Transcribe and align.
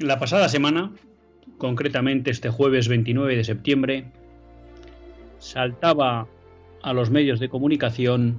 La 0.00 0.18
pasada 0.18 0.48
semana, 0.48 0.90
concretamente 1.58 2.30
este 2.30 2.48
jueves 2.48 2.88
29 2.88 3.36
de 3.36 3.44
septiembre, 3.44 4.06
saltaba 5.38 6.26
a 6.82 6.92
los 6.94 7.10
medios 7.10 7.40
de 7.40 7.50
comunicación 7.50 8.36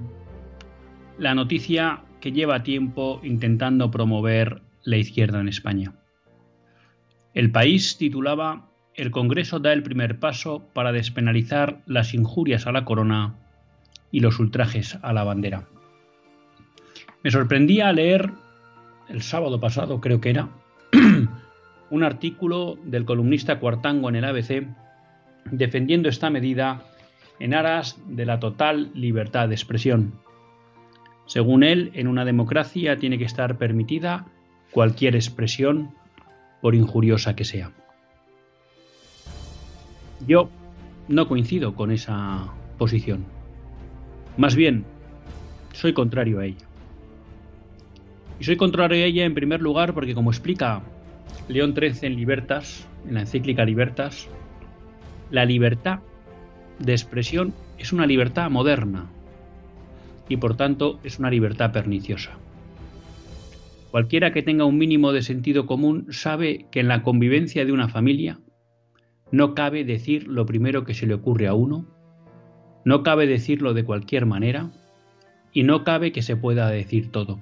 la 1.16 1.34
noticia 1.36 2.02
que 2.20 2.32
lleva 2.32 2.64
tiempo 2.64 3.20
intentando 3.22 3.92
promover 3.92 4.62
la 4.82 4.96
izquierda 4.96 5.40
en 5.40 5.48
España. 5.48 5.92
El 7.34 7.52
país 7.52 7.98
titulaba 7.98 8.68
El 8.94 9.12
Congreso 9.12 9.60
da 9.60 9.72
el 9.72 9.84
primer 9.84 10.18
paso 10.18 10.68
para 10.72 10.90
despenalizar 10.90 11.82
las 11.86 12.14
injurias 12.14 12.66
a 12.66 12.72
la 12.72 12.84
corona 12.84 13.36
y 14.10 14.18
los 14.20 14.40
ultrajes 14.40 14.98
a 15.02 15.12
la 15.12 15.22
bandera. 15.22 15.68
Me 17.22 17.30
sorprendía 17.30 17.92
leer 17.92 18.32
el 19.08 19.22
sábado 19.22 19.60
pasado, 19.60 20.00
creo 20.00 20.20
que 20.20 20.30
era, 20.30 20.48
un 21.94 22.02
artículo 22.02 22.76
del 22.82 23.04
columnista 23.04 23.60
Cuartango 23.60 24.08
en 24.08 24.16
el 24.16 24.24
ABC 24.24 24.66
defendiendo 25.52 26.08
esta 26.08 26.28
medida 26.28 26.82
en 27.38 27.54
aras 27.54 28.00
de 28.08 28.26
la 28.26 28.40
total 28.40 28.90
libertad 28.94 29.48
de 29.48 29.54
expresión. 29.54 30.12
Según 31.26 31.62
él, 31.62 31.92
en 31.94 32.08
una 32.08 32.24
democracia 32.24 32.96
tiene 32.96 33.16
que 33.16 33.24
estar 33.24 33.58
permitida 33.58 34.26
cualquier 34.72 35.14
expresión, 35.14 35.94
por 36.60 36.74
injuriosa 36.74 37.36
que 37.36 37.44
sea. 37.44 37.70
Yo 40.26 40.50
no 41.06 41.28
coincido 41.28 41.76
con 41.76 41.92
esa 41.92 42.48
posición. 42.76 43.24
Más 44.36 44.56
bien, 44.56 44.84
soy 45.72 45.92
contrario 45.92 46.40
a 46.40 46.46
ella. 46.46 46.66
Y 48.40 48.44
soy 48.44 48.56
contrario 48.56 49.04
a 49.04 49.06
ella 49.06 49.24
en 49.24 49.34
primer 49.34 49.62
lugar 49.62 49.94
porque, 49.94 50.14
como 50.14 50.30
explica 50.30 50.82
León 51.48 51.74
XIII 51.74 52.06
en 52.06 52.16
Libertas, 52.16 52.86
en 53.06 53.14
la 53.14 53.20
encíclica 53.20 53.64
Libertas, 53.64 54.28
la 55.30 55.44
libertad 55.44 56.00
de 56.78 56.92
expresión 56.92 57.52
es 57.78 57.92
una 57.92 58.06
libertad 58.06 58.50
moderna 58.50 59.10
y 60.28 60.36
por 60.38 60.56
tanto 60.56 61.00
es 61.04 61.18
una 61.18 61.30
libertad 61.30 61.72
perniciosa. 61.72 62.32
Cualquiera 63.90 64.32
que 64.32 64.42
tenga 64.42 64.64
un 64.64 64.78
mínimo 64.78 65.12
de 65.12 65.22
sentido 65.22 65.66
común 65.66 66.06
sabe 66.10 66.66
que 66.70 66.80
en 66.80 66.88
la 66.88 67.02
convivencia 67.02 67.64
de 67.64 67.72
una 67.72 67.88
familia 67.88 68.40
no 69.30 69.54
cabe 69.54 69.84
decir 69.84 70.26
lo 70.26 70.46
primero 70.46 70.84
que 70.84 70.94
se 70.94 71.06
le 71.06 71.14
ocurre 71.14 71.46
a 71.46 71.54
uno, 71.54 71.86
no 72.84 73.02
cabe 73.02 73.26
decirlo 73.26 73.74
de 73.74 73.84
cualquier 73.84 74.26
manera 74.26 74.70
y 75.52 75.62
no 75.62 75.84
cabe 75.84 76.10
que 76.12 76.22
se 76.22 76.36
pueda 76.36 76.68
decir 76.70 77.12
todo 77.12 77.40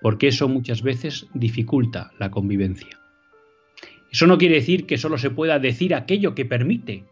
porque 0.00 0.28
eso 0.28 0.48
muchas 0.48 0.82
veces 0.82 1.26
dificulta 1.34 2.10
la 2.18 2.30
convivencia. 2.30 2.98
Eso 4.10 4.26
no 4.26 4.38
quiere 4.38 4.56
decir 4.56 4.86
que 4.86 4.98
solo 4.98 5.18
se 5.18 5.30
pueda 5.30 5.58
decir 5.58 5.94
aquello 5.94 6.34
que 6.34 6.44
permite 6.44 7.04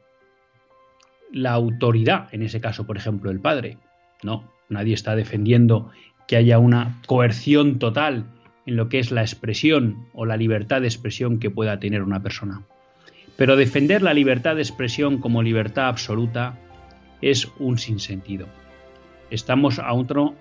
la 1.32 1.52
autoridad, 1.52 2.28
en 2.32 2.42
ese 2.42 2.60
caso, 2.60 2.86
por 2.86 2.96
ejemplo, 2.96 3.30
el 3.30 3.40
padre. 3.40 3.78
No, 4.22 4.52
nadie 4.68 4.94
está 4.94 5.14
defendiendo 5.14 5.90
que 6.26 6.36
haya 6.36 6.58
una 6.58 7.00
coerción 7.06 7.78
total 7.78 8.26
en 8.66 8.76
lo 8.76 8.88
que 8.88 8.98
es 8.98 9.10
la 9.10 9.22
expresión 9.22 10.08
o 10.12 10.26
la 10.26 10.36
libertad 10.36 10.80
de 10.80 10.88
expresión 10.88 11.38
que 11.38 11.50
pueda 11.50 11.78
tener 11.78 12.02
una 12.02 12.22
persona. 12.22 12.62
Pero 13.36 13.56
defender 13.56 14.02
la 14.02 14.14
libertad 14.14 14.56
de 14.56 14.62
expresión 14.62 15.18
como 15.18 15.42
libertad 15.42 15.88
absoluta 15.88 16.58
es 17.22 17.48
un 17.58 17.78
sinsentido. 17.78 18.46
Estamos 19.30 19.78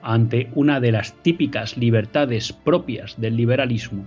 ante 0.01 0.49
una 0.55 0.79
de 0.79 0.91
las 0.93 1.13
típicas 1.21 1.77
libertades 1.77 2.53
propias 2.53 3.19
del 3.19 3.35
liberalismo, 3.35 4.05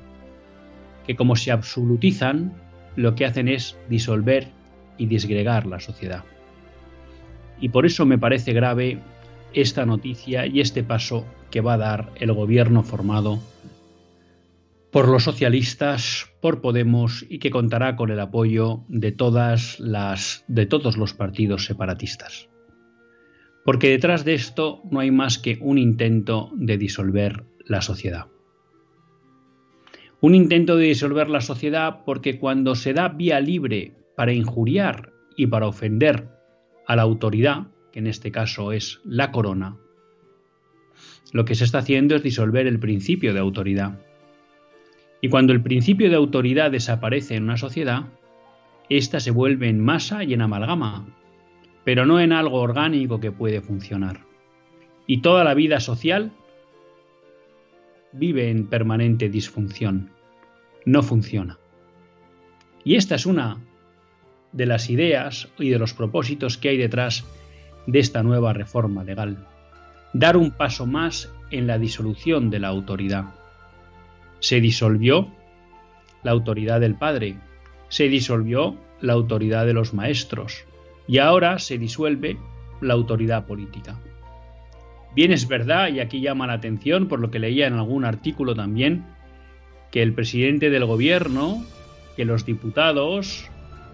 que 1.06 1.16
como 1.16 1.36
se 1.36 1.52
absolutizan, 1.52 2.54
lo 2.96 3.14
que 3.14 3.26
hacen 3.26 3.48
es 3.48 3.76
disolver 3.90 4.48
y 4.96 5.06
disgregar 5.06 5.66
la 5.66 5.80
sociedad. 5.80 6.24
Y 7.60 7.68
por 7.68 7.84
eso 7.84 8.06
me 8.06 8.18
parece 8.18 8.54
grave 8.54 8.98
esta 9.52 9.84
noticia 9.84 10.46
y 10.46 10.60
este 10.60 10.82
paso 10.82 11.26
que 11.50 11.60
va 11.60 11.74
a 11.74 11.78
dar 11.78 12.10
el 12.16 12.32
gobierno 12.32 12.82
formado 12.82 13.38
por 14.90 15.08
los 15.08 15.24
socialistas, 15.24 16.26
por 16.40 16.60
Podemos 16.60 17.24
y 17.28 17.38
que 17.38 17.50
contará 17.50 17.96
con 17.96 18.10
el 18.10 18.18
apoyo 18.18 18.80
de 18.88 19.12
todas 19.12 19.78
las 19.78 20.44
de 20.48 20.66
todos 20.66 20.96
los 20.96 21.14
partidos 21.14 21.66
separatistas 21.66 22.49
porque 23.64 23.90
detrás 23.90 24.24
de 24.24 24.34
esto 24.34 24.82
no 24.90 25.00
hay 25.00 25.10
más 25.10 25.38
que 25.38 25.58
un 25.60 25.78
intento 25.78 26.50
de 26.54 26.78
disolver 26.78 27.44
la 27.66 27.82
sociedad. 27.82 28.26
Un 30.20 30.34
intento 30.34 30.76
de 30.76 30.86
disolver 30.86 31.28
la 31.28 31.40
sociedad 31.40 32.00
porque 32.04 32.38
cuando 32.38 32.74
se 32.74 32.92
da 32.92 33.08
vía 33.08 33.40
libre 33.40 33.94
para 34.16 34.32
injuriar 34.32 35.12
y 35.36 35.46
para 35.46 35.66
ofender 35.66 36.28
a 36.86 36.96
la 36.96 37.02
autoridad, 37.02 37.68
que 37.92 38.00
en 38.00 38.06
este 38.06 38.30
caso 38.30 38.72
es 38.72 39.00
la 39.04 39.30
corona, 39.30 39.76
lo 41.32 41.44
que 41.44 41.54
se 41.54 41.64
está 41.64 41.78
haciendo 41.78 42.16
es 42.16 42.22
disolver 42.22 42.66
el 42.66 42.78
principio 42.78 43.32
de 43.32 43.40
autoridad. 43.40 43.98
Y 45.20 45.28
cuando 45.28 45.52
el 45.52 45.62
principio 45.62 46.10
de 46.10 46.16
autoridad 46.16 46.70
desaparece 46.70 47.36
en 47.36 47.44
una 47.44 47.56
sociedad, 47.56 48.06
ésta 48.88 49.20
se 49.20 49.30
vuelve 49.30 49.68
en 49.68 49.80
masa 49.80 50.24
y 50.24 50.34
en 50.34 50.42
amalgama, 50.42 51.06
pero 51.84 52.06
no 52.06 52.20
en 52.20 52.32
algo 52.32 52.60
orgánico 52.60 53.20
que 53.20 53.32
puede 53.32 53.60
funcionar. 53.60 54.20
Y 55.06 55.22
toda 55.22 55.44
la 55.44 55.54
vida 55.54 55.80
social 55.80 56.32
vive 58.12 58.50
en 58.50 58.66
permanente 58.66 59.28
disfunción. 59.28 60.10
No 60.84 61.02
funciona. 61.02 61.58
Y 62.84 62.96
esta 62.96 63.14
es 63.14 63.26
una 63.26 63.58
de 64.52 64.66
las 64.66 64.90
ideas 64.90 65.48
y 65.58 65.70
de 65.70 65.78
los 65.78 65.94
propósitos 65.94 66.58
que 66.58 66.70
hay 66.70 66.76
detrás 66.76 67.24
de 67.86 67.98
esta 67.98 68.22
nueva 68.22 68.52
reforma 68.52 69.04
legal. 69.04 69.46
Dar 70.12 70.36
un 70.36 70.50
paso 70.50 70.86
más 70.86 71.32
en 71.50 71.66
la 71.66 71.78
disolución 71.78 72.50
de 72.50 72.58
la 72.60 72.68
autoridad. 72.68 73.34
Se 74.40 74.60
disolvió 74.60 75.28
la 76.22 76.32
autoridad 76.32 76.80
del 76.80 76.96
padre, 76.96 77.36
se 77.88 78.08
disolvió 78.08 78.76
la 79.00 79.12
autoridad 79.12 79.66
de 79.66 79.72
los 79.72 79.94
maestros, 79.94 80.64
y 81.06 81.18
ahora 81.18 81.58
se 81.58 81.78
disuelve 81.78 82.38
la 82.80 82.94
autoridad 82.94 83.46
política. 83.46 83.98
Bien 85.14 85.32
es 85.32 85.48
verdad, 85.48 85.88
y 85.88 86.00
aquí 86.00 86.20
llama 86.20 86.46
la 86.46 86.54
atención 86.54 87.08
por 87.08 87.20
lo 87.20 87.30
que 87.30 87.40
leía 87.40 87.66
en 87.66 87.74
algún 87.74 88.04
artículo 88.04 88.54
también, 88.54 89.04
que 89.90 90.02
el 90.02 90.12
presidente 90.12 90.70
del 90.70 90.84
gobierno, 90.84 91.64
que 92.16 92.24
los 92.24 92.46
diputados, 92.46 93.50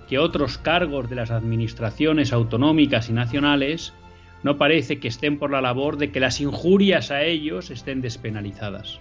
que 0.09 0.19
otros 0.19 0.59
cargos 0.59 1.09
de 1.09 1.17
las 1.17 1.31
administraciones 1.31 2.33
autonómicas 2.33 3.09
y 3.09 3.13
nacionales 3.13 3.95
no 4.43 4.59
parece 4.59 5.01
que 5.01 5.09
estén 5.09 5.39
por 5.39 5.51
la 5.51 5.61
labor 5.61 5.97
de 5.97 6.13
que 6.13 6.21
las 6.21 6.41
injurias 6.41 7.11
a 7.11 7.23
ellos 7.23 7.71
estén 7.71 8.03
despenalizadas. 8.03 9.01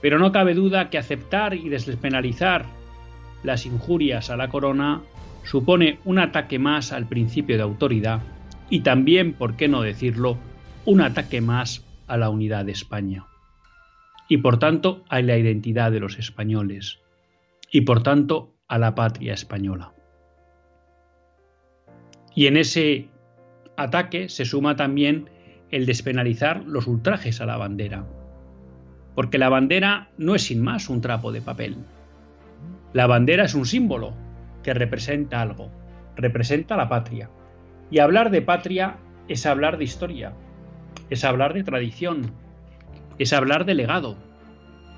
Pero 0.00 0.18
no 0.18 0.32
cabe 0.32 0.54
duda 0.54 0.88
que 0.88 0.98
aceptar 0.98 1.54
y 1.54 1.68
despenalizar 1.68 2.66
las 3.42 3.66
injurias 3.66 4.30
a 4.30 4.36
la 4.36 4.48
corona 4.48 5.02
supone 5.44 5.98
un 6.04 6.18
ataque 6.18 6.58
más 6.58 6.92
al 6.92 7.06
principio 7.08 7.56
de 7.56 7.62
autoridad 7.62 8.20
y 8.70 8.80
también, 8.80 9.34
por 9.34 9.56
qué 9.56 9.68
no 9.68 9.82
decirlo, 9.82 10.38
un 10.84 11.00
ataque 11.00 11.40
más 11.40 11.84
a 12.06 12.16
la 12.16 12.30
unidad 12.30 12.64
de 12.64 12.72
España. 12.72 13.26
Y 14.28 14.38
por 14.38 14.58
tanto 14.58 15.04
a 15.08 15.20
la 15.20 15.36
identidad 15.36 15.92
de 15.92 16.00
los 16.00 16.18
españoles. 16.18 17.00
Y 17.70 17.82
por 17.82 18.02
tanto 18.02 18.54
a 18.68 18.78
la 18.78 18.94
patria 18.94 19.34
española. 19.34 19.92
Y 22.34 22.46
en 22.46 22.56
ese 22.56 23.08
ataque 23.76 24.28
se 24.28 24.44
suma 24.44 24.76
también 24.76 25.28
el 25.70 25.86
despenalizar 25.86 26.64
los 26.64 26.86
ultrajes 26.86 27.40
a 27.40 27.46
la 27.46 27.56
bandera, 27.56 28.06
porque 29.14 29.38
la 29.38 29.48
bandera 29.48 30.10
no 30.18 30.34
es 30.34 30.44
sin 30.44 30.62
más 30.62 30.88
un 30.88 31.00
trapo 31.00 31.32
de 31.32 31.42
papel. 31.42 31.76
La 32.92 33.06
bandera 33.06 33.44
es 33.44 33.54
un 33.54 33.66
símbolo 33.66 34.14
que 34.62 34.74
representa 34.74 35.40
algo, 35.40 35.70
representa 36.16 36.76
la 36.76 36.88
patria. 36.88 37.30
Y 37.90 37.98
hablar 37.98 38.30
de 38.30 38.42
patria 38.42 38.96
es 39.28 39.46
hablar 39.46 39.78
de 39.78 39.84
historia, 39.84 40.32
es 41.10 41.24
hablar 41.24 41.54
de 41.54 41.64
tradición, 41.64 42.32
es 43.18 43.32
hablar 43.32 43.64
de 43.64 43.74
legado, 43.74 44.16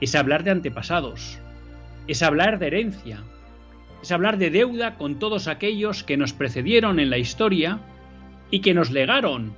es 0.00 0.14
hablar 0.14 0.44
de 0.44 0.50
antepasados, 0.50 1.38
es 2.06 2.22
hablar 2.22 2.58
de 2.58 2.68
herencia, 2.68 3.22
es 4.02 4.12
hablar 4.12 4.38
de 4.38 4.50
deuda 4.50 4.96
con 4.96 5.18
todos 5.18 5.48
aquellos 5.48 6.04
que 6.04 6.16
nos 6.16 6.32
precedieron 6.32 7.00
en 7.00 7.10
la 7.10 7.18
historia 7.18 7.80
y 8.50 8.60
que 8.60 8.74
nos 8.74 8.90
legaron 8.90 9.54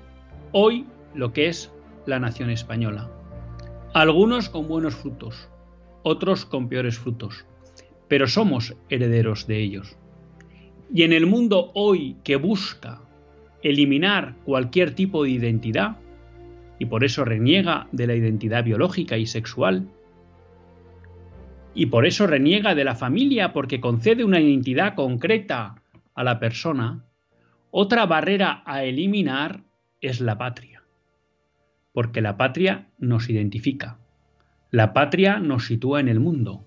hoy 0.52 0.86
lo 1.14 1.32
que 1.32 1.48
es 1.48 1.72
la 2.06 2.20
nación 2.20 2.50
española. 2.50 3.10
Algunos 3.92 4.48
con 4.48 4.68
buenos 4.68 4.94
frutos, 4.94 5.48
otros 6.02 6.46
con 6.46 6.68
peores 6.68 6.98
frutos, 6.98 7.44
pero 8.08 8.28
somos 8.28 8.76
herederos 8.88 9.46
de 9.46 9.58
ellos. 9.60 9.96
Y 10.92 11.02
en 11.02 11.12
el 11.12 11.26
mundo 11.26 11.72
hoy 11.74 12.16
que 12.22 12.36
busca 12.36 13.00
eliminar 13.62 14.36
cualquier 14.44 14.94
tipo 14.94 15.24
de 15.24 15.30
identidad, 15.30 15.96
y 16.78 16.86
por 16.86 17.04
eso 17.04 17.24
reniega 17.24 17.88
de 17.92 18.06
la 18.06 18.14
identidad 18.14 18.64
biológica 18.64 19.16
y 19.16 19.26
sexual, 19.26 19.88
y 21.74 21.86
por 21.86 22.06
eso 22.06 22.26
reniega 22.26 22.74
de 22.74 22.84
la 22.84 22.94
familia 22.94 23.52
porque 23.52 23.80
concede 23.80 24.24
una 24.24 24.40
identidad 24.40 24.94
concreta 24.94 25.82
a 26.14 26.24
la 26.24 26.38
persona, 26.38 27.04
otra 27.70 28.06
barrera 28.06 28.62
a 28.64 28.84
eliminar 28.84 29.64
es 30.00 30.20
la 30.20 30.38
patria, 30.38 30.82
porque 31.92 32.20
la 32.20 32.36
patria 32.36 32.88
nos 32.98 33.28
identifica, 33.28 33.98
la 34.70 34.92
patria 34.92 35.38
nos 35.38 35.66
sitúa 35.66 36.00
en 36.00 36.08
el 36.08 36.20
mundo, 36.20 36.65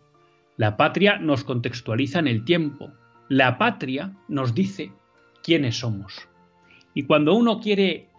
la 0.60 0.76
patria 0.76 1.18
nos 1.18 1.46
contextualiza 1.46 2.20
en 2.20 2.28
el 2.28 2.44
tiempo, 2.44 2.92
la 3.30 3.58
patria 3.58 4.18
nos 4.28 4.54
dice 4.54 4.92
quiénes 5.42 5.80
somos. 5.80 6.28
Y 6.94 7.04
cuando 7.04 7.34
uno 7.34 7.62
quiere 7.62 8.10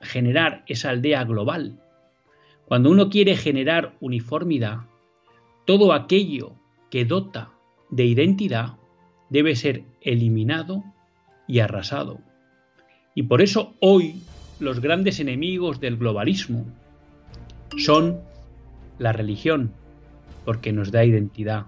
generar 0.00 0.64
esa 0.66 0.90
aldea 0.90 1.22
global, 1.22 1.78
cuando 2.64 2.90
uno 2.90 3.08
quiere 3.08 3.36
generar 3.36 3.94
uniformidad, 4.00 4.78
todo 5.64 5.92
aquello 5.92 6.54
que 6.90 7.04
dota 7.04 7.52
de 7.88 8.04
identidad 8.04 8.78
debe 9.30 9.54
ser 9.54 9.84
eliminado 10.00 10.82
y 11.46 11.60
arrasado. 11.60 12.18
Y 13.14 13.22
por 13.22 13.42
eso 13.42 13.74
hoy 13.78 14.24
los 14.58 14.80
grandes 14.80 15.20
enemigos 15.20 15.78
del 15.78 15.98
globalismo 15.98 16.66
son 17.78 18.18
la 18.98 19.12
religión, 19.12 19.72
porque 20.44 20.72
nos 20.72 20.90
da 20.90 21.04
identidad, 21.04 21.66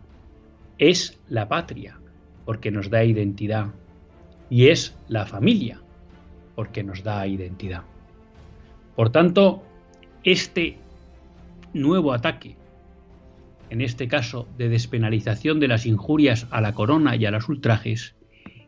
es 0.79 1.19
la 1.29 1.49
patria, 1.49 1.99
porque 2.45 2.71
nos 2.71 2.91
da 2.91 3.05
identidad, 3.05 3.69
y 4.51 4.69
es 4.69 4.97
la 5.09 5.27
familia, 5.27 5.81
porque 6.55 6.83
nos 6.83 7.03
da 7.03 7.27
identidad. 7.27 7.83
Por 8.97 9.11
tanto, 9.11 9.63
este 10.23 10.79
nuevo 11.73 12.13
ataque, 12.13 12.57
en 13.71 13.81
este 13.81 14.09
caso 14.09 14.49
de 14.57 14.69
despenalización 14.69 15.59
de 15.61 15.69
las 15.69 15.87
injurias 15.87 16.47
a 16.51 16.61
la 16.61 16.75
corona 16.75 17.17
y 17.17 17.27
a 17.27 17.31
los 17.31 17.49
ultrajes, 17.49 18.15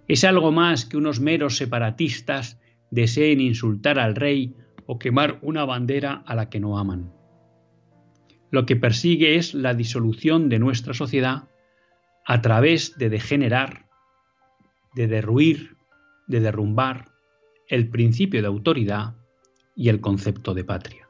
es 0.09 0.25
algo 0.25 0.53
más 0.53 0.85
que 0.85 0.97
unos 0.97 1.21
meros 1.21 1.57
separatistas 1.57 2.61
deseen 2.91 3.41
insultar 3.41 3.99
al 3.99 4.15
rey 4.15 4.55
o 4.87 4.99
quemar 4.99 5.39
una 5.43 5.65
bandera 5.65 6.23
a 6.27 6.35
la 6.35 6.49
que 6.49 6.61
no 6.61 6.79
aman. 6.79 7.16
Lo 8.57 8.65
que 8.65 8.75
persigue 8.75 9.37
es 9.37 9.53
la 9.53 9.75
disolución 9.75 10.49
de 10.49 10.59
nuestra 10.59 10.95
sociedad 10.95 11.51
a 12.25 12.41
través 12.41 12.97
de 12.97 13.11
degenerar, 13.11 13.85
de 14.95 15.07
derruir, 15.09 15.77
de 16.27 16.41
derrumbar 16.41 17.11
el 17.69 17.91
principio 17.91 18.41
de 18.41 18.49
autoridad 18.49 19.15
y 19.75 19.91
el 19.91 20.01
concepto 20.01 20.55
de 20.55 20.65
patria. 20.65 21.07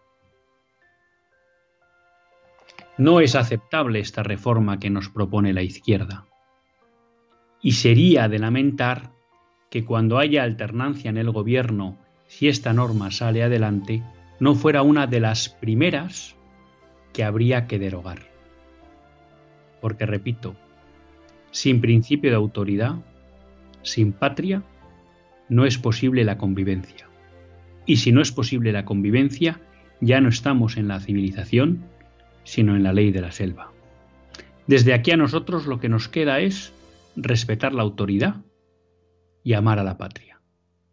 No 2.98 3.20
es 3.20 3.36
aceptable 3.36 4.00
esta 4.00 4.24
reforma 4.24 4.80
que 4.80 4.90
nos 4.90 5.08
propone 5.08 5.52
la 5.52 5.62
izquierda. 5.62 6.26
Y 7.62 7.74
sería 7.74 8.28
de 8.28 8.40
lamentar 8.40 9.12
que 9.70 9.84
cuando 9.84 10.18
haya 10.18 10.42
alternancia 10.42 11.10
en 11.10 11.16
el 11.16 11.30
gobierno, 11.30 11.96
si 12.26 12.48
esta 12.48 12.72
norma 12.72 13.12
sale 13.12 13.44
adelante, 13.44 14.02
no 14.40 14.56
fuera 14.56 14.82
una 14.82 15.06
de 15.06 15.20
las 15.20 15.48
primeras 15.48 16.35
que 17.16 17.24
habría 17.24 17.66
que 17.66 17.78
derogar. 17.78 18.18
Porque, 19.80 20.04
repito, 20.04 20.54
sin 21.50 21.80
principio 21.80 22.28
de 22.28 22.36
autoridad, 22.36 22.96
sin 23.80 24.12
patria, 24.12 24.62
no 25.48 25.64
es 25.64 25.78
posible 25.78 26.24
la 26.24 26.36
convivencia. 26.36 27.08
Y 27.86 27.96
si 27.96 28.12
no 28.12 28.20
es 28.20 28.32
posible 28.32 28.70
la 28.70 28.84
convivencia, 28.84 29.62
ya 30.02 30.20
no 30.20 30.28
estamos 30.28 30.76
en 30.76 30.88
la 30.88 31.00
civilización, 31.00 31.86
sino 32.44 32.76
en 32.76 32.82
la 32.82 32.92
ley 32.92 33.12
de 33.12 33.22
la 33.22 33.32
selva. 33.32 33.72
Desde 34.66 34.92
aquí 34.92 35.12
a 35.12 35.16
nosotros 35.16 35.66
lo 35.66 35.80
que 35.80 35.88
nos 35.88 36.10
queda 36.10 36.40
es 36.40 36.74
respetar 37.16 37.72
la 37.72 37.82
autoridad 37.82 38.42
y 39.42 39.54
amar 39.54 39.78
a 39.78 39.84
la 39.84 39.96
patria. 39.96 40.42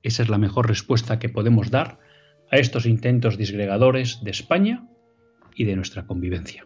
Esa 0.04 0.24
es 0.24 0.30
la 0.30 0.38
mejor 0.38 0.70
respuesta 0.70 1.20
que 1.20 1.28
podemos 1.28 1.70
dar 1.70 2.00
a 2.50 2.56
estos 2.60 2.86
intentos 2.86 3.38
disgregadores 3.38 4.24
de 4.24 4.32
España 4.32 4.88
y 5.56 5.66
de 5.66 5.76
nuestra 5.76 6.06
convivencia. 6.06 6.66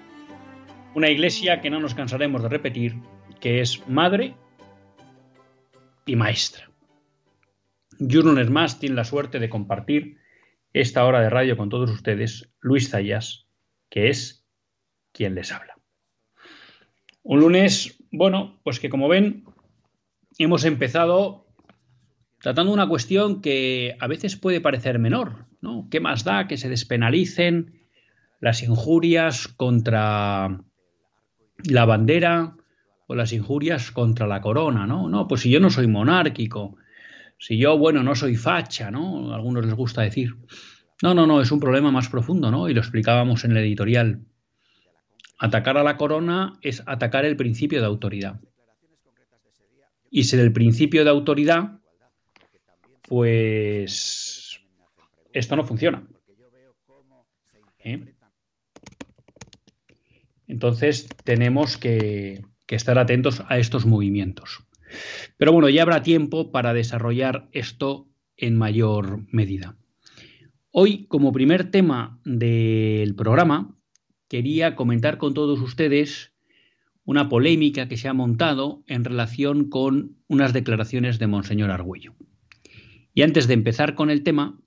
Una 0.93 1.09
Iglesia 1.09 1.61
que 1.61 1.69
no 1.69 1.79
nos 1.79 1.95
cansaremos 1.95 2.43
de 2.43 2.49
repetir, 2.49 2.95
que 3.39 3.61
es 3.61 3.87
madre 3.87 4.35
y 6.05 6.17
maestra. 6.17 6.69
Y 7.97 8.17
un 8.17 8.25
lunes 8.25 8.49
más 8.49 8.77
tiene 8.77 8.95
la 8.95 9.05
suerte 9.05 9.39
de 9.39 9.49
compartir 9.49 10.17
esta 10.73 11.05
hora 11.05 11.21
de 11.21 11.29
radio 11.29 11.55
con 11.55 11.69
todos 11.69 11.89
ustedes, 11.89 12.51
Luis 12.59 12.89
Zayas, 12.89 13.47
que 13.89 14.09
es 14.09 14.45
quien 15.13 15.33
les 15.33 15.53
habla. 15.53 15.75
Un 17.23 17.39
lunes, 17.39 18.03
bueno, 18.11 18.59
pues 18.63 18.81
que 18.81 18.89
como 18.89 19.07
ven, 19.07 19.45
hemos 20.39 20.65
empezado 20.65 21.47
tratando 22.41 22.73
una 22.73 22.89
cuestión 22.89 23.41
que 23.41 23.95
a 23.99 24.07
veces 24.07 24.35
puede 24.35 24.59
parecer 24.59 24.99
menor, 24.99 25.45
¿no? 25.61 25.87
¿Qué 25.89 26.01
más 26.01 26.25
da 26.25 26.47
que 26.47 26.57
se 26.57 26.67
despenalicen 26.67 27.79
las 28.41 28.61
injurias 28.61 29.47
contra 29.47 30.65
la 31.69 31.85
bandera 31.85 32.55
o 33.07 33.15
las 33.15 33.33
injurias 33.33 33.91
contra 33.91 34.27
la 34.27 34.41
corona, 34.41 34.87
¿no? 34.87 35.09
No, 35.09 35.27
pues 35.27 35.41
si 35.41 35.49
yo 35.49 35.59
no 35.59 35.69
soy 35.69 35.87
monárquico, 35.87 36.77
si 37.37 37.57
yo, 37.57 37.77
bueno, 37.77 38.03
no 38.03 38.15
soy 38.15 38.35
facha, 38.35 38.91
¿no? 38.91 39.31
A 39.31 39.35
algunos 39.35 39.65
les 39.65 39.73
gusta 39.73 40.01
decir. 40.01 40.35
No, 41.01 41.13
no, 41.13 41.25
no, 41.25 41.41
es 41.41 41.51
un 41.51 41.59
problema 41.59 41.91
más 41.91 42.07
profundo, 42.07 42.51
¿no? 42.51 42.69
Y 42.69 42.73
lo 42.73 42.81
explicábamos 42.81 43.43
en 43.43 43.51
el 43.51 43.57
editorial. 43.57 44.21
Atacar 45.39 45.77
a 45.77 45.83
la 45.83 45.97
corona 45.97 46.53
es 46.61 46.83
atacar 46.85 47.25
el 47.25 47.35
principio 47.35 47.79
de 47.79 47.87
autoridad. 47.87 48.39
Y 50.11 50.25
si 50.25 50.37
el 50.37 50.53
principio 50.53 51.03
de 51.03 51.09
autoridad, 51.09 51.79
pues 53.07 54.61
esto 55.33 55.55
no 55.55 55.63
funciona. 55.63 56.07
¿Eh? 57.79 58.10
Entonces 60.51 61.07
tenemos 61.23 61.77
que, 61.77 62.43
estar 62.67 62.99
atentos 62.99 63.41
a 63.47 63.57
estos 63.57 63.85
movimientos. 63.85 64.63
Pero 65.37 65.51
bueno, 65.51 65.67
ya 65.69 65.81
habrá 65.81 66.03
tiempo 66.03 66.51
para 66.51 66.73
desarrollar 66.73 67.49
esto 67.51 68.09
en 68.37 68.57
mayor 68.57 69.25
medida. 69.31 69.77
Hoy, 70.71 71.05
como 71.07 71.33
primer 71.33 71.71
tema 71.71 72.19
del 72.23 73.15
programa, 73.15 73.77
quería 74.29 74.75
comentar 74.75 75.17
con 75.17 75.33
todos 75.33 75.59
ustedes 75.59 76.33
una 77.03 77.27
polémica 77.29 77.89
que 77.89 77.97
se 77.97 78.07
ha 78.07 78.13
montado 78.13 78.83
en 78.87 79.03
relación 79.03 79.69
con 79.69 80.17
unas 80.27 80.53
declaraciones 80.53 81.19
de 81.19 81.27
Monseñor 81.27 81.71
Argüello. 81.71 82.13
Y 83.13 83.23
antes 83.23 83.47
de 83.47 83.53
empezar 83.53 83.95
con 83.95 84.09
el 84.09 84.23
tema, 84.23 84.59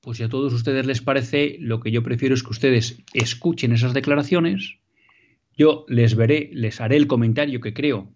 pues 0.00 0.18
si 0.18 0.24
a 0.24 0.28
todos 0.28 0.52
ustedes 0.52 0.86
les 0.86 1.00
parece, 1.00 1.56
lo 1.60 1.80
que 1.80 1.90
yo 1.90 2.02
prefiero 2.02 2.34
es 2.34 2.42
que 2.42 2.50
ustedes 2.50 3.02
escuchen 3.14 3.72
esas 3.72 3.94
declaraciones, 3.94 4.78
yo 5.58 5.84
les 5.88 6.14
veré, 6.14 6.50
les 6.54 6.80
haré 6.80 6.96
el 6.96 7.08
comentario 7.08 7.60
que 7.60 7.74
creo 7.74 8.08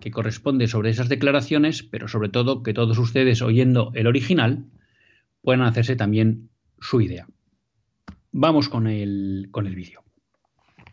que 0.00 0.10
corresponde 0.10 0.66
sobre 0.66 0.90
esas 0.90 1.08
declaraciones, 1.08 1.82
pero 1.82 2.08
sobre 2.08 2.30
todo 2.30 2.62
que 2.62 2.72
todos 2.72 2.98
ustedes 2.98 3.42
oyendo 3.42 3.92
el 3.94 4.06
original 4.06 4.64
puedan 5.42 5.62
hacerse 5.62 5.94
también 5.94 6.48
su 6.80 7.02
idea. 7.02 7.28
Vamos 8.32 8.68
con 8.68 8.86
el, 8.86 9.48
con 9.50 9.66
el 9.66 9.74
vídeo. 9.74 10.02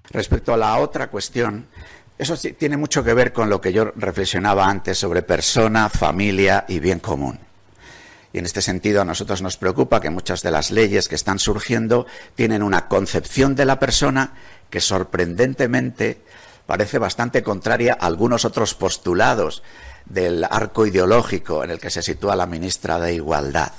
Respecto 0.09 0.53
a 0.53 0.57
la 0.57 0.77
otra 0.77 1.09
cuestión, 1.09 1.67
eso 2.17 2.35
sí, 2.35 2.53
tiene 2.53 2.75
mucho 2.75 3.03
que 3.03 3.13
ver 3.13 3.31
con 3.31 3.49
lo 3.49 3.61
que 3.61 3.71
yo 3.71 3.85
reflexionaba 3.95 4.69
antes 4.69 4.97
sobre 4.97 5.21
persona, 5.21 5.87
familia 5.87 6.65
y 6.67 6.79
bien 6.79 6.99
común. 6.99 7.39
Y 8.33 8.39
en 8.39 8.45
este 8.45 8.61
sentido 8.61 9.01
a 9.01 9.05
nosotros 9.05 9.41
nos 9.41 9.57
preocupa 9.57 10.01
que 10.01 10.09
muchas 10.09 10.41
de 10.41 10.51
las 10.51 10.71
leyes 10.71 11.07
que 11.07 11.15
están 11.15 11.39
surgiendo 11.39 12.07
tienen 12.35 12.61
una 12.61 12.87
concepción 12.87 13.55
de 13.55 13.65
la 13.65 13.79
persona 13.79 14.33
que 14.69 14.81
sorprendentemente 14.81 16.21
parece 16.65 16.99
bastante 16.99 17.43
contraria 17.43 17.97
a 17.99 18.05
algunos 18.05 18.45
otros 18.45 18.75
postulados 18.75 19.63
del 20.05 20.43
arco 20.43 20.85
ideológico 20.85 21.63
en 21.63 21.71
el 21.71 21.79
que 21.79 21.89
se 21.89 22.01
sitúa 22.01 22.35
la 22.35 22.45
ministra 22.45 22.99
de 22.99 23.13
Igualdad. 23.13 23.71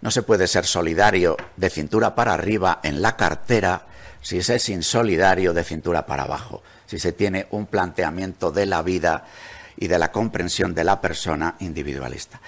No 0.00 0.10
se 0.10 0.22
puede 0.22 0.46
ser 0.46 0.66
solidario 0.66 1.36
de 1.56 1.70
cintura 1.70 2.14
para 2.14 2.34
arriba 2.34 2.80
en 2.82 3.00
la 3.00 3.16
cartera 3.16 3.86
si 4.20 4.42
se 4.42 4.56
es 4.56 4.68
insolidario 4.68 5.52
de 5.52 5.64
cintura 5.64 6.06
para 6.06 6.24
abajo, 6.24 6.62
si 6.86 6.98
se 6.98 7.12
tiene 7.12 7.46
un 7.50 7.66
planteamiento 7.66 8.50
de 8.50 8.66
la 8.66 8.82
vida 8.82 9.26
y 9.76 9.88
de 9.88 9.98
la 9.98 10.12
comprensión 10.12 10.74
de 10.74 10.84
la 10.84 11.00
persona 11.00 11.56
individualista. 11.60 12.40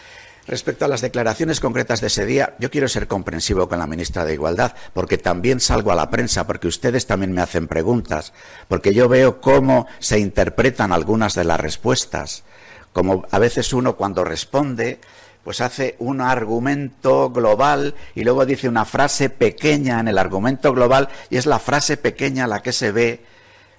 Respecto 0.47 0.85
a 0.85 0.89
las 0.89 1.01
declaraciones 1.01 1.59
concretas 1.59 2.01
de 2.01 2.07
ese 2.07 2.25
día, 2.25 2.55
yo 2.61 2.71
quiero 2.71 2.89
ser 2.89 3.09
comprensivo 3.09 3.69
con 3.69 3.81
la 3.81 3.89
ministra 3.89 4.25
de 4.25 4.35
Igualdad, 4.35 4.75
porque 4.95 5.19
también 5.19 5.59
salgo 5.59 5.91
a 5.91 5.97
la 5.97 6.09
prensa, 6.09 6.47
porque 6.47 6.69
ustedes 6.69 7.07
también 7.07 7.33
me 7.33 7.41
hacen 7.41 7.67
preguntas, 7.67 8.33
porque 8.69 8.95
yo 8.95 9.09
veo 9.09 9.41
cómo 9.41 9.87
se 9.99 10.21
interpretan 10.21 10.93
algunas 10.93 11.35
de 11.35 11.43
las 11.43 11.59
respuestas, 11.59 12.45
como 12.93 13.27
a 13.33 13.39
veces 13.41 13.73
uno 13.73 13.97
cuando 13.97 14.25
responde 14.25 15.01
pues 15.43 15.61
hace 15.61 15.95
un 16.01 16.21
argumento 16.21 17.31
global 17.31 17.95
y 18.17 18.25
luego 18.25 18.45
dice 18.45 18.69
una 18.69 18.85
frase 18.85 19.31
pequeña 19.31 20.01
en 20.01 20.09
el 20.09 20.19
argumento 20.19 20.73
global 20.73 21.09
y 21.31 21.37
es 21.37 21.47
la 21.47 21.61
frase 21.61 21.97
pequeña 21.97 22.49
la 22.49 22.63
que 22.63 22.73
se 22.73 22.91
ve 22.91 23.25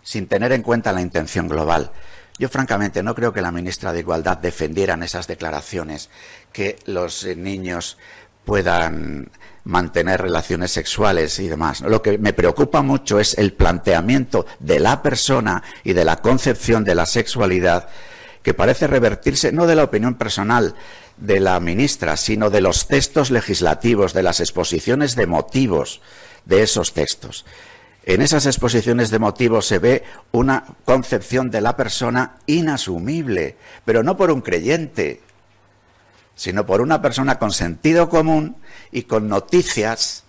sin 0.01 0.27
tener 0.27 0.53
en 0.53 0.61
cuenta 0.61 0.93
la 0.93 1.01
intención 1.01 1.49
global. 1.49 1.91
Yo 2.39 2.49
francamente 2.49 3.01
no 3.01 3.15
creo 3.15 3.33
que 3.33 3.41
la 3.41 3.51
ministra 3.51 3.91
de 3.91 4.01
Igualdad 4.01 4.37
defendiera 4.37 4.93
en 4.93 5.03
esas 5.03 5.27
declaraciones 5.27 6.09
que 6.51 6.77
los 6.85 7.23
eh, 7.23 7.35
niños 7.35 7.97
puedan 8.45 9.29
mantener 9.63 10.21
relaciones 10.21 10.71
sexuales 10.71 11.37
y 11.39 11.47
demás. 11.47 11.81
Lo 11.81 12.01
que 12.01 12.17
me 12.17 12.33
preocupa 12.33 12.81
mucho 12.81 13.19
es 13.19 13.37
el 13.37 13.53
planteamiento 13.53 14.45
de 14.59 14.79
la 14.79 15.01
persona 15.01 15.63
y 15.83 15.93
de 15.93 16.05
la 16.05 16.17
concepción 16.17 16.85
de 16.85 16.95
la 16.95 17.05
sexualidad 17.05 17.89
que 18.41 18.53
parece 18.53 18.87
revertirse 18.87 19.51
no 19.51 19.67
de 19.67 19.75
la 19.75 19.83
opinión 19.83 20.15
personal 20.15 20.75
de 21.17 21.41
la 21.41 21.59
ministra, 21.59 22.15
sino 22.15 22.49
de 22.49 22.61
los 22.61 22.87
textos 22.87 23.29
legislativos, 23.29 24.13
de 24.13 24.23
las 24.23 24.39
exposiciones 24.39 25.15
de 25.15 25.27
motivos 25.27 25.99
de 26.45 26.63
esos 26.63 26.93
textos. 26.93 27.45
En 28.07 28.21
esas 28.21 28.45
exposiciones 28.45 29.09
de 29.09 29.19
motivos 29.19 29.67
se 29.67 29.79
ve 29.79 30.05
una 30.31 30.63
concepción 30.85 31.51
de 31.51 31.59
la 31.59 31.75
persona 31.75 32.37
inasumible, 32.45 33.57
pero 33.83 34.01
no 34.01 34.15
por 34.15 34.31
un 34.31 34.39
creyente, 34.39 35.21
sino 36.33 36.65
por 36.65 36.79
una 36.79 37.01
persona 37.01 37.37
con 37.37 37.51
sentido 37.51 38.07
común 38.07 38.55
y 38.93 39.03
con 39.03 39.27
noticias, 39.27 40.23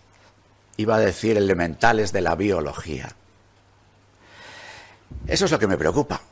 iba 0.76 0.96
a 0.96 0.98
decir, 0.98 1.36
elementales 1.36 2.10
de 2.10 2.20
la 2.20 2.34
biología. 2.34 3.14
Eso 5.28 5.44
es 5.44 5.52
lo 5.52 5.60
que 5.60 5.68
me 5.68 5.78
preocupa. 5.78 6.22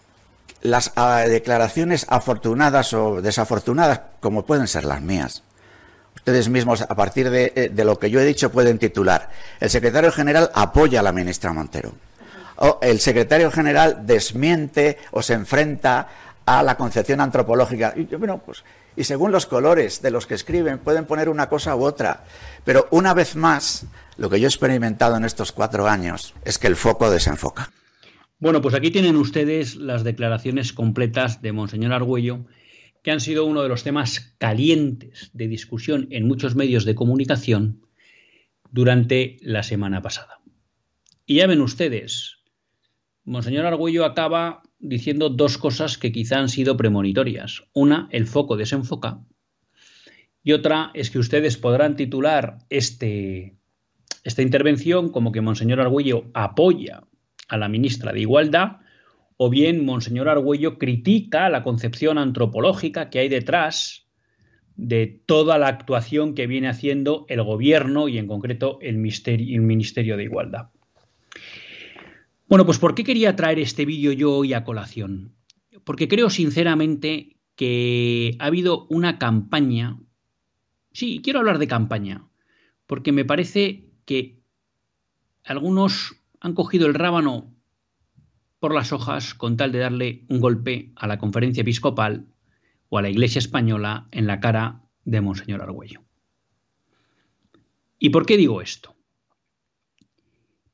Las 0.62 0.90
ah, 0.96 1.20
declaraciones 1.28 2.06
afortunadas 2.08 2.92
o 2.92 3.22
desafortunadas, 3.22 4.00
como 4.18 4.44
pueden 4.44 4.66
ser 4.66 4.84
las 4.84 5.00
mías, 5.00 5.44
Ustedes 6.26 6.49
mismos, 6.49 6.83
a 6.83 6.97
partir 6.97 7.28
eh, 7.33 7.71
de, 7.73 7.85
lo 7.85 8.00
que 8.00 8.11
yo 8.11 8.18
he 8.18 8.25
dicho, 8.25 8.50
pueden 8.50 8.80
titular. 8.80 9.30
El 9.61 9.71
secretario 9.71 10.11
general 10.11 10.50
apoya 10.54 10.99
a 10.99 11.02
la 11.04 11.12
ministra 11.12 11.52
Montero. 11.52 11.92
O 12.56 12.80
el 12.83 12.99
secretario 12.99 13.49
general 13.52 14.04
desmiente 14.04 14.99
o 15.12 15.23
se 15.23 15.35
enfrenta 15.35 16.09
a 16.45 16.64
la 16.64 16.76
concepción 16.76 17.21
antropológica. 17.21 17.95
Y, 17.95 18.06
bueno, 18.16 18.38
pues, 18.45 18.64
y 18.97 19.04
según 19.04 19.30
los 19.30 19.47
colores 19.47 20.02
de 20.02 20.11
los 20.11 20.26
que 20.26 20.35
escriben, 20.35 20.80
pueden 20.80 21.04
poner 21.04 21.28
una 21.28 21.49
cosa 21.49 21.76
u 21.76 21.85
otra. 21.85 22.25
Pero 22.64 22.88
una 22.90 23.14
vez 23.14 23.37
más, 23.37 23.87
lo 24.16 24.28
que 24.28 24.40
yo 24.40 24.49
he 24.49 24.50
experimentado 24.50 25.16
en 25.16 25.25
estos 25.25 25.52
cuatro 25.52 25.87
años 25.87 26.35
es 26.45 26.59
que 26.59 26.66
el 26.66 26.75
foco 26.75 27.09
desenfoca. 27.09 27.71
Bueno, 28.40 28.61
pues 28.61 28.75
aquí 28.75 28.90
tienen 28.90 29.14
ustedes 29.14 29.76
las 29.76 30.02
declaraciones 30.02 30.73
completas 30.73 31.40
de 31.40 31.52
Monseñor 31.52 31.92
Argüello 31.92 32.40
que 33.06 33.12
han 33.12 33.20
sido 33.20 33.44
uno 33.44 33.62
de 33.62 33.68
los 33.68 33.84
temas 33.84 34.34
calientes 34.36 35.30
de 35.32 35.46
discusión 35.46 36.08
en 36.10 36.26
muchos 36.26 36.56
medios 36.56 36.84
de 36.84 36.96
comunicación 36.96 37.86
durante 38.72 39.36
la 39.42 39.62
semana 39.62 40.02
pasada. 40.02 40.40
Y 41.25 41.36
ya 41.36 41.46
ven 41.46 41.60
ustedes, 41.60 42.38
Monseñor 43.22 43.64
Argüello 43.64 44.04
acaba 44.04 44.64
diciendo 44.80 45.28
dos 45.28 45.56
cosas 45.56 45.98
que 45.98 46.10
quizá 46.10 46.40
han 46.40 46.48
sido 46.48 46.76
premonitorias. 46.76 47.62
Una, 47.72 48.08
el 48.10 48.26
foco 48.26 48.56
desenfoca. 48.56 49.20
Y 50.42 50.50
otra 50.50 50.90
es 50.92 51.12
que 51.12 51.20
ustedes 51.20 51.56
podrán 51.56 51.94
titular 51.94 52.58
este, 52.70 53.54
esta 54.25 54.42
intervención 54.42 55.10
como 55.10 55.30
que 55.30 55.42
Monseñor 55.42 55.80
Argüello 55.80 56.25
apoya 56.34 57.04
a 57.46 57.56
la 57.56 57.68
ministra 57.68 58.12
de 58.12 58.22
Igualdad 58.22 58.78
o 59.37 59.50
bien 59.50 59.85
Monseñor 59.85 60.28
Argüello 60.28 60.78
critica 60.78 61.49
la 61.49 61.62
concepción 61.62 62.19
antropológica 62.19 63.11
que 63.11 63.19
hay 63.19 63.28
detrás 63.28 64.07
de 64.76 65.23
toda 65.26 65.59
la 65.59 65.69
actuación 65.69 66.35
que 66.35 66.47
viene 66.47 66.69
haciendo 66.69 67.25
el 67.28 67.43
gobierno 67.43 68.09
y 68.09 68.19
en 68.19 68.26
concreto 68.26 68.78
el, 68.81 68.97
el 68.97 69.61
Ministerio 69.62 70.16
de 70.16 70.25
Igualdad. 70.25 70.69
Bueno, 72.49 72.64
pues 72.64 72.78
¿por 72.78 72.95
qué 72.95 73.02
quería 73.02 73.35
traer 73.35 73.59
este 73.59 73.85
vídeo 73.85 74.12
yo 74.12 74.35
hoy 74.35 74.52
a 74.52 74.64
colación? 74.64 75.35
Porque 75.85 76.09
creo 76.09 76.31
sinceramente 76.31 77.37
que 77.57 78.37
ha 78.38 78.47
habido 78.47 78.87
una 78.88 79.19
campaña, 79.19 79.99
sí, 80.93 81.21
quiero 81.25 81.40
hablar 81.40 81.59
de 81.59 81.66
campaña, 81.66 82.28
porque 82.87 83.12
me 83.12 83.25
parece 83.25 83.88
que 84.05 84.43
algunos 85.43 86.16
han 86.40 86.55
cogido 86.55 86.87
el 86.87 86.95
rábano 86.95 87.55
por 88.58 88.75
las 88.75 88.92
hojas 88.92 89.34
con 89.34 89.56
tal 89.56 89.72
de 89.72 89.78
darle 89.78 90.25
un 90.28 90.40
golpe 90.40 90.92
a 90.96 91.06
la 91.06 91.18
conferencia 91.18 91.60
episcopal 91.60 92.26
o 92.88 92.98
a 92.98 93.02
la 93.02 93.10
Iglesia 93.10 93.38
española 93.38 94.08
en 94.10 94.26
la 94.26 94.40
cara 94.40 94.82
de 95.04 95.20
Monseñor 95.20 95.62
Argüello. 95.62 96.02
¿Y 97.98 98.10
por 98.10 98.26
qué 98.26 98.36
digo 98.36 98.60
esto? 98.60 98.94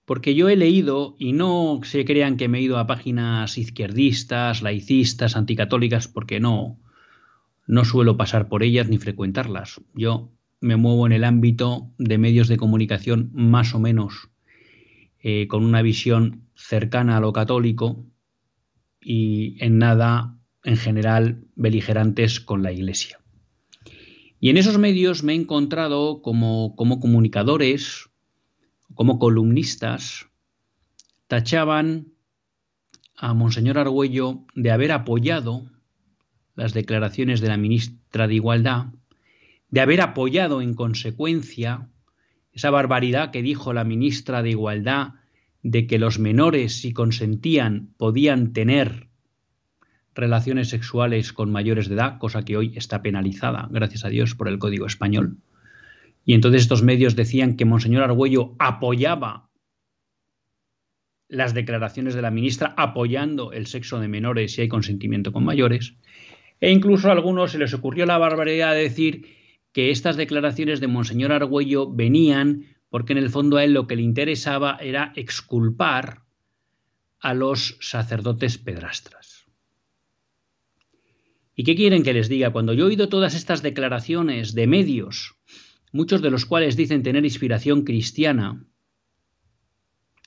Porque 0.04 0.34
yo 0.34 0.48
he 0.48 0.56
leído, 0.56 1.14
y 1.18 1.32
no 1.32 1.80
se 1.84 2.04
crean 2.04 2.36
que 2.36 2.48
me 2.48 2.58
he 2.58 2.62
ido 2.62 2.78
a 2.78 2.86
páginas 2.86 3.56
izquierdistas, 3.56 4.62
laicistas, 4.62 5.36
anticatólicas, 5.36 6.08
porque 6.08 6.40
no, 6.40 6.80
no 7.66 7.84
suelo 7.84 8.16
pasar 8.16 8.48
por 8.48 8.62
ellas 8.62 8.88
ni 8.88 8.98
frecuentarlas. 8.98 9.80
Yo 9.94 10.32
me 10.60 10.76
muevo 10.76 11.06
en 11.06 11.12
el 11.12 11.24
ámbito 11.24 11.90
de 11.98 12.18
medios 12.18 12.48
de 12.48 12.56
comunicación 12.56 13.30
más 13.32 13.74
o 13.74 13.80
menos 13.80 14.30
eh, 15.20 15.46
con 15.48 15.64
una 15.64 15.82
visión 15.82 16.41
cercana 16.62 17.16
a 17.16 17.20
lo 17.20 17.32
católico 17.32 18.06
y 19.00 19.56
en 19.62 19.78
nada, 19.78 20.38
en 20.64 20.76
general, 20.76 21.44
beligerantes 21.54 22.40
con 22.40 22.62
la 22.62 22.72
Iglesia. 22.72 23.18
Y 24.40 24.50
en 24.50 24.56
esos 24.56 24.78
medios 24.78 25.22
me 25.22 25.32
he 25.32 25.36
encontrado 25.36 26.22
como, 26.22 26.74
como 26.76 27.00
comunicadores, 27.00 28.10
como 28.94 29.18
columnistas, 29.18 30.28
tachaban 31.26 32.12
a 33.16 33.34
Monseñor 33.34 33.78
Argüello 33.78 34.44
de 34.54 34.70
haber 34.70 34.92
apoyado 34.92 35.70
las 36.54 36.74
declaraciones 36.74 37.40
de 37.40 37.48
la 37.48 37.56
ministra 37.56 38.26
de 38.26 38.34
Igualdad, 38.34 38.86
de 39.68 39.80
haber 39.80 40.00
apoyado 40.00 40.60
en 40.60 40.74
consecuencia 40.74 41.88
esa 42.52 42.70
barbaridad 42.70 43.30
que 43.30 43.42
dijo 43.42 43.72
la 43.72 43.84
ministra 43.84 44.42
de 44.42 44.50
Igualdad 44.50 45.14
de 45.62 45.86
que 45.86 45.98
los 45.98 46.18
menores, 46.18 46.80
si 46.80 46.92
consentían, 46.92 47.94
podían 47.96 48.52
tener 48.52 49.08
relaciones 50.14 50.68
sexuales 50.68 51.32
con 51.32 51.50
mayores 51.50 51.88
de 51.88 51.94
edad, 51.94 52.18
cosa 52.18 52.44
que 52.44 52.56
hoy 52.56 52.72
está 52.76 53.02
penalizada, 53.02 53.68
gracias 53.70 54.04
a 54.04 54.08
Dios, 54.08 54.34
por 54.34 54.48
el 54.48 54.58
Código 54.58 54.86
Español. 54.86 55.38
Y 56.24 56.34
entonces 56.34 56.62
estos 56.62 56.82
medios 56.82 57.16
decían 57.16 57.56
que 57.56 57.64
Monseñor 57.64 58.02
Argüello 58.02 58.54
apoyaba 58.58 59.48
las 61.28 61.54
declaraciones 61.54 62.14
de 62.14 62.22
la 62.22 62.30
ministra, 62.30 62.74
apoyando 62.76 63.52
el 63.52 63.66
sexo 63.66 63.98
de 64.00 64.08
menores 64.08 64.52
si 64.54 64.60
hay 64.60 64.68
consentimiento 64.68 65.32
con 65.32 65.44
mayores. 65.44 65.96
E 66.60 66.70
incluso 66.70 67.08
a 67.08 67.12
algunos 67.12 67.52
se 67.52 67.58
les 67.58 67.72
ocurrió 67.72 68.04
la 68.04 68.18
barbaridad 68.18 68.74
de 68.74 68.82
decir 68.82 69.26
que 69.72 69.90
estas 69.90 70.16
declaraciones 70.16 70.80
de 70.80 70.88
Monseñor 70.88 71.32
Argüello 71.32 71.90
venían 71.90 72.71
porque 72.92 73.14
en 73.14 73.18
el 73.18 73.30
fondo 73.30 73.56
a 73.56 73.64
él 73.64 73.72
lo 73.72 73.86
que 73.86 73.96
le 73.96 74.02
interesaba 74.02 74.76
era 74.78 75.14
exculpar 75.16 76.26
a 77.20 77.32
los 77.32 77.78
sacerdotes 77.80 78.58
pedrastras. 78.58 79.46
¿Y 81.54 81.64
qué 81.64 81.74
quieren 81.74 82.02
que 82.02 82.12
les 82.12 82.28
diga? 82.28 82.52
Cuando 82.52 82.74
yo 82.74 82.84
he 82.84 82.88
oído 82.88 83.08
todas 83.08 83.34
estas 83.34 83.62
declaraciones 83.62 84.52
de 84.54 84.66
medios, 84.66 85.36
muchos 85.90 86.20
de 86.20 86.30
los 86.30 86.44
cuales 86.44 86.76
dicen 86.76 87.02
tener 87.02 87.24
inspiración 87.24 87.84
cristiana, 87.84 88.62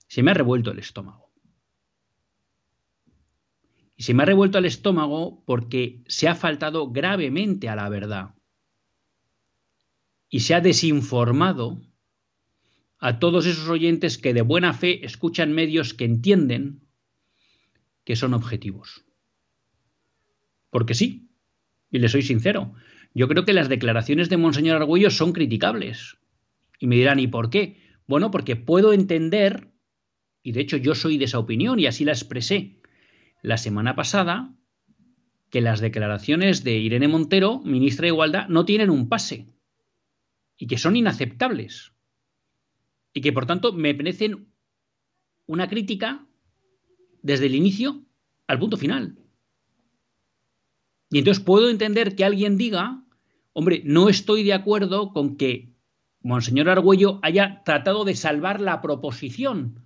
se 0.08 0.24
me 0.24 0.32
ha 0.32 0.34
revuelto 0.34 0.72
el 0.72 0.80
estómago. 0.80 1.32
Y 3.96 4.02
se 4.02 4.16
me 4.16 4.24
ha 4.24 4.26
revuelto 4.26 4.58
el 4.58 4.66
estómago 4.66 5.44
porque 5.46 6.02
se 6.08 6.28
ha 6.28 6.34
faltado 6.34 6.90
gravemente 6.90 7.70
a 7.70 7.76
la 7.76 7.90
verdad. 7.90 8.34
Y 10.30 10.40
se 10.40 10.56
ha 10.56 10.62
desinformado 10.62 11.80
a 13.00 13.20
todos 13.20 13.46
esos 13.46 13.68
oyentes 13.70 14.18
que 14.18 14.34
de 14.34 14.42
buena 14.42 14.74
fe 14.74 15.06
escuchan 15.06 15.54
medios 15.54 15.94
que 15.94 16.06
entienden 16.06 16.82
que 18.04 18.16
son 18.16 18.34
objetivos. 18.34 19.06
Porque 20.70 20.94
sí, 20.94 21.30
y 21.92 22.00
le 22.00 22.10
soy 22.10 22.22
sincero, 22.22 22.74
yo 23.14 23.28
creo 23.28 23.46
que 23.46 23.54
las 23.54 23.70
declaraciones 23.70 24.30
de 24.30 24.38
Monseñor 24.38 24.78
Argüello 24.78 25.10
son 25.10 25.34
criticables. 25.34 26.18
Y 26.80 26.88
me 26.88 26.96
dirán, 26.96 27.20
¿y 27.20 27.28
por 27.28 27.50
qué? 27.50 27.82
Bueno, 28.08 28.32
porque 28.32 28.56
puedo 28.56 28.94
entender, 28.94 29.72
y 30.44 30.52
de 30.52 30.62
hecho 30.62 30.78
yo 30.78 30.96
soy 30.96 31.18
de 31.18 31.26
esa 31.26 31.40
opinión 31.40 31.80
y 31.80 31.88
así 31.88 32.06
la 32.06 32.12
expresé 32.12 32.82
la 33.42 33.58
semana 33.58 33.96
pasada, 33.96 34.54
que 35.50 35.62
las 35.62 35.80
declaraciones 35.80 36.64
de 36.64 36.78
Irene 36.78 37.08
Montero, 37.08 37.60
ministra 37.60 38.04
de 38.04 38.10
Igualdad, 38.10 38.50
no 38.50 38.66
tienen 38.66 38.90
un 38.90 39.08
pase 39.08 39.48
y 40.58 40.68
que 40.68 40.78
son 40.78 40.96
inaceptables 40.96 41.95
y 43.16 43.22
que 43.22 43.34
por 43.34 43.48
tanto 43.48 43.74
me 43.74 43.96
parecen 43.96 44.54
una 45.48 45.68
crítica 45.68 46.28
desde 47.24 47.48
el 47.48 47.56
inicio 47.56 48.04
al 48.46 48.60
punto 48.60 48.78
final. 48.78 49.18
Y 51.10 51.20
entonces 51.20 51.44
puedo 51.44 51.70
entender 51.70 52.16
que 52.16 52.26
alguien 52.26 52.58
diga, 52.58 53.04
hombre, 53.54 53.82
no 53.86 54.10
estoy 54.10 54.44
de 54.44 54.54
acuerdo 54.54 55.14
con 55.14 55.38
que 55.38 55.74
Monseñor 56.22 56.70
Argüello 56.70 57.20
haya 57.24 57.64
tratado 57.64 58.04
de 58.04 58.16
salvar 58.16 58.60
la 58.60 58.82
proposición 58.82 59.86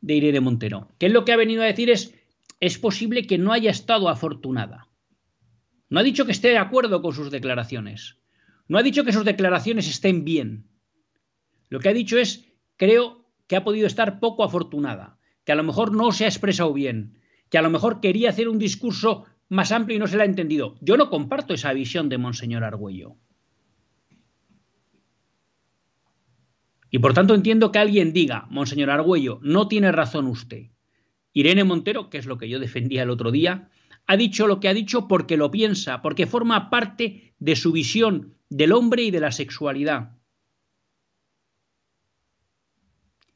de 0.00 0.14
Irene 0.14 0.40
Montero. 0.40 0.94
Que 0.98 1.06
es 1.06 1.12
lo 1.12 1.24
que 1.24 1.32
ha 1.32 1.36
venido 1.36 1.62
a 1.62 1.66
decir 1.66 1.90
es, 1.90 2.14
es 2.60 2.78
posible 2.78 3.26
que 3.26 3.36
no 3.36 3.52
haya 3.52 3.70
estado 3.70 4.08
afortunada. 4.08 4.88
No 5.88 5.98
ha 5.98 6.04
dicho 6.04 6.24
que 6.24 6.32
esté 6.32 6.48
de 6.50 6.58
acuerdo 6.58 7.02
con 7.02 7.12
sus 7.14 7.32
declaraciones. 7.32 8.18
No 8.68 8.78
ha 8.78 8.82
dicho 8.84 9.04
que 9.04 9.12
sus 9.12 9.24
declaraciones 9.24 9.88
estén 9.88 10.24
bien. 10.24 10.68
Lo 11.68 11.80
que 11.80 11.88
ha 11.88 11.94
dicho 11.94 12.18
es, 12.18 12.44
creo 12.76 13.24
que 13.46 13.56
ha 13.56 13.64
podido 13.64 13.86
estar 13.86 14.20
poco 14.20 14.44
afortunada, 14.44 15.18
que 15.44 15.52
a 15.52 15.56
lo 15.56 15.64
mejor 15.64 15.92
no 15.92 16.12
se 16.12 16.24
ha 16.24 16.28
expresado 16.28 16.72
bien, 16.72 17.18
que 17.50 17.58
a 17.58 17.62
lo 17.62 17.70
mejor 17.70 18.00
quería 18.00 18.30
hacer 18.30 18.48
un 18.48 18.58
discurso 18.58 19.24
más 19.48 19.72
amplio 19.72 19.96
y 19.96 20.00
no 20.00 20.06
se 20.06 20.16
la 20.16 20.24
ha 20.24 20.26
entendido. 20.26 20.76
Yo 20.80 20.96
no 20.96 21.10
comparto 21.10 21.54
esa 21.54 21.72
visión 21.72 22.08
de 22.08 22.18
Monseñor 22.18 22.64
Argüello. 22.64 23.16
Y 26.90 26.98
por 27.00 27.12
tanto 27.12 27.34
entiendo 27.34 27.72
que 27.72 27.80
alguien 27.80 28.12
diga, 28.12 28.46
Monseñor 28.50 28.90
Argüello, 28.90 29.40
no 29.42 29.68
tiene 29.68 29.90
razón 29.92 30.26
usted. 30.26 30.70
Irene 31.32 31.64
Montero, 31.64 32.08
que 32.08 32.18
es 32.18 32.26
lo 32.26 32.38
que 32.38 32.48
yo 32.48 32.60
defendía 32.60 33.02
el 33.02 33.10
otro 33.10 33.32
día, 33.32 33.68
ha 34.06 34.16
dicho 34.16 34.46
lo 34.46 34.60
que 34.60 34.68
ha 34.68 34.74
dicho 34.74 35.08
porque 35.08 35.36
lo 35.36 35.50
piensa, 35.50 36.02
porque 36.02 36.26
forma 36.26 36.70
parte 36.70 37.34
de 37.38 37.56
su 37.56 37.72
visión 37.72 38.34
del 38.48 38.72
hombre 38.72 39.02
y 39.02 39.10
de 39.10 39.20
la 39.20 39.32
sexualidad. 39.32 40.12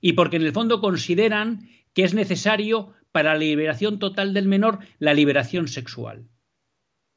Y 0.01 0.13
porque 0.13 0.37
en 0.37 0.43
el 0.43 0.53
fondo 0.53 0.81
consideran 0.81 1.69
que 1.95 2.05
es 2.05 2.15
necesario 2.15 2.93
para 3.13 3.33
la 3.33 3.41
liberación 3.41 3.99
total 3.99 4.35
del 4.35 4.47
menor 4.47 4.79
la 4.99 5.15
liberación 5.15 5.69
sexual. 5.69 6.29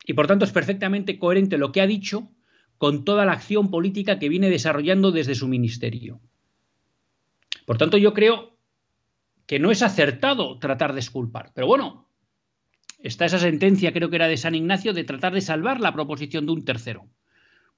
Y 0.06 0.14
por 0.14 0.28
tanto 0.28 0.46
es 0.46 0.52
perfectamente 0.52 1.20
coherente 1.20 1.58
lo 1.58 1.72
que 1.72 1.82
ha 1.82 1.88
dicho 1.88 2.32
con 2.78 3.06
toda 3.06 3.26
la 3.26 3.34
acción 3.34 3.70
política 3.70 4.18
que 4.18 4.30
viene 4.30 4.50
desarrollando 4.50 5.12
desde 5.12 5.36
su 5.36 5.48
ministerio. 5.48 6.20
Por 7.66 7.78
tanto, 7.78 7.98
yo 7.98 8.14
creo 8.14 8.58
que 9.46 9.60
no 9.60 9.70
es 9.70 9.84
acertado 9.84 10.58
tratar 10.58 10.94
de 10.94 11.02
esculpar. 11.02 11.52
Pero 11.54 11.68
bueno, 11.68 12.10
está 13.00 13.26
esa 13.26 13.38
sentencia, 13.38 13.94
creo 13.94 14.10
que 14.10 14.16
era 14.16 14.28
de 14.28 14.38
San 14.38 14.56
Ignacio, 14.56 14.94
de 14.94 15.04
tratar 15.04 15.34
de 15.34 15.42
salvar 15.42 15.80
la 15.80 15.94
proposición 15.94 16.46
de 16.46 16.54
un 16.54 16.66
tercero. 16.66 17.08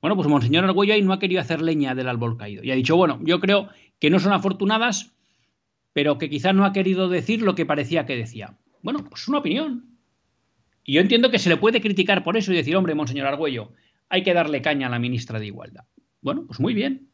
Bueno, 0.03 0.17
pues 0.17 0.27
Monseñor 0.27 0.65
Argüello 0.65 0.93
ahí 0.93 1.01
no 1.01 1.13
ha 1.13 1.19
querido 1.19 1.39
hacer 1.39 1.61
leña 1.61 1.95
del 1.95 2.09
árbol 2.09 2.35
caído. 2.35 2.61
Y 2.61 2.71
ha 2.71 2.75
dicho, 2.75 2.97
bueno, 2.97 3.21
yo 3.23 3.39
creo 3.39 3.69
que 3.99 4.09
no 4.09 4.19
son 4.19 4.33
afortunadas, 4.33 5.15
pero 5.93 6.17
que 6.17 6.29
quizás 6.29 6.53
no 6.53 6.65
ha 6.65 6.73
querido 6.73 7.07
decir 7.07 7.41
lo 7.41 7.55
que 7.55 7.65
parecía 7.65 8.05
que 8.05 8.17
decía. 8.17 8.57
Bueno, 8.81 9.05
pues 9.05 9.21
es 9.21 9.27
una 9.29 9.37
opinión. 9.37 9.97
Y 10.83 10.95
yo 10.95 10.99
entiendo 10.99 11.31
que 11.31 11.39
se 11.39 11.47
le 11.47 11.55
puede 11.55 11.79
criticar 11.79 12.21
por 12.25 12.35
eso 12.35 12.51
y 12.51 12.57
decir, 12.57 12.75
hombre, 12.75 12.95
Monseñor 12.95 13.27
Argüello, 13.27 13.71
hay 14.09 14.23
que 14.23 14.33
darle 14.33 14.61
caña 14.61 14.87
a 14.87 14.89
la 14.89 14.99
ministra 14.99 15.39
de 15.39 15.45
Igualdad. 15.45 15.85
Bueno, 16.19 16.47
pues 16.47 16.59
muy 16.59 16.73
bien. 16.73 17.07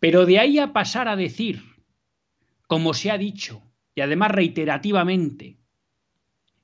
Pero 0.00 0.26
de 0.26 0.40
ahí 0.40 0.58
a 0.58 0.72
pasar 0.72 1.06
a 1.06 1.14
decir, 1.14 1.62
como 2.66 2.92
se 2.92 3.12
ha 3.12 3.18
dicho, 3.18 3.62
y 3.94 4.00
además 4.00 4.32
reiterativamente, 4.32 5.58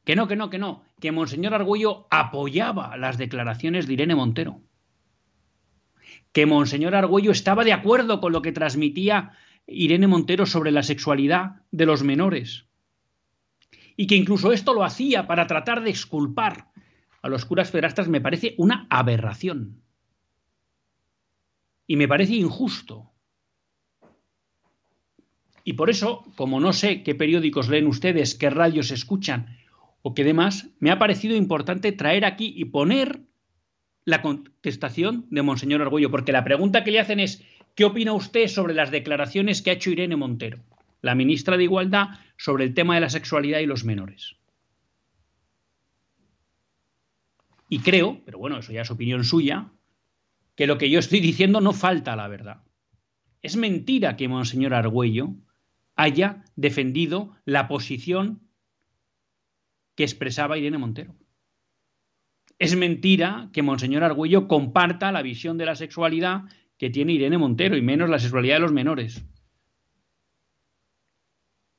que 0.03 0.17
no, 0.17 0.27
que 0.27 0.35
no, 0.35 0.51
que 0.51 0.59
no, 0.59 0.83
que 0.99 1.13
Monseñor 1.13 1.55
Argüello 1.55 2.09
apoyaba 2.11 2.97
las 2.97 3.17
declaraciones 3.17 3.87
de 3.87 3.93
Irene 3.93 4.17
Montero 4.17 4.63
que 6.33 6.47
Monseñor 6.47 6.95
Argüello 6.95 7.31
estaba 7.31 7.65
de 7.65 7.73
acuerdo 7.73 8.21
con 8.21 8.33
lo 8.33 8.43
que 8.43 8.53
transmitía 8.53 9.33
Irene 9.67 10.07
Montero 10.07 10.47
sobre 10.47 10.71
la 10.71 10.83
sexualidad 10.83 11.63
de 11.71 11.87
los 11.87 12.03
menores 12.03 12.69
y 13.99 14.07
que 14.07 14.15
incluso 14.15 14.53
esto 14.53 14.73
lo 14.73 14.85
hacía 14.85 15.27
para 15.27 15.49
tratar 15.49 15.83
de 15.83 15.91
exculpar 15.91 16.69
a 17.21 17.29
los 17.29 17.45
curas 17.45 17.73
pederastas 17.73 18.09
me 18.09 18.21
parece 18.21 18.55
una 18.57 18.87
aberración. 18.91 19.83
Y 21.85 21.97
me 21.97 22.07
parece 22.07 22.35
injusto. 22.35 23.11
Y 25.65 25.73
por 25.73 25.91
eso, 25.91 26.25
como 26.37 26.61
no 26.61 26.73
sé 26.73 27.03
qué 27.03 27.17
periódicos 27.17 27.69
leen 27.69 27.89
ustedes, 27.89 28.37
qué 28.37 28.51
radios 28.51 28.93
escuchan 28.93 29.59
o 30.03 30.15
qué 30.15 30.23
demás, 30.23 30.71
me 30.79 30.93
ha 30.93 30.99
parecido 31.01 31.35
importante 31.35 31.91
traer 31.91 32.25
aquí 32.25 32.55
y 32.57 32.67
poner 32.67 33.28
la 34.09 34.23
contestación 34.23 35.27
de 35.29 35.43
Monseñor 35.43 35.83
Argüello, 35.83 36.11
porque 36.11 36.33
la 36.33 36.43
pregunta 36.43 36.83
que 36.83 36.91
le 36.91 36.99
hacen 36.99 37.21
es, 37.21 37.45
¿qué 37.75 37.85
opina 37.85 38.15
usted 38.15 38.49
sobre 38.49 38.73
las 38.73 38.91
declaraciones 38.91 39.61
que 39.61 39.69
ha 39.69 39.75
hecho 39.75 39.91
Irene 39.91 40.17
Montero, 40.17 40.61
la 41.03 41.15
ministra 41.15 41.59
de 41.59 41.65
Igualdad, 41.65 42.09
sobre 42.39 42.65
el 42.65 42.73
tema 42.73 42.95
de 42.95 43.03
la 43.03 43.11
sexualidad 43.11 43.59
y 43.59 43.67
los 43.67 43.85
menores? 43.85 44.37
Y 47.69 47.81
creo, 47.81 48.23
pero 48.25 48.39
bueno, 48.39 48.57
eso 48.57 48.73
ya 48.73 48.81
es 48.81 48.91
opinión 48.91 49.25
suya, 49.25 49.73
que 50.55 50.67
lo 50.67 50.79
que 50.79 50.89
yo 50.89 51.01
estoy 51.01 51.21
diciendo 51.21 51.61
no 51.61 51.75
falta 51.75 52.15
a 52.15 52.17
la 52.17 52.29
verdad. 52.29 52.63
Es 53.43 53.57
mentira 53.57 54.17
que 54.17 54.27
Monseñor 54.27 54.73
Argüello 54.73 55.35
haya 55.97 56.47
defendido 56.57 57.37
la 57.45 57.69
posición 57.69 58.41
que 59.97 60.05
expresaba 60.05 60.57
Irene 60.57 60.79
Montero. 60.79 61.15
Es 62.59 62.77
mentira 62.77 63.51
que 63.53 63.63
Monseñor 63.63 64.03
Argüello 64.03 64.49
comparta 64.49 65.13
la 65.13 65.23
visión 65.23 65.59
de 65.59 65.67
la 65.67 65.77
sexualidad 65.77 66.43
que 66.77 66.91
tiene 66.91 67.13
Irene 67.13 67.39
Montero 67.39 67.77
y 67.77 67.83
menos 67.83 68.09
la 68.09 68.19
sexualidad 68.19 68.57
de 68.57 68.61
los 68.61 68.73
menores. 68.73 69.25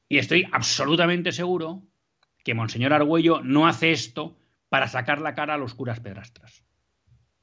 Y 0.07 0.17
estoy 0.17 0.47
absolutamente 0.51 1.31
seguro 1.31 1.83
que 2.43 2.53
Monseñor 2.53 2.93
Argüello 2.93 3.41
no 3.41 3.67
hace 3.67 3.91
esto 3.91 4.37
para 4.69 4.87
sacar 4.87 5.21
la 5.21 5.35
cara 5.35 5.55
a 5.55 5.57
los 5.57 5.75
curas 5.75 5.99
pedrastras. 5.99 6.63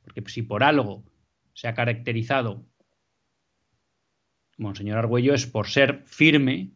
Porque 0.03 0.23
si 0.29 0.43
por 0.43 0.65
algo 0.65 1.05
se 1.53 1.69
ha 1.69 1.75
caracterizado 1.75 2.65
Monseñor 4.59 4.99
Argüello 4.99 5.35
es 5.35 5.47
por 5.47 5.69
ser 5.69 6.03
firme 6.07 6.71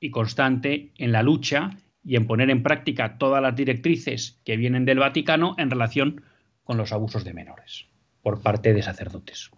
y 0.00 0.10
constante 0.10 0.92
en 0.96 1.12
la 1.12 1.22
lucha 1.22 1.70
y 2.04 2.16
en 2.16 2.26
poner 2.26 2.50
en 2.50 2.62
práctica 2.62 3.16
todas 3.18 3.42
las 3.42 3.56
directrices 3.56 4.40
que 4.44 4.56
vienen 4.56 4.84
del 4.84 4.98
Vaticano 4.98 5.54
en 5.58 5.70
relación 5.70 6.22
con 6.62 6.76
los 6.76 6.92
abusos 6.92 7.24
de 7.24 7.32
menores 7.32 7.86
por 8.22 8.42
parte 8.42 8.74
de 8.74 8.82
sacerdotes. 8.82 9.50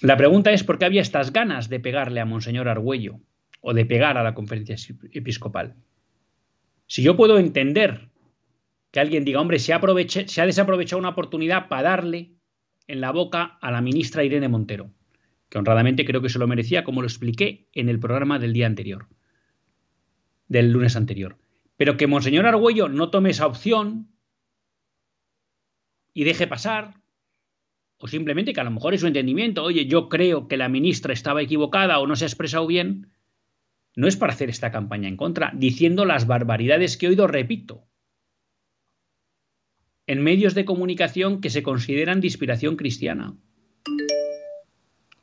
La 0.00 0.16
pregunta 0.16 0.52
es 0.52 0.62
por 0.62 0.78
qué 0.78 0.84
había 0.84 1.02
estas 1.02 1.32
ganas 1.32 1.68
de 1.68 1.80
pegarle 1.80 2.20
a 2.20 2.24
Monseñor 2.24 2.68
Argüello 2.68 3.20
o 3.60 3.74
de 3.74 3.84
pegar 3.84 4.16
a 4.16 4.22
la 4.22 4.34
conferencia 4.34 4.76
episcopal. 5.12 5.74
Si 6.86 7.02
yo 7.02 7.16
puedo 7.16 7.38
entender 7.38 8.08
que 8.92 9.00
alguien 9.00 9.24
diga, 9.24 9.40
hombre, 9.40 9.58
se 9.58 9.76
se 10.28 10.40
ha 10.40 10.46
desaprovechado 10.46 11.00
una 11.00 11.10
oportunidad 11.10 11.68
para 11.68 11.90
darle 11.90 12.32
en 12.86 13.00
la 13.00 13.10
boca 13.10 13.58
a 13.60 13.70
la 13.70 13.82
ministra 13.82 14.24
Irene 14.24 14.48
Montero, 14.48 14.90
que 15.48 15.58
honradamente 15.58 16.04
creo 16.04 16.22
que 16.22 16.28
se 16.28 16.38
lo 16.38 16.46
merecía, 16.46 16.84
como 16.84 17.02
lo 17.02 17.08
expliqué 17.08 17.68
en 17.72 17.88
el 17.88 17.98
programa 17.98 18.38
del 18.38 18.52
día 18.52 18.66
anterior 18.66 19.08
del 20.48 20.72
lunes 20.72 20.96
anterior. 20.96 21.36
Pero 21.76 21.96
que 21.96 22.06
Monseñor 22.06 22.46
Argüello 22.46 22.88
no 22.88 23.10
tome 23.10 23.30
esa 23.30 23.46
opción 23.46 24.08
y 26.12 26.24
deje 26.24 26.46
pasar, 26.46 26.94
o 27.98 28.08
simplemente 28.08 28.52
que 28.52 28.60
a 28.60 28.64
lo 28.64 28.70
mejor 28.70 28.94
es 28.94 29.00
su 29.00 29.06
entendimiento, 29.06 29.62
oye, 29.62 29.86
yo 29.86 30.08
creo 30.08 30.48
que 30.48 30.56
la 30.56 30.68
ministra 30.68 31.12
estaba 31.12 31.42
equivocada 31.42 31.98
o 32.00 32.06
no 32.06 32.16
se 32.16 32.24
ha 32.24 32.28
expresado 32.28 32.66
bien, 32.66 33.10
no 33.94 34.08
es 34.08 34.16
para 34.16 34.32
hacer 34.32 34.48
esta 34.48 34.72
campaña 34.72 35.08
en 35.08 35.16
contra, 35.16 35.52
diciendo 35.54 36.04
las 36.04 36.26
barbaridades 36.26 36.96
que 36.96 37.06
he 37.06 37.08
oído, 37.10 37.26
repito, 37.26 37.84
en 40.06 40.22
medios 40.22 40.54
de 40.54 40.64
comunicación 40.64 41.40
que 41.40 41.50
se 41.50 41.62
consideran 41.62 42.20
de 42.20 42.28
inspiración 42.28 42.76
cristiana. 42.76 43.36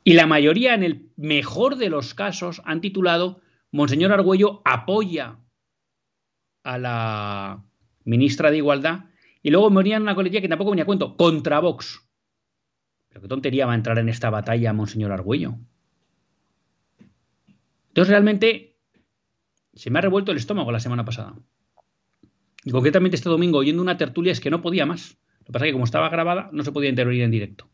Y 0.03 0.13
la 0.13 0.27
mayoría, 0.27 0.75
en 0.75 0.83
el 0.83 1.09
mejor 1.17 1.77
de 1.77 1.89
los 1.89 2.13
casos, 2.13 2.61
han 2.65 2.81
titulado 2.81 3.41
Monseñor 3.75 4.13
Argüello 4.13 4.61
apoya 4.63 5.37
a 6.63 6.77
la 6.77 7.65
ministra 8.05 8.49
de 8.49 8.57
Igualdad 8.57 9.07
y 9.43 9.51
luego 9.51 9.69
me 9.69 9.81
en 9.81 10.01
una 10.01 10.15
coletilla 10.15 10.39
que 10.39 10.47
tampoco 10.47 10.71
venía 10.71 10.83
a 10.83 10.85
cuento, 10.85 11.17
contra 11.17 11.59
Vox. 11.59 12.07
Pero 13.09 13.21
qué 13.21 13.27
tontería 13.27 13.65
va 13.65 13.73
a 13.73 13.75
entrar 13.75 13.99
en 13.99 14.07
esta 14.07 14.29
batalla 14.29 14.71
Monseñor 14.71 15.11
Argüello. 15.11 15.55
Entonces 17.89 18.09
realmente 18.09 18.77
se 19.73 19.89
me 19.89 19.99
ha 19.99 20.03
revuelto 20.03 20.31
el 20.31 20.37
estómago 20.37 20.71
la 20.71 20.79
semana 20.79 21.03
pasada. 21.03 21.35
Y 22.63 22.71
concretamente 22.71 23.17
este 23.17 23.29
domingo 23.29 23.57
oyendo 23.57 23.81
una 23.81 23.97
tertulia 23.97 24.31
es 24.31 24.39
que 24.39 24.51
no 24.51 24.61
podía 24.61 24.85
más. 24.85 25.17
Lo 25.39 25.47
que 25.47 25.51
pasa 25.51 25.65
es 25.65 25.69
que 25.69 25.73
como 25.73 25.83
estaba 25.83 26.07
grabada 26.07 26.49
no 26.53 26.63
se 26.63 26.71
podía 26.71 26.89
intervenir 26.89 27.23
en 27.23 27.31
directo. 27.31 27.69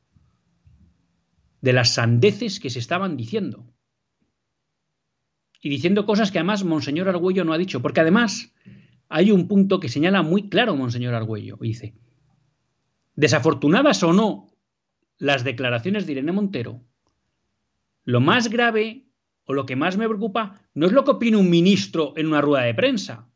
De 1.62 1.74
las 1.74 1.94
sandeces 1.94 2.60
que 2.60 2.72
se 2.72 2.80
estaban 2.80 3.18
diciendo 3.18 3.72
y 5.62 5.70
diciendo 5.70 6.06
cosas 6.06 6.32
que 6.32 6.40
además 6.40 6.64
Monseñor 6.64 7.08
Argüello 7.08 7.46
no 7.46 7.54
ha 7.54 7.58
dicho, 7.58 7.82
porque 7.82 8.02
además 8.02 8.54
hay 9.10 9.32
un 9.32 9.48
punto 9.48 9.80
que 9.80 9.90
señala 9.90 10.24
muy 10.24 10.50
claro 10.50 10.76
Monseñor 10.76 11.14
Argüello, 11.14 11.58
dice, 11.62 11.94
desafortunadas 13.16 14.02
o 14.04 14.12
no 14.12 14.48
las 15.18 15.44
declaraciones 15.44 16.06
de 16.06 16.14
Irene 16.14 16.32
Montero, 16.32 16.82
lo 18.04 18.20
más 18.20 18.50
grave 18.50 19.06
o 19.46 19.54
lo 19.54 19.68
que 19.68 19.76
más 19.76 19.98
me 19.98 20.08
preocupa 20.08 20.62
no 20.74 20.88
es 20.88 20.92
lo 20.92 21.04
que 21.04 21.12
opina 21.12 21.38
un 21.38 21.50
ministro 21.50 22.14
en 22.18 22.28
una 22.28 22.42
rueda 22.42 22.64
de 22.64 22.74
prensa, 22.74 23.30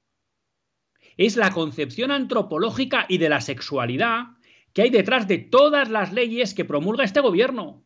es 1.18 1.38
la 1.38 1.52
concepción 1.52 2.12
antropológica 2.12 3.06
y 3.08 3.20
de 3.20 3.30
la 3.30 3.42
sexualidad 3.42 4.38
que 4.74 4.82
hay 4.82 4.90
detrás 4.90 5.28
de 5.28 5.38
todas 5.38 5.90
las 5.90 6.12
leyes 6.12 6.54
que 6.54 6.66
promulga 6.66 7.06
este 7.06 7.22
gobierno. 7.22 7.85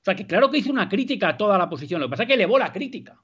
O 0.00 0.04
sea, 0.04 0.16
que 0.16 0.26
claro 0.26 0.50
que 0.50 0.58
hizo 0.58 0.70
una 0.70 0.88
crítica 0.88 1.28
a 1.28 1.36
toda 1.36 1.58
la 1.58 1.68
posición, 1.68 2.00
lo 2.00 2.06
que 2.06 2.10
pasa 2.10 2.22
es 2.22 2.28
que 2.28 2.34
elevó 2.34 2.58
la 2.58 2.72
crítica. 2.72 3.22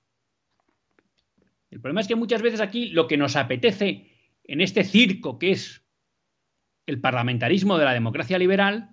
El 1.71 1.81
problema 1.81 2.03
es 2.03 2.09
que 2.09 2.17
muchas 2.17 2.43
veces 2.43 2.61
aquí 2.61 2.89
lo 2.89 3.07
que 3.07 3.17
nos 3.17 3.35
apetece 3.35 4.11
en 4.45 4.61
este 4.61 4.85
circo 4.85 5.39
que 5.39 5.53
es 5.53 5.83
el 6.85 7.01
parlamentarismo 7.01 7.79
de 7.79 7.85
la 7.87 7.95
democracia 7.95 8.39
liberal, 8.39 8.91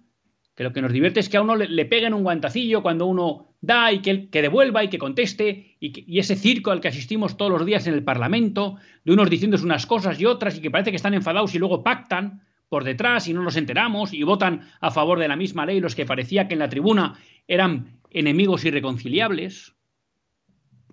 que 0.56 0.64
lo 0.64 0.72
que 0.72 0.82
nos 0.82 0.94
divierte 0.94 1.20
es 1.20 1.30
que 1.30 1.38
a 1.38 1.42
uno 1.42 1.56
le, 1.56 1.86
peguen 1.86 2.14
un 2.14 2.24
guantacillo 2.24 2.82
cuando 2.82 3.06
uno 3.06 3.56
da 3.60 3.92
y 3.92 4.02
que, 4.02 4.30
devuelva 4.42 4.84
y 4.84 4.88
que 4.88 4.98
conteste, 4.98 5.76
y, 5.80 6.14
y, 6.14 6.20
ese 6.20 6.36
circo 6.36 6.72
al 6.72 6.80
que 6.80 6.88
asistimos 6.88 7.38
todos 7.38 7.52
los 7.52 7.66
días 7.66 7.86
en 7.88 7.94
el 7.94 8.04
Parlamento, 8.04 8.78
de 9.04 9.14
unos 9.14 9.30
diciéndose 9.30 9.66
unas 9.66 9.86
cosas 9.86 10.20
y 10.20 10.26
otras 10.26 10.58
y 10.58 10.62
que 10.62 10.72
parece 10.72 10.92
que 10.92 10.98
están 10.98 11.14
enfadados 11.14 11.54
y 11.56 11.60
luego 11.60 11.84
pactan, 11.84 12.44
por 12.74 12.84
detrás 12.84 13.28
y 13.28 13.36
no 13.36 13.44
nos 13.44 13.56
enteramos 13.56 14.16
y 14.16 14.24
votan 14.24 14.68
a 14.82 14.90
favor 14.90 15.20
de 15.20 15.28
la 15.28 15.36
misma 15.36 15.64
ley 15.64 15.80
los 15.80 15.94
que 15.94 16.08
parecía 16.08 16.48
que 16.48 16.56
en 16.56 16.60
la 16.60 16.70
tribuna 16.70 17.14
eran 17.48 18.00
enemigos 18.10 18.66
irreconciliables. 18.66 19.76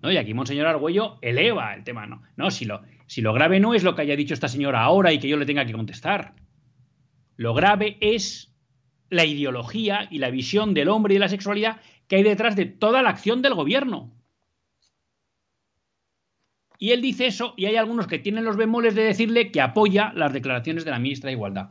¿No? 0.01 0.11
Y 0.11 0.17
aquí 0.17 0.33
Monseñor 0.33 0.67
Argüello 0.67 1.17
eleva 1.21 1.73
el 1.73 1.83
tema. 1.83 2.05
No, 2.07 2.23
no 2.35 2.51
si, 2.51 2.65
lo, 2.65 2.81
si 3.07 3.21
lo 3.21 3.33
grave 3.33 3.59
no 3.59 3.73
es 3.73 3.83
lo 3.83 3.95
que 3.95 4.01
haya 4.01 4.15
dicho 4.15 4.33
esta 4.33 4.47
señora 4.47 4.81
ahora 4.81 5.13
y 5.13 5.19
que 5.19 5.27
yo 5.27 5.37
le 5.37 5.45
tenga 5.45 5.65
que 5.65 5.73
contestar. 5.73 6.33
Lo 7.37 7.53
grave 7.53 7.97
es 8.01 8.53
la 9.09 9.25
ideología 9.25 10.07
y 10.09 10.19
la 10.19 10.31
visión 10.31 10.73
del 10.73 10.89
hombre 10.89 11.13
y 11.13 11.17
de 11.17 11.21
la 11.21 11.29
sexualidad 11.29 11.81
que 12.07 12.15
hay 12.17 12.23
detrás 12.23 12.55
de 12.55 12.65
toda 12.65 13.01
la 13.01 13.09
acción 13.09 13.41
del 13.41 13.53
gobierno. 13.53 14.11
Y 16.79 16.91
él 16.91 17.01
dice 17.01 17.27
eso 17.27 17.53
y 17.57 17.65
hay 17.65 17.75
algunos 17.75 18.07
que 18.07 18.17
tienen 18.17 18.43
los 18.43 18.57
bemoles 18.57 18.95
de 18.95 19.03
decirle 19.03 19.51
que 19.51 19.61
apoya 19.61 20.13
las 20.15 20.33
declaraciones 20.33 20.83
de 20.83 20.91
la 20.91 20.99
ministra 20.99 21.27
de 21.27 21.33
Igualdad. 21.33 21.69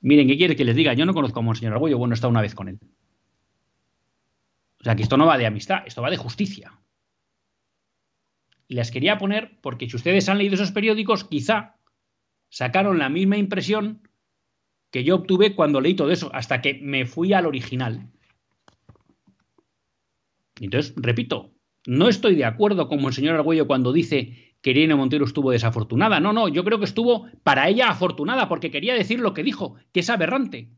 Miren, 0.00 0.26
¿qué 0.26 0.36
quiere 0.36 0.56
que 0.56 0.64
les 0.64 0.76
diga? 0.76 0.94
Yo 0.94 1.04
no 1.04 1.14
conozco 1.14 1.40
a 1.40 1.42
Monseñor 1.42 1.74
Argüello, 1.74 1.98
bueno, 1.98 2.14
estado 2.14 2.30
una 2.30 2.40
vez 2.40 2.54
con 2.54 2.68
él. 2.68 2.78
O 4.84 4.86
sea, 4.86 4.96
que 4.96 5.02
esto 5.02 5.16
no 5.16 5.24
va 5.24 5.38
de 5.38 5.46
amistad, 5.46 5.82
esto 5.86 6.02
va 6.02 6.10
de 6.10 6.18
justicia. 6.18 6.78
Y 8.68 8.74
las 8.74 8.90
quería 8.90 9.16
poner 9.16 9.58
porque 9.62 9.88
si 9.88 9.96
ustedes 9.96 10.28
han 10.28 10.36
leído 10.36 10.56
esos 10.56 10.72
periódicos, 10.72 11.24
quizá 11.24 11.78
sacaron 12.50 12.98
la 12.98 13.08
misma 13.08 13.38
impresión 13.38 14.06
que 14.90 15.02
yo 15.02 15.14
obtuve 15.14 15.54
cuando 15.54 15.80
leí 15.80 15.94
todo 15.94 16.10
eso, 16.10 16.30
hasta 16.34 16.60
que 16.60 16.74
me 16.74 17.06
fui 17.06 17.32
al 17.32 17.46
original. 17.46 18.10
Entonces, 20.60 20.92
repito, 20.98 21.54
no 21.86 22.10
estoy 22.10 22.34
de 22.34 22.44
acuerdo 22.44 22.86
con 22.86 23.00
el 23.00 23.14
señor 23.14 23.36
Argüello 23.36 23.66
cuando 23.66 23.90
dice 23.90 24.54
que 24.60 24.72
Irene 24.72 24.96
Montero 24.96 25.24
estuvo 25.24 25.50
desafortunada. 25.50 26.20
No, 26.20 26.34
no, 26.34 26.48
yo 26.48 26.62
creo 26.62 26.78
que 26.78 26.84
estuvo 26.84 27.26
para 27.42 27.70
ella 27.70 27.88
afortunada 27.88 28.50
porque 28.50 28.70
quería 28.70 28.92
decir 28.92 29.18
lo 29.18 29.32
que 29.32 29.44
dijo, 29.44 29.76
que 29.92 30.00
es 30.00 30.10
aberrante. 30.10 30.68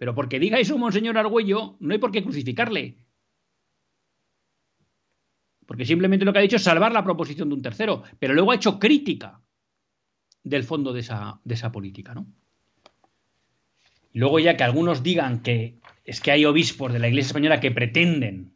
Pero 0.00 0.14
porque 0.14 0.40
diga 0.40 0.58
eso 0.58 0.78
Monseñor 0.78 1.18
Argüello, 1.18 1.76
no 1.78 1.92
hay 1.92 1.98
por 1.98 2.10
qué 2.10 2.22
crucificarle. 2.22 2.96
Porque 5.66 5.84
simplemente 5.84 6.24
lo 6.24 6.32
que 6.32 6.38
ha 6.38 6.42
dicho 6.42 6.56
es 6.56 6.62
salvar 6.62 6.90
la 6.90 7.04
proposición 7.04 7.50
de 7.50 7.56
un 7.56 7.60
tercero, 7.60 8.02
pero 8.18 8.32
luego 8.32 8.50
ha 8.50 8.54
hecho 8.54 8.78
crítica 8.78 9.42
del 10.42 10.64
fondo 10.64 10.94
de 10.94 11.00
esa, 11.00 11.70
política, 11.70 12.14
¿no? 12.14 12.26
Luego 14.14 14.38
ya 14.38 14.56
que 14.56 14.64
algunos 14.64 15.02
digan 15.02 15.42
que 15.42 15.78
es 16.06 16.22
que 16.22 16.30
hay 16.30 16.46
obispos 16.46 16.94
de 16.94 16.98
la 16.98 17.08
Iglesia 17.08 17.32
española 17.32 17.60
que 17.60 17.70
pretenden 17.70 18.54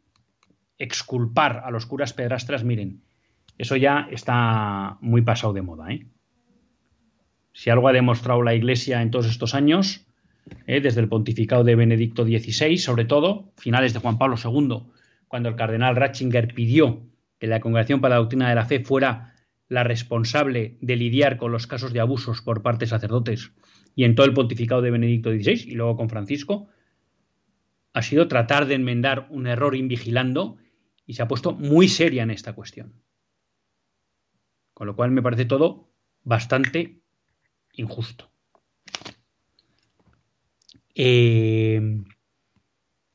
exculpar 0.79 1.61
a 1.63 1.69
los 1.69 1.85
curas 1.85 2.13
pedrastras, 2.13 2.63
miren, 2.63 3.03
eso 3.59 3.75
ya 3.75 4.07
está 4.09 4.97
muy 4.99 5.21
pasado 5.21 5.53
de 5.53 5.61
moda. 5.61 5.91
¿eh? 5.93 6.07
Si 7.53 7.69
algo 7.69 7.87
ha 7.87 7.93
demostrado 7.93 8.41
la 8.41 8.55
Iglesia 8.55 9.03
en 9.03 9.11
todos 9.11 9.27
estos 9.27 9.53
años, 9.53 10.07
¿eh? 10.67 10.81
desde 10.81 11.01
el 11.01 11.09
pontificado 11.09 11.63
de 11.63 11.75
Benedicto 11.75 12.23
XVI, 12.23 12.77
sobre 12.77 13.05
todo, 13.05 13.51
finales 13.57 13.93
de 13.93 13.99
Juan 13.99 14.17
Pablo 14.17 14.35
II, 14.43 14.91
cuando 15.27 15.49
el 15.49 15.55
cardenal 15.55 15.95
Ratzinger 15.95 16.53
pidió 16.53 17.03
que 17.39 17.47
la 17.47 17.59
Congregación 17.59 18.01
para 18.01 18.15
la 18.15 18.21
Doctrina 18.21 18.49
de 18.49 18.55
la 18.55 18.65
Fe 18.65 18.79
fuera 18.79 19.33
la 19.67 19.83
responsable 19.83 20.77
de 20.81 20.95
lidiar 20.95 21.37
con 21.37 21.51
los 21.51 21.67
casos 21.67 21.91
de 21.91 21.99
abusos 21.99 22.41
por 22.41 22.61
parte 22.61 22.85
de 22.85 22.89
sacerdotes, 22.89 23.51
y 23.95 24.03
en 24.03 24.15
todo 24.15 24.25
el 24.25 24.33
pontificado 24.33 24.81
de 24.81 24.91
Benedicto 24.91 25.31
XVI 25.31 25.71
y 25.71 25.75
luego 25.75 25.95
con 25.95 26.09
Francisco, 26.09 26.67
ha 27.93 28.01
sido 28.01 28.27
tratar 28.27 28.65
de 28.65 28.75
enmendar 28.75 29.27
un 29.29 29.47
error 29.47 29.75
invigilando 29.75 30.57
y 31.05 31.13
se 31.13 31.23
ha 31.23 31.27
puesto 31.27 31.53
muy 31.53 31.87
seria 31.87 32.23
en 32.23 32.31
esta 32.31 32.53
cuestión. 32.53 32.93
Con 34.73 34.87
lo 34.87 34.95
cual 34.95 35.11
me 35.11 35.21
parece 35.21 35.45
todo 35.45 35.89
bastante 36.23 36.99
injusto. 37.73 38.34
Eh, 40.95 42.01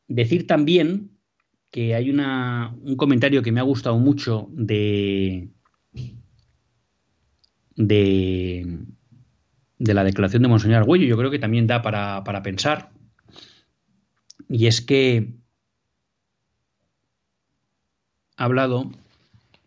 decir 0.07 0.47
también 0.47 1.19
que 1.71 1.95
hay 1.95 2.11
una, 2.11 2.77
un 2.83 2.97
comentario 2.97 3.43
que 3.43 3.53
me 3.53 3.61
ha 3.61 3.65
gustado 3.65 3.99
mucho 3.99 4.49
de, 4.53 5.49
de, 7.77 8.67
la 9.79 10.05
declaración 10.05 10.43
de 10.43 10.49
Monseñor 10.49 10.79
Argüello. 10.79 11.07
Yo 11.07 11.17
creo 11.17 11.31
que 11.31 11.39
también 11.39 11.67
da 11.67 11.81
para, 11.81 12.25
para 12.25 12.43
pensar. 12.43 12.91
Y 14.49 14.67
es 14.67 14.81
que 14.81 15.33
ha 18.37 18.45
hablado 18.45 18.91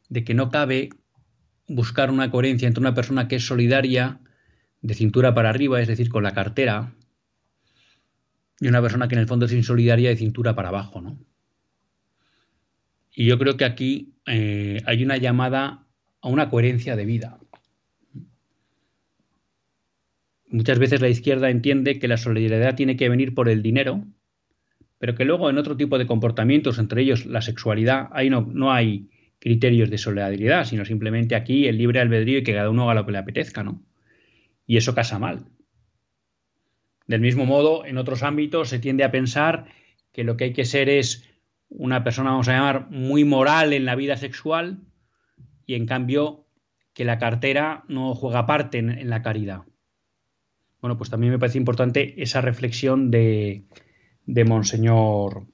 de 0.10 0.24
que 0.24 0.34
no 0.34 0.50
cabe 0.50 0.90
buscar 1.68 2.12
una 2.12 2.30
coherencia 2.30 2.68
entre 2.68 2.82
una 2.82 2.94
persona 2.94 3.28
que 3.28 3.38
es 3.38 3.46
solidaria 3.46 4.20
de 4.82 4.94
cintura 4.94 5.34
para 5.34 5.50
arriba, 5.50 5.82
es 5.82 5.88
decir, 5.88 6.10
con 6.10 6.24
la 6.24 6.34
cartera, 6.34 6.94
y 8.64 8.70
una 8.70 8.82
persona 8.82 9.10
que 9.10 9.16
en 9.16 9.20
el 9.20 9.28
fondo 9.28 9.46
es 9.46 9.52
insolidaria 9.52 10.08
de 10.08 10.16
cintura 10.16 10.56
para 10.56 10.70
abajo, 10.70 11.02
¿no? 11.02 11.20
Y 13.14 13.26
yo 13.26 13.38
creo 13.38 13.58
que 13.58 13.66
aquí 13.66 14.14
eh, 14.26 14.82
hay 14.86 15.04
una 15.04 15.18
llamada 15.18 15.86
a 16.22 16.30
una 16.30 16.50
coherencia 16.50 16.96
de 16.96 17.06
vida. 17.06 17.40
Muchas 20.48 20.80
veces 20.80 21.02
la 21.02 21.10
izquierda 21.10 21.50
entiende 21.50 22.00
que 22.00 22.08
la 22.08 22.16
solidaridad 22.16 22.76
tiene 22.76 22.96
que 22.96 23.10
venir 23.10 23.36
por 23.36 23.50
el 23.50 23.62
dinero, 23.62 24.06
pero 24.98 25.14
que 25.14 25.26
luego 25.26 25.50
en 25.50 25.58
otro 25.58 25.76
tipo 25.76 25.98
de 25.98 26.08
comportamientos, 26.08 26.80
entre 26.80 27.02
ellos 27.02 27.26
la 27.26 27.42
sexualidad, 27.42 28.08
ahí 28.14 28.30
no, 28.30 28.50
no 28.50 28.72
hay 28.72 29.10
criterios 29.40 29.90
de 29.90 29.98
solidaridad, 29.98 30.64
sino 30.64 30.86
simplemente 30.86 31.36
aquí 31.36 31.68
el 31.68 31.78
libre 31.78 32.00
albedrío 32.00 32.38
y 32.38 32.44
que 32.44 32.54
cada 32.54 32.70
uno 32.70 32.84
haga 32.84 33.02
lo 33.02 33.06
que 33.06 33.12
le 33.12 33.18
apetezca, 33.18 33.62
¿no? 33.62 33.84
Y 34.66 34.78
eso 34.78 34.96
casa 34.96 35.20
mal. 35.20 35.48
Del 37.14 37.22
mismo 37.22 37.46
modo, 37.46 37.86
en 37.86 38.00
otros 38.00 38.24
ámbitos 38.24 38.70
se 38.70 38.80
tiende 38.80 39.04
a 39.04 39.12
pensar 39.12 39.68
que 40.14 40.24
lo 40.24 40.36
que 40.36 40.46
hay 40.46 40.54
que 40.54 40.66
ser 40.66 40.90
es 40.90 41.30
una 41.70 42.04
persona, 42.04 42.32
vamos 42.32 42.48
a 42.48 42.54
llamar, 42.54 42.90
muy 42.90 43.24
moral 43.24 43.74
en 43.74 43.86
la 43.86 43.94
vida 43.94 44.18
sexual 44.18 44.80
y 45.68 45.76
en 45.76 45.86
cambio 45.86 46.48
que 46.92 47.06
la 47.06 47.20
cartera 47.20 47.84
no 47.88 48.16
juega 48.16 48.48
parte 48.48 48.80
en, 48.80 49.12
la 49.12 49.22
caridad. 49.22 49.62
Bueno, 50.82 50.98
pues 50.98 51.12
también 51.12 51.32
me 51.32 51.38
parece 51.38 51.60
importante 51.60 52.20
esa 52.20 52.42
reflexión 52.42 53.12
de, 53.12 53.66
Monseñor, 54.26 55.46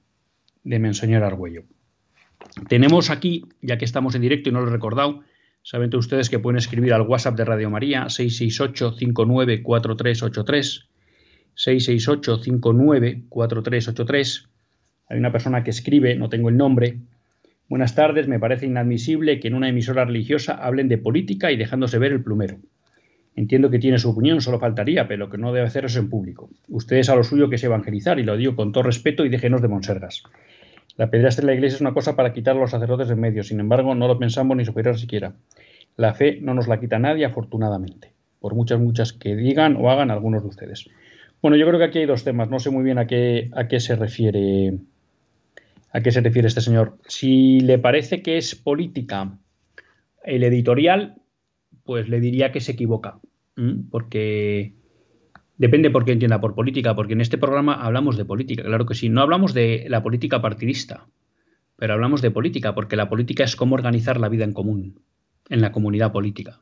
de 0.64 0.78
Monseñor 0.78 1.24
Argüello. 1.24 1.64
Tenemos 2.70 3.10
aquí, 3.10 3.44
ya 3.60 3.76
que 3.76 3.84
estamos 3.84 4.14
en 4.14 4.22
directo 4.22 4.48
y 4.48 4.52
no 4.52 4.62
lo 4.62 4.68
he 4.68 4.72
recordado, 4.72 5.24
saben 5.60 5.94
ustedes 5.94 6.30
que 6.30 6.38
pueden 6.38 6.56
escribir 6.56 6.94
al 6.94 7.02
WhatsApp 7.02 7.36
de 7.36 7.44
Radio 7.44 7.68
María 7.68 8.06
668-594383, 8.06 10.86
668-594383. 11.56 14.46
Hay 15.08 15.18
una 15.18 15.32
persona 15.32 15.64
que 15.64 15.70
escribe, 15.70 16.14
no 16.16 16.28
tengo 16.28 16.48
el 16.48 16.56
nombre. 16.56 16.98
Buenas 17.68 17.94
tardes, 17.94 18.28
me 18.28 18.38
parece 18.38 18.66
inadmisible 18.66 19.40
que 19.40 19.48
en 19.48 19.54
una 19.54 19.68
emisora 19.68 20.04
religiosa 20.04 20.54
hablen 20.54 20.88
de 20.88 20.98
política 20.98 21.52
y 21.52 21.56
dejándose 21.56 21.98
ver 21.98 22.12
el 22.12 22.22
plumero. 22.22 22.58
Entiendo 23.36 23.70
que 23.70 23.78
tiene 23.78 23.98
su 23.98 24.10
opinión, 24.10 24.40
solo 24.40 24.58
faltaría, 24.58 25.06
pero 25.06 25.30
que 25.30 25.38
no 25.38 25.52
debe 25.52 25.66
hacer 25.66 25.84
eso 25.84 25.98
en 25.98 26.10
público. 26.10 26.50
Ustedes 26.68 27.08
a 27.08 27.14
lo 27.14 27.24
suyo 27.24 27.48
que 27.48 27.56
es 27.56 27.64
evangelizar, 27.64 28.18
y 28.18 28.24
lo 28.24 28.36
digo 28.36 28.56
con 28.56 28.72
todo 28.72 28.84
respeto 28.84 29.24
y 29.24 29.28
déjenos 29.28 29.62
de 29.62 29.68
monsergas. 29.68 30.24
La 30.96 31.10
pederastia 31.10 31.42
en 31.42 31.46
la 31.46 31.54
iglesia 31.54 31.76
es 31.76 31.80
una 31.80 31.94
cosa 31.94 32.16
para 32.16 32.32
quitar 32.32 32.56
a 32.56 32.60
los 32.60 32.72
sacerdotes 32.72 33.08
de 33.08 33.16
medio, 33.16 33.44
sin 33.44 33.60
embargo, 33.60 33.94
no 33.94 34.08
lo 34.08 34.18
pensamos 34.18 34.56
ni 34.56 34.64
superior 34.64 34.98
siquiera. 34.98 35.34
La 35.96 36.14
fe 36.14 36.38
no 36.42 36.54
nos 36.54 36.68
la 36.68 36.80
quita 36.80 36.98
nadie, 36.98 37.24
afortunadamente, 37.24 38.12
por 38.40 38.54
muchas, 38.54 38.80
muchas 38.80 39.12
que 39.12 39.36
digan 39.36 39.76
o 39.76 39.90
hagan 39.90 40.10
algunos 40.10 40.42
de 40.42 40.48
ustedes. 40.48 40.88
Bueno, 41.42 41.56
yo 41.56 41.66
creo 41.66 41.78
que 41.78 41.86
aquí 41.86 41.98
hay 41.98 42.06
dos 42.06 42.24
temas, 42.24 42.50
no 42.50 42.58
sé 42.58 42.70
muy 42.70 42.84
bien 42.84 42.98
a 42.98 43.06
qué, 43.06 43.50
a 43.54 43.66
qué 43.68 43.80
se 43.80 43.96
refiere 43.96 44.78
a 45.92 46.00
qué 46.02 46.12
se 46.12 46.20
refiere 46.20 46.46
este 46.46 46.60
señor. 46.60 46.98
Si 47.08 47.60
le 47.60 47.78
parece 47.78 48.22
que 48.22 48.36
es 48.38 48.54
política 48.54 49.38
el 50.22 50.44
editorial, 50.44 51.16
pues 51.84 52.08
le 52.08 52.20
diría 52.20 52.52
que 52.52 52.60
se 52.60 52.72
equivoca, 52.72 53.18
porque 53.90 54.74
Depende 55.60 55.90
por 55.90 56.06
qué 56.06 56.12
entienda 56.12 56.40
por 56.40 56.54
política, 56.54 56.94
porque 56.94 57.12
en 57.12 57.20
este 57.20 57.36
programa 57.36 57.74
hablamos 57.74 58.16
de 58.16 58.24
política, 58.24 58.62
claro 58.62 58.86
que 58.86 58.94
sí. 58.94 59.10
No 59.10 59.20
hablamos 59.20 59.52
de 59.52 59.84
la 59.90 60.02
política 60.02 60.40
partidista, 60.40 61.06
pero 61.76 61.92
hablamos 61.92 62.22
de 62.22 62.30
política, 62.30 62.74
porque 62.74 62.96
la 62.96 63.10
política 63.10 63.44
es 63.44 63.56
cómo 63.56 63.74
organizar 63.74 64.18
la 64.18 64.30
vida 64.30 64.44
en 64.44 64.54
común, 64.54 65.02
en 65.50 65.60
la 65.60 65.70
comunidad 65.70 66.12
política. 66.12 66.60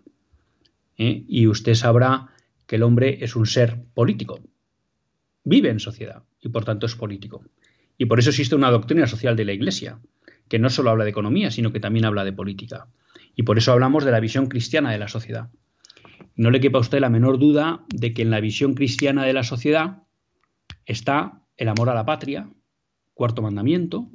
¿eh? 0.96 1.22
Y 1.28 1.46
usted 1.46 1.74
sabrá 1.74 2.30
que 2.66 2.74
el 2.74 2.82
hombre 2.82 3.18
es 3.20 3.36
un 3.36 3.46
ser 3.46 3.78
político, 3.94 4.40
vive 5.44 5.70
en 5.70 5.80
sociedad 5.80 6.22
y 6.40 6.48
por 6.48 6.64
tanto 6.64 6.86
es 6.86 6.94
político. 6.94 7.44
Y 7.96 8.06
por 8.06 8.18
eso 8.18 8.30
existe 8.30 8.54
una 8.54 8.70
doctrina 8.70 9.06
social 9.06 9.36
de 9.36 9.44
la 9.44 9.52
Iglesia, 9.52 10.00
que 10.48 10.58
no 10.58 10.70
solo 10.70 10.90
habla 10.90 11.04
de 11.04 11.10
economía, 11.10 11.50
sino 11.50 11.72
que 11.72 11.80
también 11.80 12.04
habla 12.04 12.24
de 12.24 12.32
política. 12.32 12.88
Y 13.34 13.42
por 13.42 13.58
eso 13.58 13.72
hablamos 13.72 14.04
de 14.04 14.12
la 14.12 14.20
visión 14.20 14.46
cristiana 14.46 14.92
de 14.92 14.98
la 14.98 15.08
sociedad. 15.08 15.50
No 16.36 16.50
le 16.50 16.60
quepa 16.60 16.78
a 16.78 16.80
usted 16.80 17.00
la 17.00 17.10
menor 17.10 17.38
duda 17.38 17.84
de 17.88 18.14
que 18.14 18.22
en 18.22 18.30
la 18.30 18.40
visión 18.40 18.74
cristiana 18.74 19.24
de 19.24 19.32
la 19.32 19.42
sociedad 19.42 20.02
está 20.86 21.42
el 21.56 21.68
amor 21.68 21.90
a 21.90 21.94
la 21.94 22.06
patria, 22.06 22.48
cuarto 23.14 23.42
mandamiento, 23.42 24.08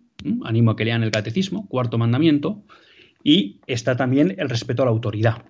animo 0.43 0.71
a 0.71 0.75
que 0.75 0.85
lean 0.85 1.03
el 1.03 1.11
catecismo, 1.11 1.67
cuarto 1.67 1.97
mandamiento, 1.97 2.63
y 3.23 3.61
está 3.67 3.95
también 3.95 4.35
el 4.37 4.49
respeto 4.49 4.81
a 4.81 4.85
la 4.85 4.91
autoridad, 4.91 5.45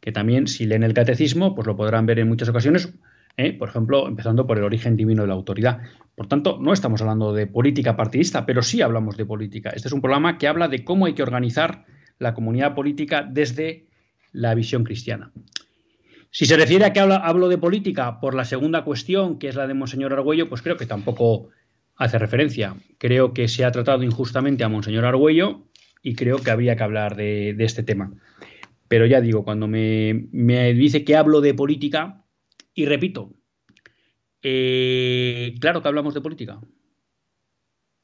que 0.00 0.12
también 0.12 0.46
si 0.46 0.66
leen 0.66 0.82
el 0.82 0.94
catecismo, 0.94 1.54
pues 1.54 1.66
lo 1.66 1.76
podrán 1.76 2.06
ver 2.06 2.18
en 2.20 2.28
muchas 2.28 2.48
ocasiones, 2.48 2.92
¿eh? 3.36 3.52
por 3.52 3.68
ejemplo, 3.68 4.08
empezando 4.08 4.46
por 4.46 4.58
el 4.58 4.64
origen 4.64 4.96
divino 4.96 5.22
de 5.22 5.28
la 5.28 5.34
autoridad. 5.34 5.80
Por 6.14 6.26
tanto, 6.28 6.58
no 6.60 6.72
estamos 6.72 7.00
hablando 7.00 7.32
de 7.32 7.46
política 7.46 7.96
partidista, 7.96 8.46
pero 8.46 8.62
sí 8.62 8.80
hablamos 8.82 9.16
de 9.16 9.26
política. 9.26 9.70
Este 9.70 9.88
es 9.88 9.92
un 9.92 10.00
programa 10.00 10.38
que 10.38 10.48
habla 10.48 10.68
de 10.68 10.84
cómo 10.84 11.06
hay 11.06 11.14
que 11.14 11.22
organizar 11.22 11.84
la 12.18 12.34
comunidad 12.34 12.74
política 12.74 13.26
desde 13.28 13.86
la 14.32 14.54
visión 14.54 14.84
cristiana. 14.84 15.32
Si 16.30 16.44
se 16.44 16.56
refiere 16.56 16.84
a 16.84 16.92
que 16.92 17.00
hablo, 17.00 17.48
de 17.48 17.56
política 17.56 18.20
por 18.20 18.34
la 18.34 18.44
segunda 18.44 18.84
cuestión, 18.84 19.38
que 19.38 19.48
es 19.48 19.54
la 19.54 19.66
de 19.66 19.72
Monseñor 19.72 20.12
Argüello, 20.12 20.48
pues 20.50 20.60
creo 20.60 20.76
que 20.76 20.84
tampoco 20.84 21.48
hace 21.96 22.18
referencia. 22.18 22.76
Creo 22.98 23.32
que 23.32 23.48
se 23.48 23.64
ha 23.64 23.70
tratado 23.70 24.02
injustamente 24.02 24.62
a 24.62 24.68
Monseñor 24.68 25.06
Argüello 25.06 25.62
y 26.02 26.14
creo 26.14 26.38
que 26.38 26.50
habría 26.50 26.76
que 26.76 26.82
hablar 26.82 27.16
de, 27.16 27.56
este 27.58 27.82
tema. 27.82 28.12
Pero 28.86 29.06
ya 29.06 29.22
digo, 29.22 29.44
cuando 29.44 29.66
me, 29.66 30.28
dice 30.74 31.04
que 31.04 31.16
hablo 31.16 31.40
de 31.40 31.54
política, 31.54 32.25
y 32.76 32.84
repito, 32.84 33.32
eh, 34.42 35.54
claro 35.60 35.82
que 35.82 35.88
hablamos 35.88 36.12
de 36.12 36.20
política, 36.20 36.60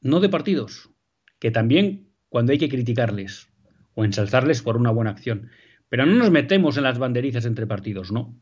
no 0.01 0.19
de 0.19 0.29
partidos, 0.29 0.89
que 1.39 1.51
también 1.51 2.11
cuando 2.27 2.51
hay 2.51 2.57
que 2.57 2.69
criticarles 2.69 3.49
o 3.93 4.03
ensalzarles 4.03 4.63
por 4.63 4.75
una 4.75 4.89
buena 4.89 5.11
acción. 5.11 5.51
Pero 5.89 6.07
no 6.07 6.15
nos 6.15 6.31
metemos 6.31 6.75
en 6.77 6.83
las 6.83 6.97
banderizas 6.97 7.45
entre 7.45 7.67
partidos, 7.67 8.11
no. 8.11 8.35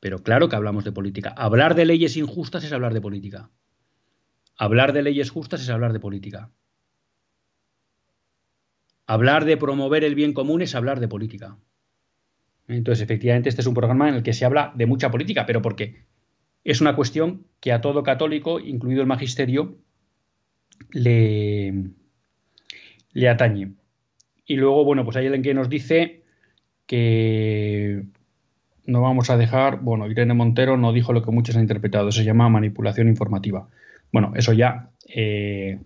Pero 0.00 0.22
claro 0.22 0.50
que 0.50 0.56
hablamos 0.56 0.84
de 0.84 0.92
política. 0.92 1.30
Hablar 1.30 1.74
de 1.74 1.86
leyes 1.86 2.18
injustas 2.18 2.64
es 2.64 2.72
hablar 2.72 2.92
de 2.92 3.00
política. 3.00 3.50
Hablar 4.58 4.92
de 4.92 5.02
leyes 5.02 5.30
justas 5.30 5.62
es 5.62 5.70
hablar 5.70 5.94
de 5.94 6.00
política. 6.00 6.52
Hablar 9.06 9.46
de 9.46 9.56
promover 9.56 10.04
el 10.04 10.14
bien 10.14 10.34
común 10.34 10.60
es 10.60 10.74
hablar 10.74 11.00
de 11.00 11.08
política. 11.08 11.58
Entonces, 12.68 13.02
efectivamente, 13.02 13.48
este 13.48 13.62
es 13.62 13.66
un 13.66 13.74
programa 13.74 14.08
en 14.08 14.16
el 14.16 14.22
que 14.22 14.34
se 14.34 14.44
habla 14.44 14.72
de 14.76 14.86
mucha 14.86 15.10
política, 15.10 15.46
pero 15.46 15.62
porque 15.62 16.04
es 16.64 16.80
una 16.80 16.94
cuestión 16.94 17.46
que 17.60 17.72
a 17.72 17.80
todo 17.80 18.02
católico, 18.02 18.60
incluido 18.60 19.00
el 19.00 19.06
magisterio, 19.06 19.78
le, 20.90 21.90
atañe. 23.28 23.72
Y 24.44 24.56
luego, 24.56 24.84
bueno, 24.84 25.04
pues 25.04 25.16
hay 25.16 25.26
alguien 25.26 25.42
que 25.42 25.54
nos 25.54 25.68
dice 25.68 26.22
que 26.86 28.04
no 28.84 29.02
vamos 29.02 29.30
a 29.30 29.36
dejar, 29.36 29.80
bueno, 29.80 30.10
Irene 30.10 30.34
Montero 30.34 30.76
no 30.76 30.92
dijo 30.92 31.12
lo 31.12 31.22
que 31.22 31.30
muchos 31.30 31.56
han 31.56 31.62
interpretado, 31.62 32.12
se 32.12 32.24
llama 32.24 32.48
manipulación 32.48 33.08
informativa. 33.08 33.68
Bueno, 34.12 34.32
eso 34.36 34.52
ya, 34.52 34.90
eh, 35.06 35.80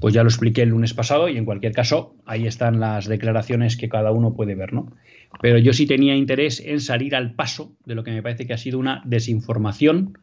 pues 0.00 0.14
ya 0.14 0.22
lo 0.22 0.28
expliqué 0.28 0.62
el 0.62 0.70
lunes 0.70 0.94
pasado 0.94 1.28
y 1.28 1.36
en 1.36 1.44
cualquier 1.44 1.72
caso 1.72 2.14
ahí 2.26 2.46
están 2.46 2.80
las 2.80 3.06
declaraciones 3.06 3.76
que 3.76 3.88
cada 3.88 4.12
uno 4.12 4.34
puede 4.34 4.54
ver, 4.54 4.72
¿no? 4.72 4.92
Pero 5.40 5.58
yo 5.58 5.72
sí 5.72 5.86
tenía 5.86 6.16
interés 6.16 6.60
en 6.64 6.80
salir 6.80 7.14
al 7.14 7.34
paso 7.34 7.76
de 7.84 7.94
lo 7.94 8.04
que 8.04 8.12
me 8.12 8.22
parece 8.22 8.46
que 8.46 8.54
ha 8.54 8.58
sido 8.58 8.78
una 8.78 9.02
desinformación 9.04 10.18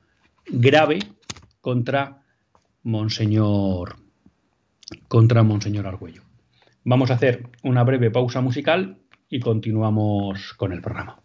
grave 0.47 0.99
contra 1.61 2.21
Monseñor 2.83 3.97
contra 5.07 5.43
Monseñor 5.43 5.87
Argüello. 5.87 6.21
Vamos 6.83 7.09
a 7.09 7.15
hacer 7.15 7.49
una 7.63 7.83
breve 7.83 8.11
pausa 8.11 8.41
musical 8.41 8.99
y 9.29 9.39
continuamos 9.39 10.53
con 10.53 10.71
el 10.71 10.81
programa. 10.81 11.24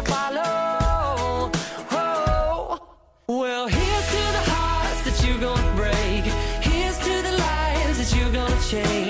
you 0.00 0.06
follow. 0.12 1.50
Oh, 1.90 2.78
well, 3.28 3.66
here's 3.68 4.06
to 4.14 4.22
the 4.36 4.44
hearts 4.50 5.02
that 5.02 5.26
you're 5.26 5.40
gonna 5.40 5.76
break. 5.76 6.24
Here's 6.62 6.98
to 6.98 7.22
the 7.22 7.32
lives 7.32 7.98
that 7.98 8.16
you're 8.16 8.32
gonna 8.32 8.60
change. 8.70 9.09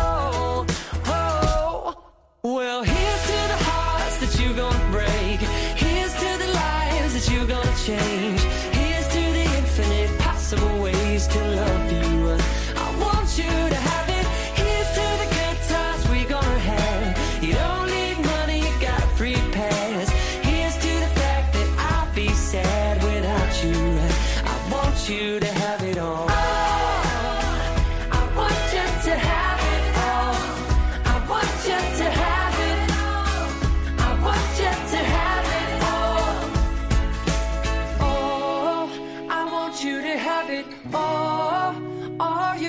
Well, 2.43 2.81
here's 2.81 3.21
to 3.21 3.31
the 3.53 3.63
hearts 3.69 4.17
that 4.17 4.41
you're 4.41 4.55
gonna 4.55 4.89
break. 4.89 5.39
Here's 5.77 6.11
to 6.11 6.37
the 6.43 6.51
lives 6.51 7.13
that 7.13 7.31
you're 7.31 7.45
gonna 7.45 7.77
change. 7.85 8.41
Here's 8.73 9.07
to 9.09 9.21
the 9.37 9.45
infinite 9.59 10.17
possible 10.17 10.81
ways 10.81 11.27
to 11.27 11.39
love 11.39 11.90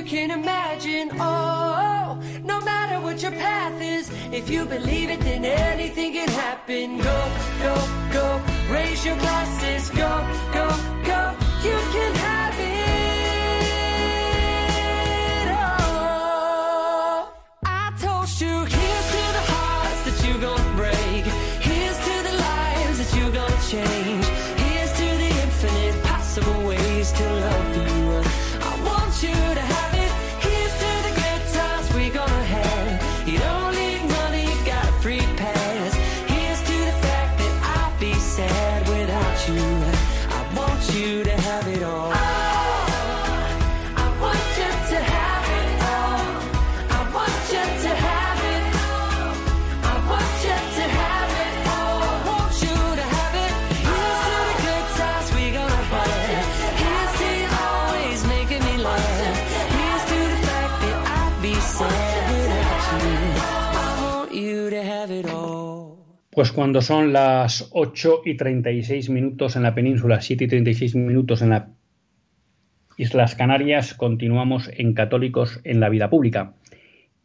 you 0.03 0.09
can 0.09 0.31
imagine. 0.33 1.11
Oh, 1.21 2.19
no 2.43 2.61
matter 2.61 3.01
what 3.01 3.23
your 3.23 3.31
path 3.33 3.81
is, 3.81 4.11
if 4.33 4.51
you 4.51 4.65
believe 4.65 5.11
it, 5.11 5.21
then 5.21 5.45
anything 5.45 6.13
can 6.13 6.29
happen. 6.29 6.99
Go, 6.99 7.19
go, 7.63 7.75
go. 8.13 8.43
Raise 8.71 9.05
your 9.05 9.17
glasses. 9.17 9.91
Go, 9.91 10.13
go, 10.53 10.67
go. 11.05 11.35
You 11.63 11.79
can 11.95 12.22
Pues 66.35 66.51
cuando 66.51 66.81
son 66.81 67.13
las 67.13 67.69
8 67.73 68.23
y 68.25 68.39
36 68.39 69.11
minutos 69.11 69.55
en 69.55 69.65
la 69.65 69.75
península, 69.75 70.23
7 70.23 70.45
y 70.45 70.49
36 70.49 70.95
minutos 70.95 71.43
en 71.43 71.51
las 71.51 71.65
Islas 72.97 73.35
Canarias, 73.35 73.93
continuamos 73.93 74.71
en 74.75 74.95
Católicos 74.95 75.61
en 75.65 75.79
la 75.79 75.91
Vida 75.91 76.09
Pública. 76.09 76.55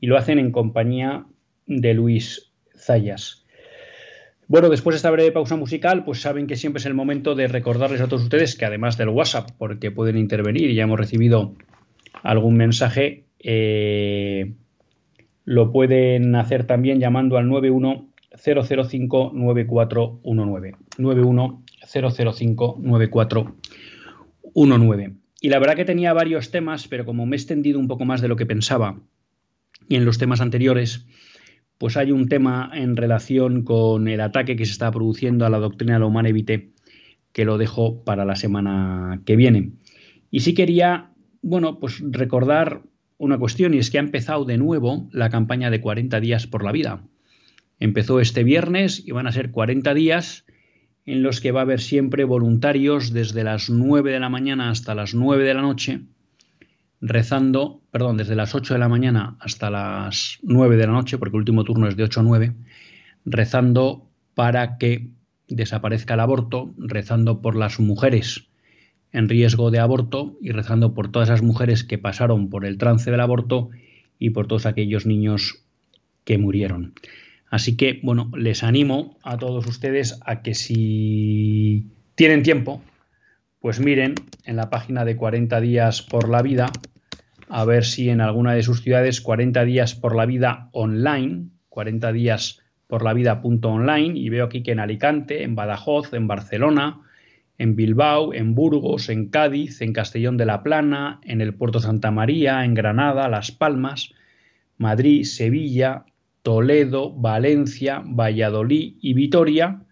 Y 0.01 0.07
lo 0.07 0.17
hacen 0.17 0.39
en 0.39 0.51
compañía 0.51 1.25
de 1.65 1.93
Luis 1.93 2.51
Zayas. 2.75 3.45
Bueno, 4.49 4.67
después 4.67 4.95
de 4.95 4.97
esta 4.97 5.11
breve 5.11 5.31
pausa 5.31 5.55
musical, 5.55 6.03
pues 6.03 6.19
saben 6.19 6.45
que 6.45 6.57
siempre 6.57 6.81
es 6.81 6.85
el 6.85 6.93
momento 6.93 7.33
de 7.33 7.47
recordarles 7.47 8.01
a 8.01 8.09
todos 8.09 8.23
ustedes 8.23 8.57
que 8.57 8.65
además 8.65 8.97
del 8.97 9.07
WhatsApp, 9.07 9.51
porque 9.57 9.89
pueden 9.89 10.17
intervenir 10.17 10.69
y 10.69 10.75
ya 10.75 10.83
hemos 10.83 10.99
recibido 10.99 11.55
algún 12.23 12.57
mensaje, 12.57 13.23
eh, 13.39 14.51
lo 15.45 15.71
pueden 15.71 16.35
hacer 16.35 16.65
también 16.65 16.99
llamando 16.99 17.37
al 17.37 17.47
91 17.47 18.09
005 18.37 19.31
9419. 19.33 20.75
91 20.97 21.63
005 21.85 22.79
9419. 22.81 25.13
Y 25.41 25.49
la 25.49 25.59
verdad 25.59 25.75
que 25.75 25.85
tenía 25.85 26.13
varios 26.13 26.51
temas, 26.51 26.87
pero 26.87 27.05
como 27.05 27.25
me 27.25 27.35
he 27.35 27.39
extendido 27.39 27.79
un 27.79 27.87
poco 27.87 28.05
más 28.05 28.21
de 28.21 28.27
lo 28.27 28.35
que 28.35 28.45
pensaba 28.45 28.99
y 29.87 29.95
en 29.95 30.05
los 30.05 30.17
temas 30.17 30.41
anteriores, 30.41 31.05
pues 31.77 31.97
hay 31.97 32.11
un 32.11 32.27
tema 32.27 32.71
en 32.73 32.97
relación 32.97 33.63
con 33.63 34.07
el 34.07 34.21
ataque 34.21 34.55
que 34.55 34.65
se 34.65 34.71
está 34.71 34.91
produciendo 34.91 35.45
a 35.45 35.49
la 35.49 35.59
doctrina 35.59 35.93
de 35.93 35.99
la 35.99 36.07
humana 36.07 36.29
evite 36.29 36.71
que 37.31 37.45
lo 37.45 37.57
dejo 37.57 38.03
para 38.03 38.25
la 38.25 38.35
semana 38.35 39.21
que 39.25 39.35
viene. 39.35 39.73
Y 40.31 40.39
sí 40.39 40.53
quería, 40.53 41.11
bueno, 41.41 41.79
pues 41.79 42.01
recordar 42.01 42.81
una 43.17 43.37
cuestión 43.37 43.73
y 43.73 43.77
es 43.77 43.91
que 43.91 43.99
ha 43.99 44.01
empezado 44.01 44.45
de 44.45 44.57
nuevo 44.57 45.07
la 45.11 45.29
campaña 45.29 45.69
de 45.69 45.81
40 45.81 46.19
días 46.19 46.47
por 46.47 46.63
la 46.63 46.71
vida. 46.71 47.03
Empezó 47.79 48.19
este 48.19 48.43
viernes 48.43 49.03
y 49.05 49.11
van 49.11 49.27
a 49.27 49.31
ser 49.31 49.51
40 49.51 49.93
días 49.93 50.45
en 51.05 51.23
los 51.23 51.39
que 51.39 51.51
va 51.51 51.61
a 51.61 51.63
haber 51.63 51.79
siempre 51.79 52.25
voluntarios 52.25 53.13
desde 53.13 53.43
las 53.43 53.69
9 53.69 54.11
de 54.11 54.19
la 54.19 54.29
mañana 54.29 54.69
hasta 54.69 54.93
las 54.93 55.13
9 55.13 55.43
de 55.43 55.53
la 55.53 55.61
noche, 55.61 56.01
rezando, 56.99 57.81
perdón, 57.91 58.17
desde 58.17 58.35
las 58.35 58.55
8 58.55 58.73
de 58.73 58.79
la 58.79 58.89
mañana 58.89 59.37
hasta 59.39 59.69
las 59.69 60.39
9 60.43 60.75
de 60.75 60.85
la 60.87 60.93
noche, 60.93 61.17
porque 61.17 61.37
el 61.37 61.41
último 61.41 61.63
turno 61.63 61.87
es 61.87 61.95
de 61.95 62.03
8 62.03 62.19
a 62.19 62.23
9, 62.23 62.53
rezando 63.25 64.09
para 64.33 64.77
que 64.77 65.07
desaparezca 65.47 66.15
el 66.15 66.19
aborto, 66.19 66.73
rezando 66.77 67.41
por 67.41 67.55
las 67.55 67.79
mujeres 67.79 68.47
en 69.13 69.29
riesgo 69.29 69.71
de 69.71 69.79
aborto 69.79 70.37
y 70.41 70.51
rezando 70.51 70.93
por 70.93 71.09
todas 71.09 71.29
esas 71.29 71.41
mujeres 71.41 71.83
que 71.83 71.97
pasaron 71.97 72.49
por 72.49 72.65
el 72.65 72.77
trance 72.77 73.09
del 73.09 73.21
aborto 73.21 73.69
y 74.19 74.31
por 74.31 74.47
todos 74.47 74.65
aquellos 74.65 75.05
niños 75.05 75.63
que 76.25 76.37
murieron. 76.37 76.93
Así 77.49 77.77
que, 77.77 77.99
bueno, 78.03 78.31
les 78.35 78.63
animo 78.63 79.17
a 79.23 79.37
todos 79.37 79.65
ustedes 79.67 80.19
a 80.25 80.41
que 80.41 80.53
si 80.53 81.87
tienen 82.15 82.43
tiempo, 82.43 82.81
pues 83.59 83.79
miren 83.79 84.15
en 84.45 84.55
la 84.55 84.69
página 84.69 85.05
de 85.05 85.15
40 85.15 85.61
días 85.61 86.01
por 86.01 86.29
la 86.29 86.41
vida, 86.41 86.71
a 87.49 87.63
ver 87.63 87.85
si 87.85 88.09
en 88.09 88.21
alguna 88.21 88.53
de 88.53 88.63
sus 88.63 88.81
ciudades 88.81 89.21
40 89.21 89.63
días 89.63 89.95
por 89.95 90.15
la 90.15 90.25
vida 90.25 90.69
online, 90.73 91.49
40 91.69 92.11
días 92.11 92.59
por 92.87 93.03
la 93.03 93.13
vida 93.13 93.41
punto 93.41 93.69
online, 93.69 94.17
y 94.17 94.29
veo 94.29 94.45
aquí 94.45 94.63
que 94.63 94.71
en 94.71 94.79
Alicante, 94.79 95.43
en 95.43 95.55
Badajoz, 95.55 96.13
en 96.13 96.27
Barcelona, 96.27 97.01
en 97.57 97.75
Bilbao, 97.75 98.33
en 98.33 98.55
Burgos, 98.55 99.09
en 99.09 99.29
Cádiz, 99.29 99.81
en 99.81 99.93
Castellón 99.93 100.37
de 100.37 100.45
la 100.45 100.63
Plana, 100.63 101.19
en 101.23 101.41
el 101.41 101.53
Puerto 101.53 101.79
Santa 101.79 102.11
María, 102.11 102.63
en 102.65 102.73
Granada, 102.73 103.29
Las 103.29 103.51
Palmas, 103.51 104.13
Madrid, 104.77 105.23
Sevilla, 105.23 106.05
Toledo, 106.43 107.13
Valencia, 107.13 108.01
Valladolid 108.05 108.95
y 109.01 109.13
Vitoria, 109.13 109.83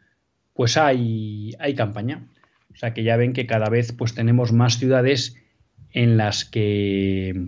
pues 0.53 0.77
hay, 0.77 1.53
hay 1.59 1.75
campaña. 1.75 2.27
O 2.73 2.77
sea 2.77 2.93
que 2.93 3.03
ya 3.03 3.17
ven 3.17 3.33
que 3.33 3.45
cada 3.45 3.69
vez 3.69 3.91
pues 3.93 4.15
tenemos 4.15 4.51
más 4.51 4.77
ciudades 4.77 5.35
en 5.91 6.17
las 6.17 6.43
que 6.43 7.47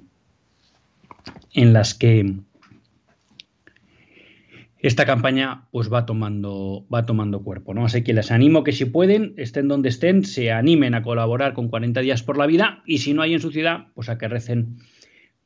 en 1.54 1.74
las 1.74 1.93
que 1.93 2.36
esta 4.80 5.06
campaña 5.06 5.68
pues 5.72 5.91
va 5.91 6.06
tomando 6.06 6.86
va 6.93 7.06
tomando 7.06 7.43
cuerpo, 7.43 7.74
¿no? 7.74 7.86
Así 7.86 8.04
que 8.04 8.14
les 8.14 8.32
animo 8.32 8.64
que 8.64 8.72
si 8.72 8.86
pueden, 8.86 9.34
estén 9.38 9.68
donde 9.68 9.89
estén, 9.89 10.24
se 10.24 10.52
animen 10.52 10.93
a 10.95 11.04
colaborar 11.04 11.54
con 11.54 11.68
40 11.68 12.00
días 12.02 12.24
por 12.24 12.38
la 12.38 12.45
vida 12.45 12.84
y 12.86 13.00
si 13.00 13.14
no 13.14 13.22
hay 13.22 13.34
en 13.34 13.41
su 13.41 13.52
ciudad, 13.52 13.88
pues 13.95 14.08
a 14.10 14.18
que 14.18 14.28
recen 14.28 14.78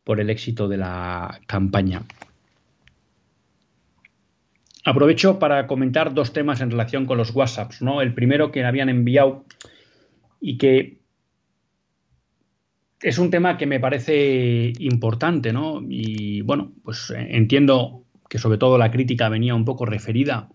por 0.04 0.20
el 0.20 0.30
éxito 0.30 0.68
de 0.68 0.78
la 0.78 1.42
campaña. 1.48 2.04
Aprovecho 4.84 5.38
para 5.38 5.68
comentar 5.68 6.14
dos 6.14 6.34
temas 6.34 6.62
en 6.62 6.72
relación 6.72 7.06
con 7.06 7.18
los 7.18 7.36
WhatsApps, 7.36 7.82
¿no? 7.82 8.02
El 8.02 8.14
primero 8.14 8.52
que 8.52 8.66
habían 8.66 8.90
enviado 8.90 9.46
y 10.40 10.58
que 10.58 11.00
es 13.02 13.18
un 13.18 13.30
tema 13.30 13.58
que 13.58 13.68
me 13.68 13.80
parece 13.80 14.74
importante, 14.80 15.54
¿no? 15.54 15.82
Y 15.88 16.42
bueno, 16.42 16.72
pues 16.84 17.14
entiendo 17.16 18.06
que 18.30 18.38
sobre 18.38 18.58
todo 18.58 18.78
la 18.78 18.92
crítica 18.92 19.30
venía 19.30 19.56
un 19.56 19.66
poco 19.66 19.86
referida 19.86 20.50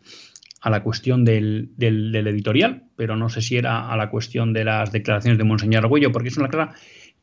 a 0.61 0.71
la 0.71 0.83
cuestión 0.83 1.25
del, 1.25 1.75
editorial, 1.79 2.85
pero 2.97 3.17
no 3.17 3.29
sé 3.29 3.43
si 3.43 3.57
era 3.57 3.91
a 3.91 3.97
la 3.97 4.11
cuestión 4.11 4.53
de 4.53 4.65
las 4.65 4.91
declaraciones 4.91 5.39
de 5.39 5.45
Monseñor 5.45 5.85
Arguello, 5.85 6.11
porque 6.11 6.29
es 6.29 6.37
una 6.37 6.49
clara 6.49 6.75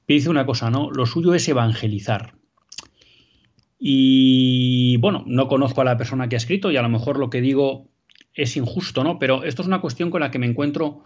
dice 0.08 0.30
una 0.30 0.46
cosa, 0.46 0.70
¿no? 0.70 0.92
Lo 0.92 1.06
suyo 1.06 1.34
es 1.34 1.48
evangelizar. 1.48 2.36
Y 3.86 4.96
bueno, 4.96 5.26
no 5.28 5.50
conozco 5.50 5.82
a 5.82 5.84
la 5.84 5.98
persona 5.98 6.30
que 6.30 6.38
ha 6.38 6.38
escrito 6.38 6.72
y 6.72 6.78
a 6.78 6.82
lo 6.82 6.88
mejor 6.88 7.20
lo 7.20 7.30
que 7.30 7.42
digo 7.42 7.90
es 8.34 8.56
injusto, 8.56 9.04
¿no? 9.04 9.20
Pero 9.20 9.44
esto 9.44 9.62
es 9.62 9.68
una 9.68 9.82
cuestión 9.82 10.10
con 10.10 10.22
la 10.22 10.32
que 10.32 10.40
me 10.40 10.46
encuentro 10.46 11.04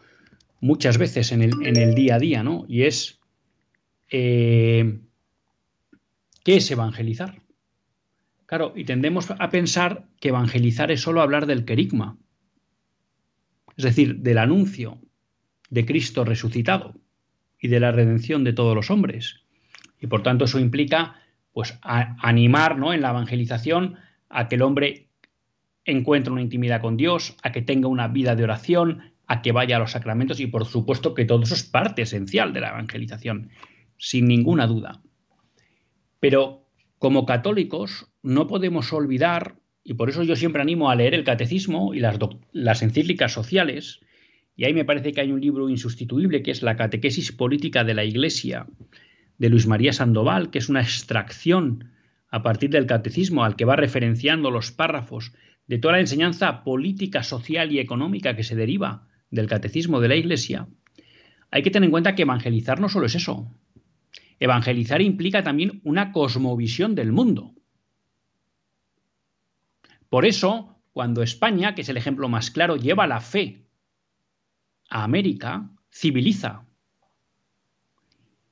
muchas 0.61 0.99
veces 0.99 1.31
en 1.31 1.41
el, 1.41 1.95
día 1.95 2.15
a 2.15 2.19
día, 2.19 2.43
¿no? 2.43 2.65
Y 2.67 2.83
es, 2.83 3.19
eh, 4.11 4.99
¿qué 6.43 6.57
es 6.57 6.69
evangelizar? 6.69 7.41
Claro, 8.45 8.73
y 8.75 8.83
tendemos 8.83 9.31
a 9.31 9.49
pensar 9.49 10.05
que 10.19 10.27
evangelizar 10.27 10.91
es 10.91 11.01
solo 11.01 11.23
hablar 11.23 11.47
del 11.47 11.65
querigma, 11.65 12.19
es 13.75 13.85
decir, 13.85 14.17
del 14.17 14.37
anuncio 14.37 15.01
de 15.71 15.83
Cristo 15.83 16.25
resucitado 16.25 16.93
y 17.59 17.69
de 17.69 17.79
la 17.79 17.91
redención 17.91 18.43
de 18.43 18.53
todos 18.53 18.75
los 18.75 18.91
hombres. 18.91 19.41
Y 19.99 20.05
por 20.05 20.21
tanto 20.21 20.45
eso 20.45 20.59
implica 20.59 21.15
pues 21.57 21.79
animar 21.81 22.77
¿no? 22.77 22.93
en 22.93 23.01
la 23.01 23.09
evangelización 23.09 23.95
a 24.29 24.47
que 24.47 24.53
el 24.53 24.61
hombre 24.61 25.07
encuentre 25.85 26.31
una 26.31 26.43
intimidad 26.43 26.81
con 26.81 26.97
Dios, 26.97 27.35
a 27.41 27.51
que 27.51 27.63
tenga 27.63 27.87
una 27.87 28.07
vida 28.07 28.35
de 28.35 28.43
oración, 28.43 29.15
a 29.25 29.41
que 29.41 29.53
vaya 29.53 29.77
a 29.77 29.79
los 29.79 29.93
sacramentos 29.93 30.39
y 30.39 30.45
por 30.45 30.65
supuesto 30.65 31.15
que 31.15 31.25
todo 31.25 31.41
eso 31.41 31.55
es 31.55 31.63
parte 31.63 32.03
esencial 32.03 32.53
de 32.53 32.61
la 32.61 32.69
evangelización, 32.69 33.49
sin 33.97 34.27
ninguna 34.27 34.67
duda. 34.67 35.01
Pero 36.19 36.67
como 36.99 37.25
católicos 37.25 38.05
no 38.21 38.45
podemos 38.45 38.93
olvidar, 38.93 39.55
y 39.83 39.95
por 39.95 40.11
eso 40.11 40.21
yo 40.21 40.35
siempre 40.35 40.61
animo 40.61 40.91
a 40.91 40.95
leer 40.95 41.15
el 41.15 41.23
catecismo 41.23 41.95
y 41.95 42.01
las, 42.01 42.19
las 42.51 42.83
encíclicas 42.83 43.33
sociales, 43.33 44.01
y 44.55 44.65
ahí 44.65 44.75
me 44.75 44.85
parece 44.85 45.11
que 45.11 45.21
hay 45.21 45.31
un 45.31 45.41
libro 45.41 45.69
insustituible 45.69 46.43
que 46.43 46.51
es 46.51 46.61
La 46.61 46.75
Catequesis 46.75 47.31
Política 47.31 47.83
de 47.83 47.95
la 47.95 48.03
Iglesia, 48.03 48.67
de 49.37 49.49
Luis 49.49 49.67
María 49.67 49.93
Sandoval, 49.93 50.49
que 50.49 50.59
es 50.59 50.69
una 50.69 50.81
extracción 50.81 51.91
a 52.29 52.43
partir 52.43 52.69
del 52.69 52.85
catecismo 52.85 53.43
al 53.43 53.55
que 53.55 53.65
va 53.65 53.75
referenciando 53.75 54.51
los 54.51 54.71
párrafos 54.71 55.33
de 55.67 55.77
toda 55.77 55.93
la 55.93 55.99
enseñanza 55.99 56.63
política, 56.63 57.23
social 57.23 57.71
y 57.71 57.79
económica 57.79 58.35
que 58.35 58.43
se 58.43 58.55
deriva 58.55 59.07
del 59.29 59.47
catecismo 59.47 59.99
de 59.99 60.07
la 60.07 60.15
Iglesia, 60.15 60.67
hay 61.51 61.61
que 61.61 61.71
tener 61.71 61.87
en 61.87 61.91
cuenta 61.91 62.15
que 62.15 62.23
evangelizar 62.23 62.79
no 62.79 62.89
solo 62.89 63.05
es 63.05 63.15
eso. 63.15 63.51
Evangelizar 64.39 65.01
implica 65.01 65.43
también 65.43 65.81
una 65.83 66.11
cosmovisión 66.11 66.93
del 66.95 67.11
mundo. 67.11 67.53
Por 70.09 70.25
eso, 70.25 70.79
cuando 70.93 71.23
España, 71.23 71.75
que 71.75 71.81
es 71.81 71.89
el 71.89 71.97
ejemplo 71.97 72.29
más 72.29 72.51
claro, 72.51 72.75
lleva 72.75 73.07
la 73.07 73.19
fe 73.19 73.65
a 74.89 75.03
América, 75.03 75.69
civiliza, 75.91 76.66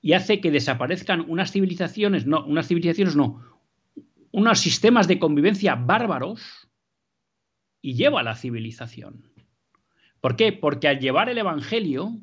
y 0.05 0.13
hace 0.13 0.39
que 0.39 0.51
desaparezcan 0.51 1.25
unas 1.27 1.51
civilizaciones, 1.51 2.27
no, 2.27 2.45
unas 2.45 2.67
civilizaciones 2.67 3.15
no, 3.15 3.41
unos 4.31 4.59
sistemas 4.59 5.07
de 5.07 5.17
convivencia 5.17 5.73
bárbaros 5.73 6.69
y 7.81 7.95
lleva 7.95 8.19
a 8.19 8.23
la 8.23 8.35
civilización. 8.35 9.31
¿Por 10.21 10.35
qué? 10.35 10.51
Porque 10.51 10.87
al 10.87 10.99
llevar 10.99 11.29
el 11.29 11.39
Evangelio 11.39 12.19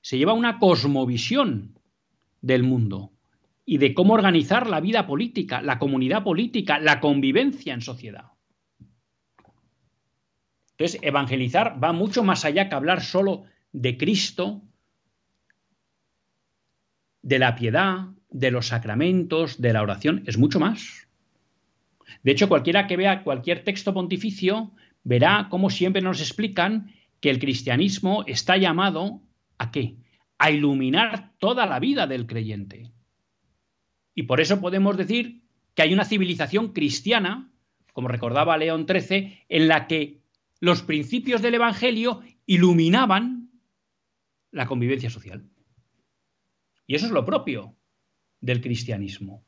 se 0.00 0.16
lleva 0.16 0.32
una 0.32 0.60
cosmovisión 0.60 1.80
del 2.40 2.62
mundo 2.62 3.10
y 3.64 3.78
de 3.78 3.94
cómo 3.94 4.14
organizar 4.14 4.68
la 4.68 4.78
vida 4.78 5.04
política, 5.08 5.60
la 5.60 5.80
comunidad 5.80 6.22
política, 6.22 6.78
la 6.78 7.00
convivencia 7.00 7.74
en 7.74 7.80
sociedad. 7.80 8.26
Entonces, 10.70 11.00
evangelizar 11.02 11.82
va 11.82 11.92
mucho 11.92 12.22
más 12.22 12.44
allá 12.44 12.68
que 12.68 12.76
hablar 12.76 13.02
solo 13.02 13.42
de 13.72 13.98
Cristo 13.98 14.62
de 17.28 17.38
la 17.38 17.56
piedad, 17.56 18.06
de 18.30 18.50
los 18.50 18.68
sacramentos, 18.68 19.60
de 19.60 19.74
la 19.74 19.82
oración, 19.82 20.22
es 20.26 20.38
mucho 20.38 20.58
más. 20.58 21.08
De 22.22 22.32
hecho, 22.32 22.48
cualquiera 22.48 22.86
que 22.86 22.96
vea 22.96 23.22
cualquier 23.22 23.64
texto 23.64 23.92
pontificio 23.92 24.72
verá 25.04 25.48
cómo 25.50 25.68
siempre 25.68 26.00
nos 26.00 26.20
explican 26.20 26.94
que 27.20 27.28
el 27.28 27.38
cristianismo 27.38 28.24
está 28.26 28.56
llamado 28.56 29.20
a 29.58 29.70
qué? 29.70 29.96
A 30.38 30.50
iluminar 30.50 31.32
toda 31.38 31.66
la 31.66 31.78
vida 31.78 32.06
del 32.06 32.26
creyente. 32.26 32.90
Y 34.14 34.22
por 34.22 34.40
eso 34.40 34.62
podemos 34.62 34.96
decir 34.96 35.42
que 35.74 35.82
hay 35.82 35.92
una 35.92 36.06
civilización 36.06 36.72
cristiana, 36.72 37.52
como 37.92 38.08
recordaba 38.08 38.56
León 38.56 38.86
XIII, 38.88 39.44
en 39.50 39.68
la 39.68 39.86
que 39.86 40.22
los 40.60 40.80
principios 40.80 41.42
del 41.42 41.56
Evangelio 41.56 42.22
iluminaban 42.46 43.50
la 44.50 44.66
convivencia 44.66 45.10
social. 45.10 45.44
Y 46.88 46.94
eso 46.94 47.06
es 47.06 47.12
lo 47.12 47.24
propio 47.24 47.76
del 48.40 48.62
cristianismo. 48.62 49.44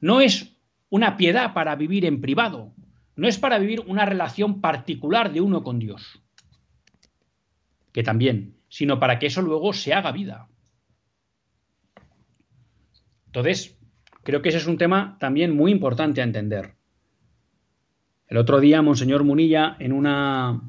No 0.00 0.20
es 0.20 0.56
una 0.90 1.16
piedad 1.16 1.54
para 1.54 1.76
vivir 1.76 2.04
en 2.04 2.20
privado, 2.20 2.74
no 3.14 3.28
es 3.28 3.38
para 3.38 3.58
vivir 3.58 3.80
una 3.86 4.04
relación 4.04 4.60
particular 4.60 5.32
de 5.32 5.40
uno 5.40 5.62
con 5.62 5.78
Dios, 5.78 6.20
que 7.92 8.02
también, 8.02 8.56
sino 8.68 8.98
para 8.98 9.20
que 9.20 9.26
eso 9.26 9.40
luego 9.40 9.72
se 9.72 9.94
haga 9.94 10.10
vida. 10.10 10.48
Entonces, 13.26 13.78
creo 14.24 14.42
que 14.42 14.48
ese 14.48 14.58
es 14.58 14.66
un 14.66 14.76
tema 14.76 15.16
también 15.20 15.54
muy 15.54 15.70
importante 15.70 16.20
a 16.20 16.24
entender. 16.24 16.74
El 18.26 18.36
otro 18.36 18.58
día, 18.58 18.82
Monseñor 18.82 19.22
Munilla, 19.22 19.76
en 19.78 19.92
una, 19.92 20.60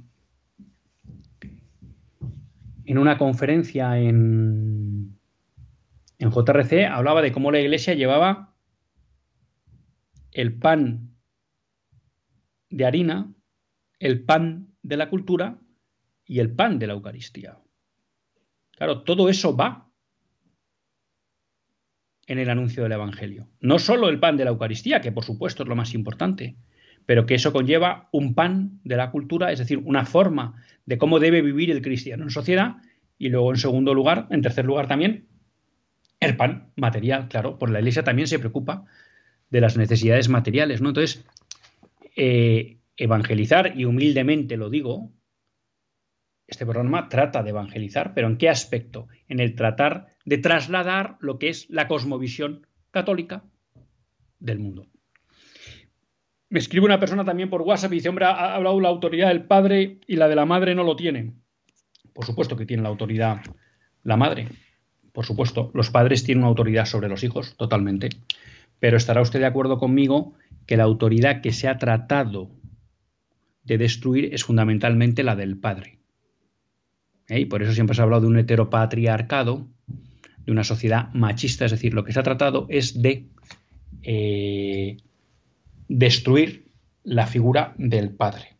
en 2.85 2.97
una 2.99 3.17
conferencia 3.17 3.97
en, 3.97 5.17
en 6.21 6.31
JRC 6.31 6.85
hablaba 6.85 7.23
de 7.23 7.31
cómo 7.31 7.51
la 7.51 7.59
Iglesia 7.59 7.95
llevaba 7.95 8.53
el 10.31 10.57
pan 10.57 11.15
de 12.69 12.85
harina, 12.85 13.33
el 13.99 14.23
pan 14.23 14.75
de 14.83 14.97
la 14.97 15.09
cultura 15.09 15.59
y 16.23 16.39
el 16.39 16.53
pan 16.53 16.77
de 16.77 16.87
la 16.87 16.93
Eucaristía. 16.93 17.57
Claro, 18.77 19.01
todo 19.01 19.29
eso 19.29 19.57
va 19.57 19.89
en 22.27 22.37
el 22.37 22.51
anuncio 22.51 22.83
del 22.83 22.91
Evangelio. 22.91 23.49
No 23.59 23.79
solo 23.79 24.07
el 24.07 24.19
pan 24.19 24.37
de 24.37 24.45
la 24.45 24.51
Eucaristía, 24.51 25.01
que 25.01 25.11
por 25.11 25.25
supuesto 25.25 25.63
es 25.63 25.69
lo 25.69 25.75
más 25.75 25.95
importante, 25.95 26.55
pero 27.07 27.25
que 27.25 27.33
eso 27.33 27.51
conlleva 27.51 28.09
un 28.11 28.35
pan 28.35 28.79
de 28.83 28.95
la 28.95 29.09
cultura, 29.09 29.51
es 29.51 29.57
decir, 29.57 29.79
una 29.79 30.05
forma 30.05 30.63
de 30.85 30.99
cómo 30.99 31.19
debe 31.19 31.41
vivir 31.41 31.71
el 31.71 31.81
cristiano 31.81 32.23
en 32.23 32.29
sociedad, 32.29 32.75
y 33.17 33.29
luego 33.29 33.51
en 33.51 33.57
segundo 33.57 33.95
lugar, 33.95 34.27
en 34.29 34.43
tercer 34.43 34.65
lugar 34.65 34.87
también, 34.87 35.30
el 36.21 36.37
pan 36.37 36.71
material, 36.75 37.27
claro, 37.27 37.57
por 37.57 37.69
la 37.69 37.79
Iglesia 37.79 38.03
también 38.03 38.27
se 38.27 38.39
preocupa 38.39 38.85
de 39.49 39.59
las 39.59 39.75
necesidades 39.75 40.29
materiales, 40.29 40.79
¿no? 40.79 40.89
Entonces, 40.89 41.25
eh, 42.15 42.77
evangelizar, 42.95 43.73
y 43.75 43.85
humildemente 43.85 44.55
lo 44.55 44.69
digo, 44.69 45.11
este 46.47 46.65
programa 46.65 47.09
trata 47.09 47.43
de 47.43 47.49
evangelizar, 47.49 48.13
pero 48.13 48.27
¿en 48.27 48.37
qué 48.37 48.49
aspecto? 48.49 49.07
En 49.27 49.39
el 49.39 49.55
tratar 49.55 50.07
de 50.23 50.37
trasladar 50.37 51.17
lo 51.21 51.39
que 51.39 51.49
es 51.49 51.69
la 51.69 51.87
cosmovisión 51.87 52.67
católica 52.91 53.43
del 54.39 54.59
mundo. 54.59 54.87
Me 56.49 56.59
escribe 56.59 56.85
una 56.85 56.99
persona 56.99 57.23
también 57.23 57.49
por 57.49 57.61
WhatsApp 57.61 57.93
y 57.93 57.95
dice, 57.95 58.09
hombre, 58.09 58.25
ha 58.25 58.53
hablado 58.55 58.79
la 58.79 58.89
autoridad 58.89 59.29
del 59.29 59.45
padre 59.45 59.99
y 60.05 60.17
la 60.17 60.27
de 60.27 60.35
la 60.35 60.45
madre 60.45 60.75
no 60.75 60.83
lo 60.83 60.95
tiene. 60.95 61.33
Por 62.13 62.25
supuesto 62.25 62.57
que 62.57 62.65
tiene 62.65 62.83
la 62.83 62.89
autoridad 62.89 63.41
la 64.03 64.17
madre. 64.17 64.49
Por 65.13 65.25
supuesto, 65.25 65.71
los 65.73 65.89
padres 65.89 66.23
tienen 66.23 66.43
una 66.43 66.49
autoridad 66.49 66.85
sobre 66.85 67.09
los 67.09 67.23
hijos, 67.23 67.55
totalmente. 67.57 68.09
Pero 68.79 68.97
estará 68.97 69.21
usted 69.21 69.39
de 69.39 69.45
acuerdo 69.45 69.77
conmigo 69.77 70.33
que 70.65 70.77
la 70.77 70.83
autoridad 70.83 71.41
que 71.41 71.51
se 71.51 71.67
ha 71.67 71.77
tratado 71.77 72.49
de 73.63 73.77
destruir 73.77 74.33
es 74.33 74.43
fundamentalmente 74.43 75.23
la 75.23 75.35
del 75.35 75.57
padre. 75.57 75.99
¿Eh? 77.27 77.41
Y 77.41 77.45
por 77.45 77.61
eso 77.61 77.73
siempre 77.73 77.95
se 77.95 78.01
ha 78.01 78.03
hablado 78.03 78.21
de 78.21 78.27
un 78.27 78.37
heteropatriarcado, 78.37 79.67
de 80.45 80.51
una 80.51 80.63
sociedad 80.63 81.13
machista, 81.13 81.65
es 81.65 81.71
decir, 81.71 81.93
lo 81.93 82.03
que 82.03 82.13
se 82.13 82.19
ha 82.19 82.23
tratado 82.23 82.65
es 82.69 83.01
de 83.01 83.27
eh, 84.03 84.97
destruir 85.87 86.65
la 87.03 87.27
figura 87.27 87.73
del 87.77 88.11
padre. 88.11 88.55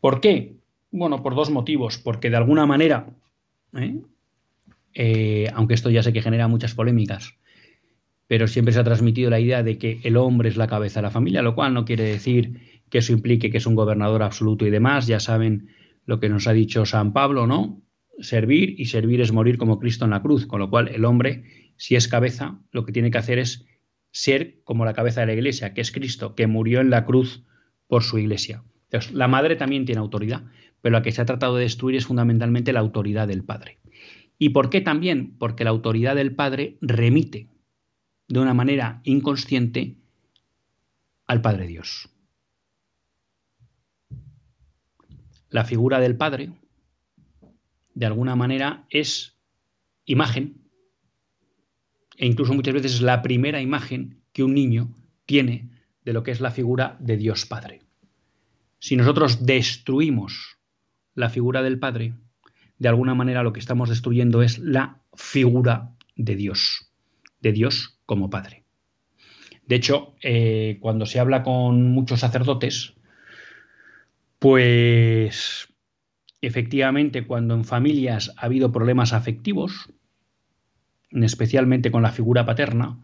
¿Por 0.00 0.20
qué? 0.20 0.54
Bueno, 0.90 1.22
por 1.22 1.34
dos 1.34 1.50
motivos. 1.50 1.98
Porque 1.98 2.30
de 2.30 2.36
alguna 2.36 2.66
manera, 2.66 3.06
¿eh? 3.74 4.00
Eh, 4.94 5.48
aunque 5.54 5.74
esto 5.74 5.90
ya 5.90 6.02
sé 6.02 6.12
que 6.12 6.22
genera 6.22 6.48
muchas 6.48 6.74
polémicas, 6.74 7.34
pero 8.26 8.46
siempre 8.46 8.72
se 8.72 8.80
ha 8.80 8.84
transmitido 8.84 9.30
la 9.30 9.40
idea 9.40 9.62
de 9.62 9.78
que 9.78 10.00
el 10.04 10.16
hombre 10.16 10.48
es 10.48 10.56
la 10.56 10.66
cabeza 10.66 11.00
de 11.00 11.04
la 11.04 11.10
familia, 11.10 11.42
lo 11.42 11.54
cual 11.54 11.74
no 11.74 11.84
quiere 11.84 12.04
decir 12.04 12.82
que 12.88 12.98
eso 12.98 13.12
implique 13.12 13.50
que 13.50 13.58
es 13.58 13.66
un 13.66 13.74
gobernador 13.74 14.22
absoluto 14.22 14.66
y 14.66 14.70
demás. 14.70 15.06
Ya 15.06 15.20
saben 15.20 15.68
lo 16.06 16.20
que 16.20 16.28
nos 16.28 16.46
ha 16.46 16.52
dicho 16.52 16.86
San 16.86 17.12
Pablo, 17.12 17.46
¿no? 17.46 17.82
Servir 18.18 18.78
y 18.78 18.86
servir 18.86 19.20
es 19.20 19.32
morir 19.32 19.58
como 19.58 19.78
Cristo 19.78 20.04
en 20.04 20.10
la 20.10 20.22
cruz, 20.22 20.46
con 20.46 20.60
lo 20.60 20.70
cual 20.70 20.88
el 20.88 21.04
hombre, 21.04 21.72
si 21.76 21.96
es 21.96 22.08
cabeza, 22.08 22.60
lo 22.70 22.84
que 22.84 22.92
tiene 22.92 23.10
que 23.10 23.18
hacer 23.18 23.38
es 23.38 23.66
ser 24.12 24.60
como 24.64 24.84
la 24.84 24.92
cabeza 24.92 25.20
de 25.20 25.26
la 25.26 25.34
iglesia, 25.34 25.72
que 25.72 25.80
es 25.80 25.92
Cristo, 25.92 26.34
que 26.34 26.46
murió 26.46 26.80
en 26.80 26.90
la 26.90 27.04
cruz 27.04 27.44
por 27.86 28.02
su 28.02 28.18
iglesia. 28.18 28.64
Entonces, 28.84 29.12
la 29.12 29.28
madre 29.28 29.56
también 29.56 29.84
tiene 29.84 30.00
autoridad, 30.00 30.44
pero 30.80 30.92
la 30.92 31.02
que 31.02 31.12
se 31.12 31.22
ha 31.22 31.24
tratado 31.24 31.56
de 31.56 31.62
destruir 31.62 31.96
es 31.96 32.06
fundamentalmente 32.06 32.72
la 32.72 32.80
autoridad 32.80 33.28
del 33.28 33.44
padre. 33.44 33.78
¿Y 34.42 34.48
por 34.48 34.70
qué 34.70 34.80
también? 34.80 35.36
Porque 35.36 35.64
la 35.64 35.70
autoridad 35.70 36.16
del 36.16 36.34
padre 36.34 36.78
remite 36.80 37.50
de 38.26 38.40
una 38.40 38.54
manera 38.54 39.02
inconsciente 39.04 39.98
al 41.26 41.42
Padre 41.42 41.66
Dios. 41.66 42.08
La 45.50 45.64
figura 45.64 46.00
del 46.00 46.16
Padre, 46.16 46.54
de 47.92 48.06
alguna 48.06 48.34
manera, 48.34 48.86
es 48.88 49.36
imagen 50.06 50.62
e 52.16 52.26
incluso 52.26 52.54
muchas 52.54 52.72
veces 52.72 52.94
es 52.94 53.02
la 53.02 53.20
primera 53.20 53.60
imagen 53.60 54.22
que 54.32 54.42
un 54.42 54.54
niño 54.54 54.94
tiene 55.26 55.68
de 56.02 56.14
lo 56.14 56.22
que 56.22 56.30
es 56.30 56.40
la 56.40 56.50
figura 56.50 56.96
de 56.98 57.18
Dios 57.18 57.44
Padre. 57.44 57.82
Si 58.78 58.96
nosotros 58.96 59.44
destruimos 59.44 60.56
la 61.14 61.28
figura 61.28 61.62
del 61.62 61.78
Padre, 61.78 62.14
de 62.80 62.88
alguna 62.88 63.14
manera 63.14 63.44
lo 63.44 63.52
que 63.52 63.60
estamos 63.60 63.90
destruyendo 63.90 64.42
es 64.42 64.58
la 64.58 65.02
figura 65.14 65.92
de 66.16 66.34
Dios, 66.34 66.90
de 67.40 67.52
Dios 67.52 68.00
como 68.06 68.30
Padre. 68.30 68.64
De 69.66 69.76
hecho, 69.76 70.14
eh, 70.22 70.78
cuando 70.80 71.04
se 71.04 71.20
habla 71.20 71.42
con 71.42 71.92
muchos 71.92 72.20
sacerdotes, 72.20 72.94
pues 74.38 75.68
efectivamente 76.40 77.26
cuando 77.26 77.54
en 77.54 77.64
familias 77.64 78.32
ha 78.38 78.46
habido 78.46 78.72
problemas 78.72 79.12
afectivos, 79.12 79.92
especialmente 81.10 81.90
con 81.90 82.02
la 82.02 82.12
figura 82.12 82.46
paterna, 82.46 82.98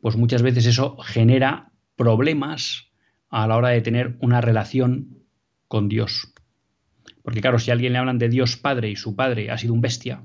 pues 0.00 0.16
muchas 0.16 0.42
veces 0.42 0.66
eso 0.66 0.96
genera 0.98 1.70
problemas 1.94 2.90
a 3.28 3.46
la 3.46 3.56
hora 3.56 3.68
de 3.68 3.80
tener 3.80 4.16
una 4.20 4.40
relación 4.40 5.20
con 5.68 5.88
Dios. 5.88 6.34
Porque 7.22 7.40
claro, 7.40 7.58
si 7.58 7.70
a 7.70 7.74
alguien 7.74 7.92
le 7.92 7.98
hablan 7.98 8.18
de 8.18 8.28
Dios 8.28 8.56
Padre 8.56 8.90
y 8.90 8.96
su 8.96 9.16
Padre 9.16 9.50
ha 9.50 9.58
sido 9.58 9.74
un 9.74 9.80
bestia, 9.80 10.24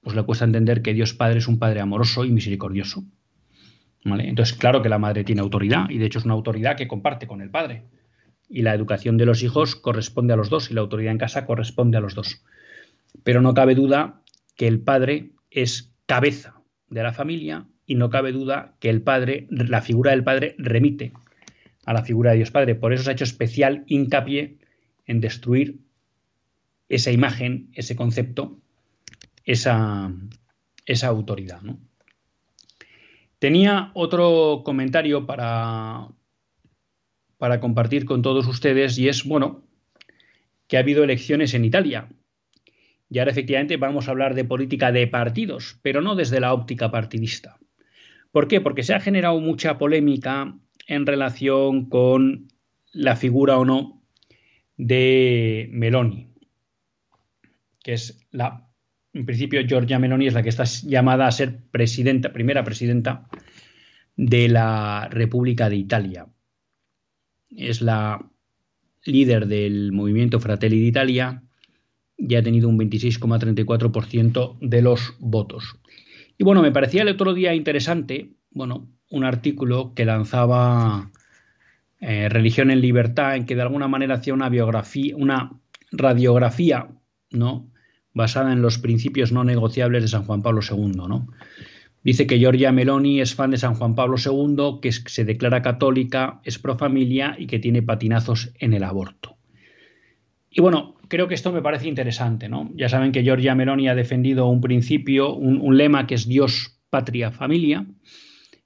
pues 0.00 0.16
le 0.16 0.22
cuesta 0.24 0.44
entender 0.44 0.82
que 0.82 0.94
Dios 0.94 1.14
Padre 1.14 1.38
es 1.38 1.48
un 1.48 1.58
Padre 1.58 1.80
amoroso 1.80 2.24
y 2.24 2.30
misericordioso. 2.30 3.04
Entonces, 4.04 4.56
claro 4.56 4.82
que 4.82 4.88
la 4.88 4.98
madre 4.98 5.22
tiene 5.22 5.42
autoridad 5.42 5.88
y 5.88 5.98
de 5.98 6.06
hecho 6.06 6.18
es 6.18 6.24
una 6.24 6.34
autoridad 6.34 6.76
que 6.76 6.88
comparte 6.88 7.28
con 7.28 7.40
el 7.40 7.50
Padre. 7.50 7.84
Y 8.48 8.62
la 8.62 8.74
educación 8.74 9.16
de 9.16 9.26
los 9.26 9.42
hijos 9.42 9.76
corresponde 9.76 10.32
a 10.32 10.36
los 10.36 10.50
dos 10.50 10.70
y 10.70 10.74
la 10.74 10.80
autoridad 10.80 11.12
en 11.12 11.18
casa 11.18 11.46
corresponde 11.46 11.98
a 11.98 12.00
los 12.00 12.14
dos. 12.14 12.42
Pero 13.22 13.40
no 13.40 13.54
cabe 13.54 13.76
duda 13.76 14.22
que 14.56 14.66
el 14.66 14.80
Padre 14.80 15.30
es 15.50 15.94
cabeza 16.06 16.60
de 16.90 17.02
la 17.02 17.12
familia 17.12 17.66
y 17.86 17.94
no 17.94 18.10
cabe 18.10 18.32
duda 18.32 18.74
que 18.80 18.90
el 18.90 19.02
padre, 19.02 19.46
la 19.50 19.82
figura 19.82 20.12
del 20.12 20.24
padre 20.24 20.54
remite 20.58 21.12
a 21.84 21.92
la 21.92 22.02
figura 22.02 22.30
de 22.30 22.38
Dios 22.38 22.50
Padre. 22.50 22.74
Por 22.74 22.92
eso 22.92 23.04
se 23.04 23.10
ha 23.10 23.12
hecho 23.12 23.24
especial 23.24 23.84
hincapié 23.86 24.58
en 25.06 25.20
destruir 25.20 25.80
esa 26.88 27.10
imagen, 27.10 27.70
ese 27.74 27.96
concepto, 27.96 28.60
esa, 29.44 30.12
esa 30.86 31.08
autoridad. 31.08 31.62
Tenía 33.38 33.90
otro 33.94 34.62
comentario 34.64 35.26
para, 35.26 36.08
para 37.38 37.60
compartir 37.60 38.04
con 38.04 38.22
todos 38.22 38.46
ustedes 38.46 38.98
y 38.98 39.08
es, 39.08 39.24
bueno, 39.24 39.64
que 40.68 40.76
ha 40.76 40.80
habido 40.80 41.02
elecciones 41.02 41.54
en 41.54 41.64
Italia 41.64 42.08
y 43.12 43.18
ahora 43.18 43.30
efectivamente 43.30 43.76
vamos 43.76 44.08
a 44.08 44.12
hablar 44.12 44.34
de 44.34 44.44
política 44.44 44.90
de 44.90 45.06
partidos, 45.06 45.78
pero 45.82 46.00
no 46.00 46.14
desde 46.14 46.40
la 46.40 46.54
óptica 46.54 46.90
partidista. 46.90 47.58
¿Por 48.30 48.48
qué? 48.48 48.62
Porque 48.62 48.82
se 48.82 48.94
ha 48.94 49.00
generado 49.00 49.38
mucha 49.38 49.76
polémica 49.76 50.56
en 50.86 51.04
relación 51.04 51.90
con 51.90 52.48
la 52.92 53.14
figura 53.14 53.58
o 53.58 53.66
no 53.66 54.01
de 54.76 55.68
Meloni, 55.72 56.32
que 57.82 57.94
es 57.94 58.26
la, 58.30 58.68
en 59.12 59.26
principio 59.26 59.66
Giorgia 59.66 59.98
Meloni 59.98 60.26
es 60.26 60.34
la 60.34 60.42
que 60.42 60.48
está 60.48 60.64
llamada 60.64 61.26
a 61.26 61.32
ser 61.32 61.64
presidenta, 61.70 62.32
primera 62.32 62.64
presidenta 62.64 63.28
de 64.16 64.48
la 64.48 65.08
República 65.10 65.68
de 65.68 65.76
Italia. 65.76 66.26
Es 67.50 67.82
la 67.82 68.30
líder 69.04 69.46
del 69.46 69.92
movimiento 69.92 70.40
Fratelli 70.40 70.80
d'Italia 70.80 71.42
ya 72.18 72.38
ha 72.38 72.42
tenido 72.42 72.68
un 72.68 72.78
26,34% 72.78 74.58
de 74.60 74.82
los 74.82 75.14
votos. 75.18 75.76
Y 76.38 76.44
bueno, 76.44 76.62
me 76.62 76.72
parecía 76.72 77.02
el 77.02 77.08
otro 77.08 77.34
día 77.34 77.54
interesante, 77.54 78.30
bueno, 78.50 78.88
un 79.10 79.24
artículo 79.24 79.92
que 79.94 80.04
lanzaba 80.04 81.10
eh, 82.02 82.28
Religión 82.28 82.70
en 82.70 82.82
Libertad, 82.82 83.36
en 83.36 83.46
que 83.46 83.56
de 83.56 83.62
alguna 83.62 83.88
manera 83.88 84.16
hacía 84.16 84.34
una 84.34 84.50
biografía, 84.50 85.16
una 85.16 85.52
radiografía, 85.90 86.88
¿no? 87.30 87.72
basada 88.14 88.52
en 88.52 88.60
los 88.60 88.78
principios 88.78 89.32
no 89.32 89.44
negociables 89.44 90.02
de 90.02 90.08
San 90.08 90.24
Juan 90.24 90.42
Pablo 90.42 90.60
II, 90.68 90.92
¿no? 90.96 91.28
Dice 92.04 92.26
que 92.26 92.38
Giorgia 92.38 92.72
Meloni 92.72 93.20
es 93.20 93.34
fan 93.34 93.52
de 93.52 93.58
San 93.58 93.74
Juan 93.74 93.94
Pablo 93.94 94.16
II, 94.18 94.80
que 94.82 94.90
se 94.90 95.24
declara 95.24 95.62
católica, 95.62 96.40
es 96.44 96.58
pro 96.58 96.76
familia 96.76 97.36
y 97.38 97.46
que 97.46 97.60
tiene 97.60 97.80
patinazos 97.80 98.52
en 98.58 98.74
el 98.74 98.82
aborto. 98.82 99.36
Y 100.50 100.60
bueno, 100.60 100.96
creo 101.08 101.28
que 101.28 101.34
esto 101.34 101.52
me 101.52 101.62
parece 101.62 101.88
interesante, 101.88 102.48
¿no? 102.48 102.70
Ya 102.74 102.88
saben 102.88 103.12
que 103.12 103.22
Giorgia 103.22 103.54
Meloni 103.54 103.88
ha 103.88 103.94
defendido 103.94 104.48
un 104.48 104.60
principio, 104.60 105.32
un, 105.32 105.76
lema 105.76 106.06
que 106.06 106.16
es 106.16 106.26
Dios, 106.26 106.80
patria, 106.90 107.30
familia, 107.30 107.86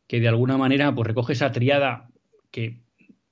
que 0.08 0.18
de 0.18 0.28
alguna 0.28 0.56
manera 0.56 0.94
pues 0.94 1.06
recoge 1.06 1.34
esa 1.34 1.52
triada 1.52 2.08
que 2.50 2.80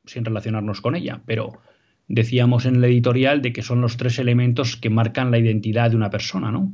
sin 0.05 0.25
relacionarnos 0.25 0.81
con 0.81 0.95
ella, 0.95 1.23
pero 1.27 1.61
decíamos 2.09 2.67
en 2.67 2.77
el 2.77 2.85
editorial 2.85 3.43
de 3.43 3.53
que 3.53 3.63
son 3.63 3.81
los 3.81 3.97
tres 3.97 4.19
elementos 4.19 4.77
que 4.77 4.91
marcan 4.91 5.31
la 5.31 5.39
identidad 5.39 5.91
de 5.91 5.97
una 5.97 6.11
persona, 6.11 6.51
¿no? 6.51 6.73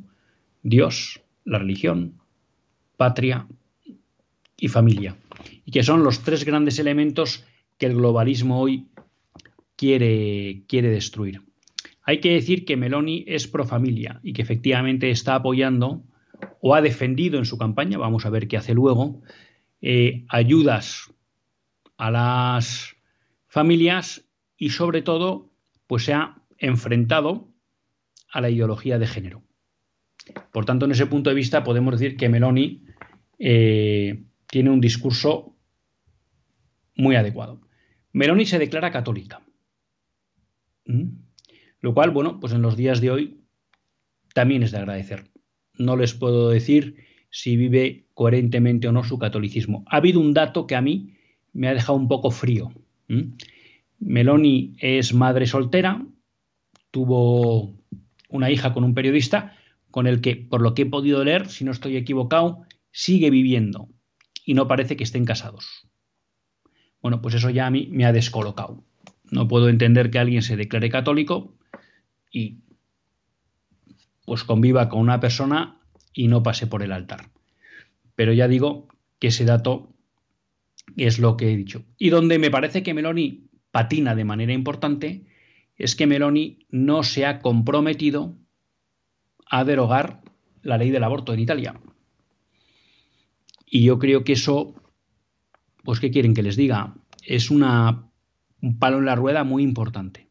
Dios, 0.63 1.23
la 1.45 1.59
religión, 1.59 2.15
patria 2.97 3.47
y 4.57 4.69
familia, 4.69 5.17
y 5.65 5.71
que 5.71 5.83
son 5.83 6.03
los 6.03 6.21
tres 6.23 6.45
grandes 6.45 6.79
elementos 6.79 7.45
que 7.79 7.87
el 7.87 7.95
globalismo 7.95 8.61
hoy 8.61 8.89
quiere, 9.77 10.65
quiere 10.67 10.91
destruir. 10.91 11.43
Hay 12.03 12.21
que 12.21 12.33
decir 12.33 12.65
que 12.65 12.77
Meloni 12.77 13.25
es 13.27 13.47
pro 13.47 13.65
familia 13.65 14.21
y 14.23 14.33
que 14.33 14.43
efectivamente 14.43 15.11
está 15.11 15.37
apoyando 15.37 16.03
o 16.61 16.75
ha 16.75 16.83
defendido 16.83 17.39
en 17.39 17.45
su 17.45 17.57
campaña, 17.57 17.99
vamos 17.99 18.27
a 18.27 18.31
ver 18.31 18.49
qué 18.49 18.57
hace 18.57 18.75
luego, 18.75 19.23
eh, 19.81 20.25
ayudas 20.29 21.13
a 21.97 22.11
las 22.11 22.97
familias 23.51 24.25
y 24.57 24.71
sobre 24.71 25.03
todo 25.03 25.53
pues 25.87 26.05
se 26.05 26.15
ha 26.15 26.41
enfrentado 26.57 27.53
a 28.33 28.41
la 28.41 28.49
ideología 28.49 28.99
de 28.99 29.09
género. 29.09 29.43
Por 30.53 30.65
tanto, 30.65 30.87
en 30.87 30.93
ese 30.93 31.07
punto 31.07 31.31
de 31.31 31.37
vista 31.37 31.65
podemos 31.65 31.99
decir 31.99 32.17
que 32.17 32.29
Meloni 32.29 32.85
eh, 33.39 34.23
tiene 34.47 34.71
un 34.71 34.81
discurso 34.81 35.57
muy 36.95 37.17
adecuado. 37.17 37.61
Meloni 38.13 38.47
se 38.47 38.59
declara 38.59 38.93
católica. 38.93 39.43
¿Mm? 40.87 41.09
Lo 41.81 41.93
cual, 41.93 42.11
bueno, 42.11 42.39
pues 42.39 42.53
en 42.53 42.63
los 42.63 42.77
días 42.77 43.01
de 43.01 43.11
hoy 43.11 43.41
también 44.33 44.63
es 44.63 44.71
de 44.71 44.79
agradecer. 44.79 45.25
No 45.75 45.97
les 45.97 46.15
puedo 46.15 46.51
decir 46.51 47.05
si 47.31 47.57
vive 47.57 48.07
coherentemente 48.15 48.87
o 48.87 48.93
no 48.93 49.03
su 49.03 49.19
catolicismo. 49.19 49.85
Ha 49.89 49.97
habido 49.97 50.21
un 50.21 50.35
dato 50.35 50.69
que 50.69 50.77
a 50.77 50.81
mí 50.81 51.17
me 51.53 51.67
ha 51.67 51.75
dejado 51.75 51.99
un 51.99 52.07
poco 52.07 52.31
frío. 52.31 52.71
Meloni 53.99 54.77
es 54.79 55.15
madre 55.15 55.47
soltera, 55.47 56.05
tuvo 56.91 57.75
una 58.29 58.51
hija 58.51 58.73
con 58.73 58.85
un 58.85 58.95
periodista 58.95 59.57
con 59.91 60.07
el 60.07 60.21
que, 60.21 60.37
por 60.37 60.63
lo 60.63 60.75
que 60.75 60.83
he 60.83 60.87
podido 60.87 61.25
leer, 61.25 61.49
si 61.49 61.65
no 61.65 61.73
estoy 61.73 61.97
equivocado, 61.97 62.65
sigue 62.93 63.31
viviendo 63.31 63.89
y 64.45 64.55
no 64.55 64.69
parece 64.69 64.97
que 64.97 65.05
estén 65.05 65.25
casados. 65.25 65.89
Bueno, 67.03 67.21
pues 67.21 67.35
eso 67.35 67.51
ya 67.51 67.67
a 67.67 67.71
mí 67.71 67.89
me 67.91 68.05
ha 68.05 68.13
descolocado. 68.13 68.85
No 69.31 69.49
puedo 69.49 69.69
entender 69.69 70.11
que 70.11 70.19
alguien 70.19 70.43
se 70.43 70.57
declare 70.57 70.91
católico 70.91 71.55
y 72.31 72.59
pues 74.25 74.45
conviva 74.45 74.89
con 74.89 75.01
una 75.01 75.19
persona 75.19 75.81
y 76.13 76.29
no 76.29 76.43
pase 76.43 76.67
por 76.67 76.83
el 76.83 76.93
altar. 76.93 77.31
Pero 78.15 78.33
ya 78.33 78.49
digo 78.49 78.89
que 79.19 79.29
ese 79.29 79.45
dato 79.45 79.93
es 80.97 81.19
lo 81.19 81.37
que 81.37 81.53
he 81.53 81.57
dicho. 81.57 81.85
Y 81.99 82.11
donde 82.11 82.39
me 82.39 82.51
parece 82.51 82.83
que 82.83 82.95
Meloni 82.95 83.49
patina 83.71 84.15
de 84.15 84.25
manera 84.25 84.53
importante 84.53 85.27
es 85.77 85.97
que 85.97 86.07
Meloni 86.07 86.67
no 86.71 87.03
se 87.03 87.27
ha 87.27 87.41
comprometido 87.41 88.37
a 89.47 89.65
derogar 89.65 90.23
la 90.63 90.79
ley 90.79 90.91
del 90.91 91.05
aborto 91.05 91.33
en 91.33 91.41
Italia. 91.41 91.81
Y 93.67 93.85
yo 93.85 93.99
creo 93.99 94.25
que 94.25 94.33
eso, 94.33 94.75
pues, 95.85 96.01
¿qué 96.01 96.11
quieren 96.11 96.35
que 96.35 96.43
les 96.43 96.57
diga? 96.57 96.95
Es 97.25 97.51
una, 97.51 98.11
un 98.61 98.79
palo 98.79 98.99
en 98.99 99.07
la 99.07 99.15
rueda 99.15 99.45
muy 99.45 99.63
importante. 99.63 100.29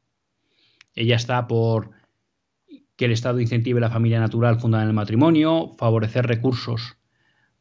Ella 0.94 1.16
está 1.16 1.48
por 1.48 1.92
que 2.96 3.06
el 3.06 3.12
Estado 3.14 3.40
incentive 3.40 3.80
la 3.80 3.90
familia 3.90 4.20
natural 4.20 4.60
fundada 4.60 4.84
en 4.84 4.90
el 4.90 4.96
matrimonio, 4.96 5.72
favorecer 5.78 6.28
recursos 6.28 6.98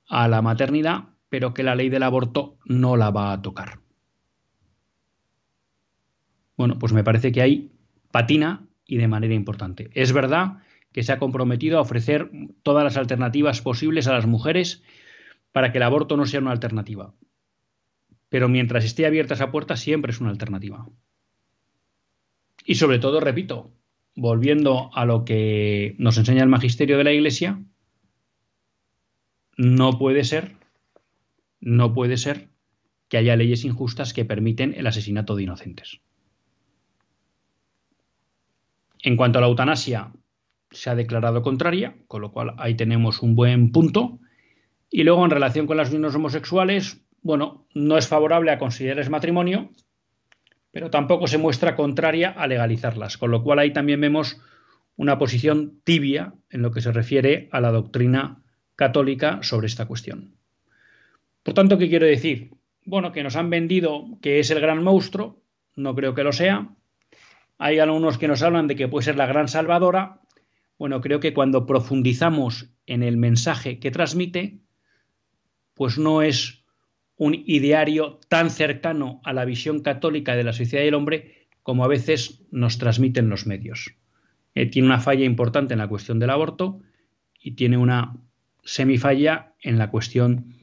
a 0.08 0.26
la 0.26 0.42
maternidad, 0.42 1.10
pero 1.28 1.54
que 1.54 1.62
la 1.62 1.74
ley 1.74 1.88
del 1.88 2.02
aborto 2.02 2.58
no 2.64 2.96
la 2.96 3.10
va 3.10 3.32
a 3.32 3.42
tocar. 3.42 3.80
Bueno, 6.56 6.78
pues 6.78 6.92
me 6.92 7.04
parece 7.04 7.30
que 7.32 7.42
hay 7.42 7.70
patina 8.10 8.66
y 8.86 8.96
de 8.96 9.08
manera 9.08 9.34
importante. 9.34 9.90
Es 9.94 10.12
verdad 10.12 10.58
que 10.92 11.02
se 11.02 11.12
ha 11.12 11.18
comprometido 11.18 11.78
a 11.78 11.82
ofrecer 11.82 12.30
todas 12.62 12.82
las 12.82 12.96
alternativas 12.96 13.60
posibles 13.60 14.08
a 14.08 14.12
las 14.12 14.26
mujeres 14.26 14.82
para 15.52 15.70
que 15.70 15.78
el 15.78 15.84
aborto 15.84 16.16
no 16.16 16.26
sea 16.26 16.40
una 16.40 16.50
alternativa. 16.50 17.14
Pero 18.28 18.48
mientras 18.48 18.84
esté 18.84 19.06
abierta 19.06 19.34
esa 19.34 19.50
puerta, 19.50 19.76
siempre 19.76 20.12
es 20.12 20.20
una 20.20 20.30
alternativa. 20.30 20.88
Y 22.64 22.74
sobre 22.74 22.98
todo, 22.98 23.20
repito, 23.20 23.72
volviendo 24.14 24.90
a 24.94 25.04
lo 25.04 25.24
que 25.24 25.94
nos 25.98 26.18
enseña 26.18 26.42
el 26.42 26.48
magisterio 26.48 26.98
de 26.98 27.04
la 27.04 27.12
Iglesia, 27.12 27.62
no 29.56 29.98
puede 29.98 30.24
ser, 30.24 30.57
no 31.60 31.92
puede 31.92 32.16
ser 32.16 32.48
que 33.08 33.16
haya 33.16 33.36
leyes 33.36 33.64
injustas 33.64 34.12
que 34.12 34.24
permiten 34.24 34.74
el 34.76 34.86
asesinato 34.86 35.34
de 35.34 35.44
inocentes. 35.44 36.00
En 39.02 39.16
cuanto 39.16 39.38
a 39.38 39.42
la 39.42 39.48
eutanasia, 39.48 40.12
se 40.70 40.90
ha 40.90 40.94
declarado 40.94 41.42
contraria, 41.42 41.96
con 42.06 42.20
lo 42.20 42.32
cual 42.32 42.54
ahí 42.58 42.74
tenemos 42.74 43.22
un 43.22 43.34
buen 43.34 43.72
punto. 43.72 44.18
Y 44.90 45.04
luego, 45.04 45.24
en 45.24 45.30
relación 45.30 45.66
con 45.66 45.76
las 45.76 45.90
uniones 45.90 46.14
homosexuales, 46.14 47.00
bueno, 47.22 47.66
no 47.74 47.96
es 47.96 48.08
favorable 48.08 48.50
a 48.50 48.58
considerarles 48.58 49.10
matrimonio, 49.10 49.70
pero 50.70 50.90
tampoco 50.90 51.26
se 51.26 51.38
muestra 51.38 51.74
contraria 51.74 52.30
a 52.30 52.46
legalizarlas, 52.46 53.16
con 53.16 53.30
lo 53.30 53.42
cual 53.42 53.58
ahí 53.58 53.72
también 53.72 54.00
vemos 54.00 54.40
una 54.96 55.18
posición 55.18 55.80
tibia 55.84 56.34
en 56.50 56.62
lo 56.62 56.70
que 56.70 56.80
se 56.80 56.92
refiere 56.92 57.48
a 57.52 57.60
la 57.60 57.70
doctrina 57.70 58.42
católica 58.76 59.40
sobre 59.42 59.66
esta 59.66 59.86
cuestión. 59.86 60.37
Por 61.42 61.54
tanto, 61.54 61.78
¿qué 61.78 61.88
quiero 61.88 62.06
decir? 62.06 62.50
Bueno, 62.84 63.12
que 63.12 63.22
nos 63.22 63.36
han 63.36 63.50
vendido 63.50 64.18
que 64.22 64.40
es 64.40 64.50
el 64.50 64.60
gran 64.60 64.82
monstruo, 64.82 65.42
no 65.76 65.94
creo 65.94 66.14
que 66.14 66.24
lo 66.24 66.32
sea. 66.32 66.70
Hay 67.58 67.78
algunos 67.78 68.18
que 68.18 68.28
nos 68.28 68.42
hablan 68.42 68.66
de 68.66 68.76
que 68.76 68.88
puede 68.88 69.04
ser 69.04 69.16
la 69.16 69.26
gran 69.26 69.48
salvadora. 69.48 70.20
Bueno, 70.78 71.00
creo 71.00 71.20
que 71.20 71.34
cuando 71.34 71.66
profundizamos 71.66 72.70
en 72.86 73.02
el 73.02 73.16
mensaje 73.16 73.78
que 73.78 73.90
transmite, 73.90 74.60
pues 75.74 75.98
no 75.98 76.22
es 76.22 76.64
un 77.16 77.34
ideario 77.34 78.20
tan 78.28 78.50
cercano 78.50 79.20
a 79.24 79.32
la 79.32 79.44
visión 79.44 79.80
católica 79.80 80.36
de 80.36 80.44
la 80.44 80.52
sociedad 80.52 80.84
y 80.84 80.88
el 80.88 80.94
hombre 80.94 81.48
como 81.62 81.84
a 81.84 81.88
veces 81.88 82.42
nos 82.50 82.78
transmiten 82.78 83.28
los 83.28 83.46
medios. 83.46 83.94
Eh, 84.54 84.66
tiene 84.66 84.88
una 84.88 85.00
falla 85.00 85.24
importante 85.24 85.74
en 85.74 85.78
la 85.78 85.88
cuestión 85.88 86.18
del 86.18 86.30
aborto 86.30 86.80
y 87.40 87.52
tiene 87.52 87.76
una 87.76 88.16
semifalla 88.64 89.54
en 89.60 89.78
la 89.78 89.90
cuestión 89.90 90.54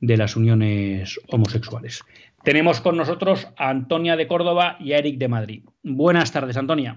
de 0.00 0.16
las 0.16 0.36
uniones 0.36 1.20
homosexuales. 1.30 2.04
Tenemos 2.42 2.80
con 2.80 2.96
nosotros 2.96 3.52
a 3.56 3.70
Antonia 3.70 4.16
de 4.16 4.28
Córdoba 4.28 4.76
y 4.78 4.92
a 4.92 4.98
Eric 4.98 5.18
de 5.18 5.28
Madrid. 5.28 5.64
Buenas 5.82 6.32
tardes, 6.32 6.56
Antonia. 6.56 6.96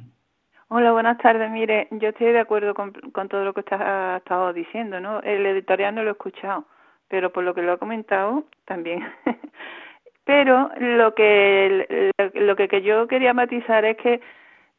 Hola, 0.68 0.91
buenas 0.91 1.18
tardes. 1.18 1.52
Mire, 1.52 1.88
yo 1.91 2.10
estoy 2.10 2.32
de 2.32 2.39
acuerdo 2.39 2.74
con, 2.74 2.93
todo 3.30 3.43
lo 3.43 3.54
que 3.54 3.62
usted 3.62 3.76
estado 3.76 4.54
diciendo, 4.54 4.99
¿no? 4.99 5.20
El 5.22 5.45
editorial 5.45 5.95
no 5.95 6.04
lo 6.04 6.10
he 6.10 6.14
escuchado 6.14 6.66
pero 7.12 7.30
por 7.30 7.43
lo 7.43 7.54
que 7.54 7.62
lo 7.62 7.74
ha 7.74 7.78
comentado 7.78 8.45
también. 8.66 9.04
pero 10.24 10.72
lo 10.80 11.14
que 11.14 12.12
lo 12.34 12.56
que, 12.56 12.82
yo 12.82 13.06
quería 13.08 13.34
matizar 13.34 13.84
es 13.84 13.97
que 13.97 14.22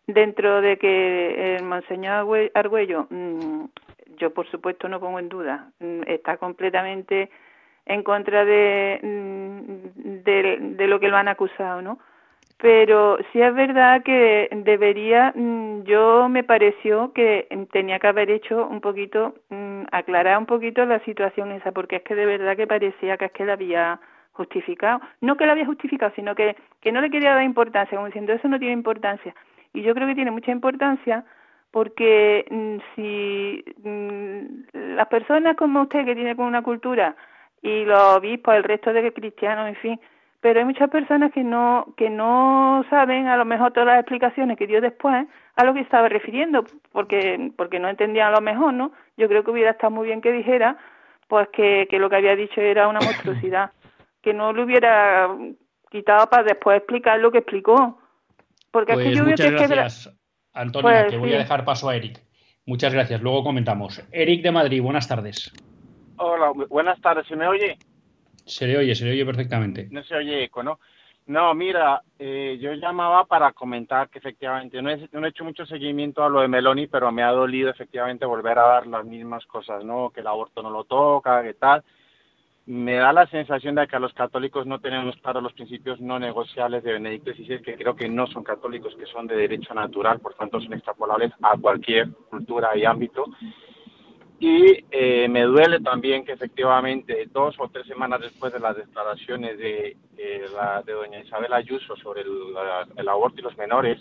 dentro 0.06 0.62
de 0.62 0.78
que 0.78 1.56
el 1.56 1.62
monseñor 1.62 2.50
Argüello, 2.54 3.06
mm, 3.10 3.64
yo 4.16 4.32
por 4.32 4.50
supuesto 4.50 4.88
no 4.88 4.98
pongo 4.98 5.18
en 5.18 5.28
duda, 5.28 5.70
mm, 5.78 6.02
está 6.06 6.38
completamente 6.38 7.30
en 7.86 8.02
contra 8.02 8.44
de, 8.44 9.00
mm, 9.02 10.22
de, 10.24 10.58
de 10.76 10.86
lo 10.86 11.00
que 11.00 11.08
lo 11.08 11.16
han 11.16 11.28
acusado, 11.28 11.82
¿no? 11.82 11.98
pero 12.62 13.18
sí 13.32 13.42
es 13.42 13.52
verdad 13.56 14.04
que 14.04 14.48
debería, 14.64 15.32
mm, 15.34 15.82
yo 15.82 16.28
me 16.28 16.44
pareció 16.44 17.12
que 17.12 17.48
tenía 17.72 17.98
que 17.98 18.06
haber 18.06 18.30
hecho 18.30 18.68
un 18.68 18.80
poquito, 18.80 19.34
mm, 19.50 19.82
aclarar 19.90 20.38
un 20.38 20.46
poquito 20.46 20.84
la 20.86 21.00
situación 21.00 21.50
esa, 21.50 21.72
porque 21.72 21.96
es 21.96 22.02
que 22.02 22.14
de 22.14 22.24
verdad 22.24 22.56
que 22.56 22.68
parecía 22.68 23.16
que 23.16 23.24
es 23.26 23.32
que 23.32 23.44
la 23.44 23.54
había 23.54 23.98
justificado, 24.30 25.00
no 25.20 25.36
que 25.36 25.44
la 25.44 25.52
había 25.52 25.66
justificado, 25.66 26.12
sino 26.14 26.36
que, 26.36 26.54
que 26.80 26.92
no 26.92 27.00
le 27.00 27.10
quería 27.10 27.34
dar 27.34 27.42
importancia, 27.42 27.96
como 27.96 28.06
diciendo 28.06 28.32
eso 28.32 28.46
no 28.46 28.60
tiene 28.60 28.74
importancia. 28.74 29.34
Y 29.74 29.82
yo 29.82 29.92
creo 29.92 30.06
que 30.06 30.14
tiene 30.14 30.30
mucha 30.30 30.52
importancia 30.52 31.24
porque 31.72 32.44
si 32.94 33.64
las 34.72 35.08
personas 35.08 35.56
como 35.56 35.82
usted 35.82 36.04
que 36.04 36.14
tiene 36.14 36.34
una 36.34 36.62
cultura 36.62 37.16
y 37.62 37.84
los 37.84 38.00
obispos, 38.16 38.54
el 38.54 38.64
resto 38.64 38.92
de 38.92 39.12
cristianos, 39.12 39.68
en 39.68 39.76
fin, 39.76 40.00
pero 40.40 40.58
hay 40.58 40.66
muchas 40.66 40.90
personas 40.90 41.32
que 41.32 41.44
no 41.44 41.94
que 41.96 42.10
no 42.10 42.84
saben 42.90 43.28
a 43.28 43.36
lo 43.36 43.44
mejor 43.44 43.72
todas 43.72 43.86
las 43.86 44.00
explicaciones 44.00 44.58
que 44.58 44.66
dio 44.66 44.80
después 44.80 45.26
a 45.54 45.64
lo 45.64 45.72
que 45.72 45.80
estaba 45.80 46.08
refiriendo 46.08 46.64
porque 46.90 47.52
porque 47.56 47.78
no 47.78 47.88
entendían 47.88 48.28
a 48.28 48.36
lo 48.36 48.40
mejor 48.40 48.74
no 48.74 48.90
yo 49.16 49.28
creo 49.28 49.44
que 49.44 49.52
hubiera 49.52 49.70
estado 49.70 49.92
muy 49.92 50.08
bien 50.08 50.20
que 50.20 50.32
dijera 50.32 50.76
pues 51.28 51.48
que, 51.52 51.86
que 51.88 51.98
lo 51.98 52.10
que 52.10 52.16
había 52.16 52.34
dicho 52.34 52.60
era 52.60 52.88
una 52.88 53.00
monstruosidad 53.00 53.70
que 54.20 54.34
no 54.34 54.52
lo 54.52 54.64
hubiera 54.64 55.28
quitado 55.90 56.26
para 56.28 56.42
después 56.42 56.78
explicar 56.78 57.18
lo 57.20 57.30
que 57.30 57.38
explicó. 57.38 57.98
Porque 58.70 58.94
pues 58.94 59.16
yo 59.16 59.24
muchas 59.24 59.50
gracias 59.50 60.10
Antonio 60.52 60.90
pues 60.90 61.10
que 61.10 61.16
voy 61.16 61.32
a 61.34 61.38
dejar 61.38 61.64
paso 61.64 61.88
a 61.88 61.96
Eric. 61.96 62.20
Muchas 62.66 62.92
gracias. 62.92 63.20
Luego 63.22 63.44
comentamos. 63.44 64.02
Eric 64.12 64.42
de 64.42 64.52
Madrid 64.52 64.82
buenas 64.82 65.08
tardes 65.08 65.52
hola 66.16 66.52
buenas 66.68 67.00
tardes 67.00 67.26
¿se 67.26 67.36
me 67.36 67.46
oye? 67.46 67.78
Se 68.44 68.66
le 68.66 68.76
oye, 68.76 68.94
se 68.94 69.04
le 69.04 69.12
oye 69.12 69.24
perfectamente. 69.24 69.88
No 69.90 70.02
se 70.02 70.16
oye 70.16 70.44
eco, 70.44 70.62
¿no? 70.62 70.78
No, 71.26 71.54
mira, 71.54 72.02
eh, 72.18 72.58
yo 72.60 72.72
llamaba 72.74 73.24
para 73.26 73.52
comentar 73.52 74.08
que 74.08 74.18
efectivamente 74.18 74.82
no 74.82 74.90
he, 74.90 75.08
no 75.12 75.24
he, 75.24 75.28
hecho 75.28 75.44
mucho 75.44 75.64
seguimiento 75.64 76.24
a 76.24 76.28
lo 76.28 76.40
de 76.40 76.48
Meloni, 76.48 76.88
pero 76.88 77.12
me 77.12 77.22
ha 77.22 77.30
dolido 77.30 77.70
efectivamente 77.70 78.26
volver 78.26 78.58
a 78.58 78.66
dar 78.66 78.86
las 78.88 79.04
mismas 79.04 79.46
cosas, 79.46 79.84
¿no? 79.84 80.10
Que 80.10 80.20
el 80.20 80.26
aborto 80.26 80.62
no 80.62 80.70
lo 80.70 80.82
toca, 80.82 81.42
que 81.44 81.54
tal. 81.54 81.84
me 82.66 82.94
da 82.94 83.12
la 83.12 83.28
sensación 83.28 83.76
de 83.76 83.86
que 83.86 83.94
a 83.94 84.00
los 84.00 84.12
católicos 84.14 84.66
no 84.66 84.80
tenemos 84.80 85.16
claro 85.18 85.40
los 85.40 85.52
principios 85.52 86.00
no 86.00 86.18
negociables 86.18 86.82
de 86.82 86.94
Benedicto 86.94 87.32
XVI, 87.32 87.62
que 87.62 87.76
creo 87.76 87.94
que 87.94 88.08
no 88.08 88.26
son 88.26 88.42
católicos, 88.42 88.96
que 88.96 89.06
son 89.06 89.28
de 89.28 89.36
derecho 89.36 89.74
natural, 89.74 90.18
por 90.18 90.34
tanto 90.34 90.60
son 90.60 90.72
extrapolables 90.72 91.32
a 91.40 91.56
cualquier 91.56 92.10
cultura 92.30 92.76
y 92.76 92.84
ámbito. 92.84 93.26
Y 94.42 94.84
eh, 94.90 95.28
me 95.28 95.42
duele 95.42 95.78
también 95.78 96.24
que 96.24 96.32
efectivamente 96.32 97.28
dos 97.32 97.54
o 97.60 97.68
tres 97.68 97.86
semanas 97.86 98.22
después 98.22 98.52
de 98.52 98.58
las 98.58 98.76
declaraciones 98.76 99.56
de, 99.56 99.96
la, 100.52 100.82
de 100.82 100.94
doña 100.94 101.20
Isabel 101.20 101.52
Ayuso 101.52 101.94
sobre 101.94 102.22
el 102.22 103.08
aborto 103.08 103.38
y 103.38 103.44
los 103.44 103.56
menores, 103.56 104.00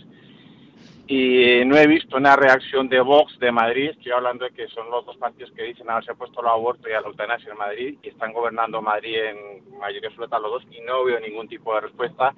y 1.06 1.64
no 1.64 1.78
he 1.78 1.86
visto 1.86 2.18
una 2.18 2.36
reacción 2.36 2.90
de 2.90 3.02
Vox 3.02 3.38
de 3.38 3.52
Madrid, 3.52 3.92
estoy 3.92 4.14
hablando 4.14 4.46
de 4.46 4.52
que 4.52 4.68
son 4.70 4.90
los 4.90 5.06
dos 5.06 5.16
partidos 5.18 5.52
que 5.52 5.62
dicen 5.62 5.88
haberse 5.88 6.16
puesto 6.16 6.42
el 6.42 6.48
aborto 6.48 6.90
y 6.90 6.94
a 6.94 7.02
la 7.02 7.08
eutanasia 7.08 7.52
en 7.52 7.58
Madrid 7.60 7.98
y 8.02 8.10
están 8.10 8.34
gobernando 8.34 8.82
Madrid 8.82 9.18
en 9.18 9.78
mayoría 9.78 10.10
absoluta 10.10 10.40
los 10.40 10.54
dos 10.54 10.64
y 10.72 10.82
no 10.82 11.04
veo 11.04 11.20
ningún 11.20 11.48
tipo 11.48 11.76
de 11.76 11.82
respuesta. 11.82 12.34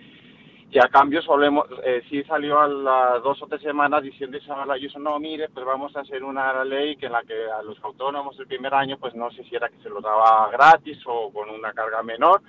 Y 0.74 0.80
a 0.80 0.88
cambio 0.88 1.22
solemos, 1.22 1.68
eh, 1.84 2.02
sí 2.10 2.24
salió 2.24 2.60
a 2.60 2.68
las 2.68 3.22
dos 3.22 3.40
o 3.44 3.46
tres 3.46 3.62
semanas 3.62 4.02
diciendo 4.02 4.38
Isabel 4.38 4.72
Ayuso, 4.72 4.98
no, 4.98 5.20
mire, 5.20 5.48
pues 5.50 5.64
vamos 5.64 5.96
a 5.96 6.00
hacer 6.00 6.24
una 6.24 6.64
ley 6.64 6.96
que 6.96 7.06
en 7.06 7.12
la 7.12 7.22
que 7.22 7.36
a 7.48 7.62
los 7.62 7.78
autónomos 7.84 8.40
el 8.40 8.48
primer 8.48 8.74
año, 8.74 8.98
pues 8.98 9.14
no 9.14 9.30
sé 9.30 9.44
si 9.44 9.56
era 9.56 9.70
que 9.70 9.78
se 9.84 9.90
lo 9.90 10.02
daba 10.02 10.50
gratis 10.50 10.98
o 11.06 11.32
con 11.32 11.52
una 11.52 11.74
carga 11.74 12.02
menor. 12.02 12.42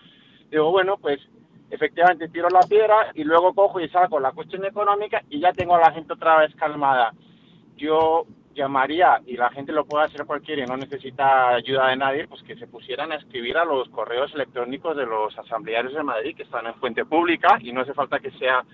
Digo, 0.50 0.70
bueno, 0.70 0.96
pues 0.96 1.20
efectivamente 1.68 2.30
tiro 2.30 2.48
la 2.48 2.60
piedra 2.60 3.10
y 3.12 3.24
luego 3.24 3.52
cojo 3.52 3.78
y 3.78 3.90
saco 3.90 4.18
la 4.18 4.32
cuestión 4.32 4.64
económica 4.64 5.22
y 5.28 5.40
ya 5.40 5.52
tengo 5.52 5.76
a 5.76 5.80
la 5.80 5.92
gente 5.92 6.14
otra 6.14 6.38
vez 6.38 6.54
calmada. 6.54 7.12
Yo 7.76 8.24
llamaría, 8.54 9.20
y 9.26 9.36
la 9.36 9.50
gente 9.50 9.72
lo 9.72 9.84
puede 9.84 10.06
hacer 10.06 10.24
cualquiera 10.24 10.62
y 10.62 10.66
no 10.66 10.76
necesita 10.76 11.48
ayuda 11.48 11.88
de 11.88 11.96
nadie, 11.96 12.26
pues 12.28 12.42
que 12.42 12.56
se 12.56 12.66
pusieran 12.66 13.12
a 13.12 13.16
escribir 13.16 13.56
a 13.58 13.64
los 13.64 13.88
correos 13.90 14.32
electrónicos 14.34 14.96
de 14.96 15.06
los 15.06 15.36
asamblearios 15.38 15.94
de 15.94 16.02
Madrid 16.02 16.36
que 16.36 16.44
están 16.44 16.66
en 16.66 16.74
fuente 16.74 17.04
pública 17.04 17.58
y 17.60 17.72
no 17.72 17.82
hace 17.82 17.92
falta 17.94 18.20
que 18.20 18.30
sea 18.32 18.64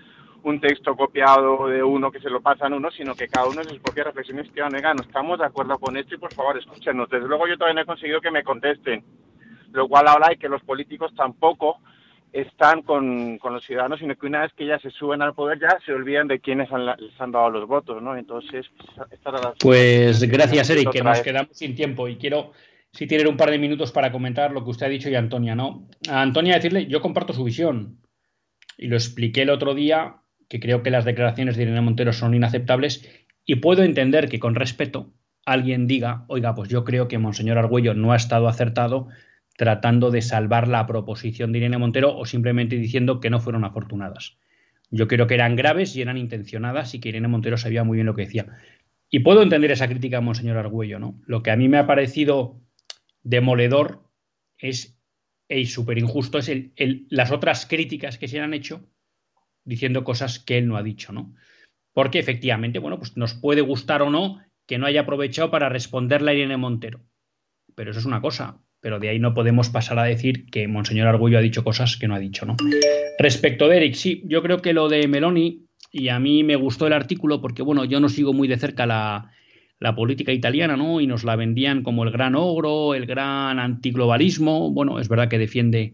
un 0.43 0.59
texto 0.59 0.95
copiado 0.95 1.67
de 1.67 1.83
uno 1.83 2.11
que 2.11 2.19
se 2.19 2.29
lo 2.29 2.41
pasan 2.41 2.73
uno, 2.73 2.89
sino 2.91 3.13
que 3.13 3.27
cada 3.27 3.47
uno 3.47 3.61
de 3.61 3.69
sus 3.69 3.79
propias 3.79 4.07
reflexiones 4.07 4.51
que 4.51 4.63
oiga, 4.63 4.93
no 4.93 5.01
estamos 5.01 5.39
de 5.39 5.45
acuerdo 5.45 5.77
con 5.77 5.97
esto 5.97 6.15
y 6.15 6.17
por 6.17 6.33
favor 6.33 6.57
escúchenos. 6.57 7.09
Desde 7.09 7.27
luego 7.27 7.47
yo 7.47 7.57
todavía 7.57 7.75
no 7.75 7.81
he 7.81 7.85
conseguido 7.85 8.21
que 8.21 8.31
me 8.31 8.43
contesten, 8.43 9.03
lo 9.71 9.87
cual 9.87 10.07
habla 10.07 10.29
de 10.29 10.37
que 10.37 10.49
los 10.49 10.63
políticos 10.63 11.13
tampoco 11.15 11.77
están 12.33 12.81
con, 12.83 13.39
los 13.43 13.65
ciudadanos, 13.65 13.99
sino 13.99 14.15
que 14.15 14.25
una 14.25 14.41
vez 14.41 14.53
que 14.53 14.65
ya 14.65 14.79
se 14.79 14.89
suben 14.89 15.21
al 15.21 15.33
poder 15.33 15.59
ya 15.59 15.77
se 15.85 15.93
olvidan 15.93 16.27
de 16.27 16.39
quiénes 16.39 16.71
han, 16.71 16.85
les 16.85 17.19
han 17.19 17.31
dado 17.31 17.49
los 17.49 17.67
votos, 17.67 18.01
¿no? 18.01 18.15
Entonces, 18.15 18.65
pues, 18.95 19.57
pues 19.59 20.23
gracias, 20.23 20.69
Eric, 20.69 20.91
que 20.91 21.03
nos 21.03 21.21
quedamos 21.21 21.57
sin 21.57 21.75
tiempo 21.75 22.07
y 22.07 22.15
quiero, 22.15 22.53
si 22.93 23.07
tienen 23.07 23.27
un 23.27 23.37
par 23.37 23.51
de 23.51 23.59
minutos 23.59 23.91
para 23.91 24.11
comentar 24.11 24.51
lo 24.51 24.63
que 24.63 24.69
usted 24.69 24.85
ha 24.85 24.89
dicho 24.89 25.09
y 25.09 25.15
Antonia, 25.15 25.55
¿no? 25.55 25.87
A 26.09 26.21
Antonia 26.21 26.55
decirle, 26.55 26.85
yo 26.87 27.01
comparto 27.01 27.33
su 27.33 27.43
visión 27.43 27.99
y 28.77 28.87
lo 28.87 28.95
expliqué 28.95 29.41
el 29.41 29.49
otro 29.49 29.75
día, 29.75 30.17
que 30.47 30.59
creo 30.59 30.83
que 30.83 30.91
las 30.91 31.05
declaraciones 31.05 31.57
de 31.57 31.63
Irene 31.63 31.81
Montero 31.81 32.13
son 32.13 32.33
inaceptables 32.33 33.09
y 33.45 33.55
puedo 33.55 33.83
entender 33.83 34.29
que 34.29 34.39
con 34.39 34.55
respeto 34.55 35.13
alguien 35.45 35.87
diga, 35.87 36.23
oiga, 36.27 36.55
pues 36.55 36.69
yo 36.69 36.85
creo 36.85 37.07
que 37.07 37.17
Monseñor 37.17 37.57
Argüello 37.57 37.93
no 37.93 38.13
ha 38.13 38.15
estado 38.15 38.47
acertado 38.47 39.07
tratando 39.57 40.11
de 40.11 40.21
salvar 40.21 40.67
la 40.67 40.87
proposición 40.87 41.51
de 41.51 41.59
Irene 41.59 41.77
Montero 41.77 42.17
o 42.17 42.25
simplemente 42.25 42.77
diciendo 42.77 43.19
que 43.19 43.29
no 43.29 43.39
fueron 43.39 43.63
afortunadas. 43.63 44.37
Yo 44.89 45.07
creo 45.07 45.27
que 45.27 45.35
eran 45.35 45.55
graves 45.55 45.95
y 45.95 46.01
eran 46.01 46.17
intencionadas 46.17 46.93
y 46.93 46.99
que 46.99 47.09
Irene 47.09 47.27
Montero 47.27 47.57
sabía 47.57 47.83
muy 47.83 47.97
bien 47.97 48.07
lo 48.07 48.15
que 48.15 48.23
decía. 48.23 48.47
Y 49.09 49.19
puedo 49.19 49.41
entender 49.41 49.71
esa 49.71 49.87
crítica 49.87 50.21
Monseñor 50.21 50.57
Argüello, 50.57 50.99
¿no? 50.99 51.19
Lo 51.25 51.43
que 51.43 51.51
a 51.51 51.55
mí 51.55 51.67
me 51.69 51.77
ha 51.77 51.87
parecido 51.87 52.61
demoledor 53.23 54.09
es 54.57 54.97
y 55.47 55.65
súper 55.65 55.97
injusto 55.97 56.37
es 56.37 56.49
las 57.09 57.31
otras 57.31 57.65
críticas 57.65 58.17
que 58.17 58.29
se 58.29 58.39
han 58.39 58.53
hecho 58.53 58.87
diciendo 59.65 60.03
cosas 60.03 60.39
que 60.39 60.57
él 60.57 60.67
no 60.67 60.77
ha 60.77 60.83
dicho, 60.83 61.11
¿no? 61.11 61.35
Porque 61.93 62.19
efectivamente, 62.19 62.79
bueno, 62.79 62.97
pues 62.97 63.17
nos 63.17 63.33
puede 63.33 63.61
gustar 63.61 64.01
o 64.01 64.09
no 64.09 64.41
que 64.65 64.77
no 64.77 64.85
haya 64.85 65.01
aprovechado 65.01 65.51
para 65.51 65.69
responderle 65.69 66.31
a 66.31 66.33
Irene 66.35 66.57
Montero. 66.57 67.01
Pero 67.75 67.91
eso 67.91 67.99
es 67.99 68.05
una 68.05 68.21
cosa 68.21 68.61
pero 68.81 68.99
de 68.99 69.09
ahí 69.09 69.19
no 69.19 69.33
podemos 69.33 69.69
pasar 69.69 69.99
a 69.99 70.03
decir 70.03 70.47
que 70.47 70.67
Monseñor 70.67 71.07
Argullo 71.07 71.37
ha 71.37 71.41
dicho 71.41 71.63
cosas 71.63 71.97
que 71.97 72.07
no 72.07 72.15
ha 72.15 72.19
dicho, 72.19 72.45
¿no? 72.45 72.57
Respecto 73.19 73.67
de 73.67 73.77
Eric, 73.77 73.93
sí, 73.93 74.23
yo 74.25 74.41
creo 74.41 74.57
que 74.57 74.73
lo 74.73 74.89
de 74.89 75.07
Meloni, 75.07 75.67
y 75.91 76.09
a 76.09 76.19
mí 76.19 76.43
me 76.43 76.55
gustó 76.55 76.87
el 76.87 76.93
artículo 76.93 77.41
porque, 77.41 77.61
bueno, 77.61 77.85
yo 77.85 77.99
no 77.99 78.09
sigo 78.09 78.33
muy 78.33 78.47
de 78.47 78.57
cerca 78.57 78.85
la, 78.85 79.31
la 79.79 79.95
política 79.95 80.31
italiana, 80.31 80.77
¿no? 80.77 81.01
Y 81.01 81.07
nos 81.07 81.23
la 81.23 81.35
vendían 81.35 81.83
como 81.83 82.03
el 82.03 82.11
gran 82.11 82.35
ogro, 82.35 82.95
el 82.95 83.05
gran 83.05 83.59
antiglobalismo. 83.59 84.71
Bueno, 84.71 84.99
es 84.99 85.09
verdad 85.09 85.27
que 85.27 85.37
defiende 85.37 85.93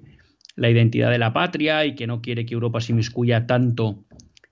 la 0.55 0.69
identidad 0.69 1.11
de 1.11 1.19
la 1.19 1.33
patria 1.33 1.85
y 1.85 1.95
que 1.95 2.07
no 2.07 2.21
quiere 2.21 2.45
que 2.45 2.53
Europa 2.53 2.81
se 2.81 2.91
inmiscuya 2.91 3.47
tanto 3.47 4.03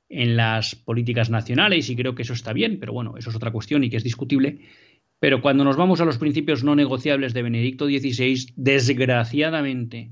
en 0.07 0.37
las 0.37 0.75
políticas 0.75 1.29
nacionales 1.29 1.89
y 1.89 1.95
creo 1.95 2.15
que 2.15 2.21
eso 2.21 2.33
está 2.33 2.53
bien, 2.53 2.79
pero 2.79 2.93
bueno, 2.93 3.17
eso 3.17 3.29
es 3.29 3.35
otra 3.35 3.51
cuestión 3.51 3.83
y 3.83 3.89
que 3.89 3.97
es 3.97 4.03
discutible. 4.03 4.59
Pero 5.19 5.41
cuando 5.41 5.63
nos 5.63 5.77
vamos 5.77 6.01
a 6.01 6.05
los 6.05 6.17
principios 6.17 6.63
no 6.63 6.75
negociables 6.75 7.33
de 7.33 7.43
Benedicto 7.43 7.85
XVI, 7.85 8.53
desgraciadamente 8.55 10.11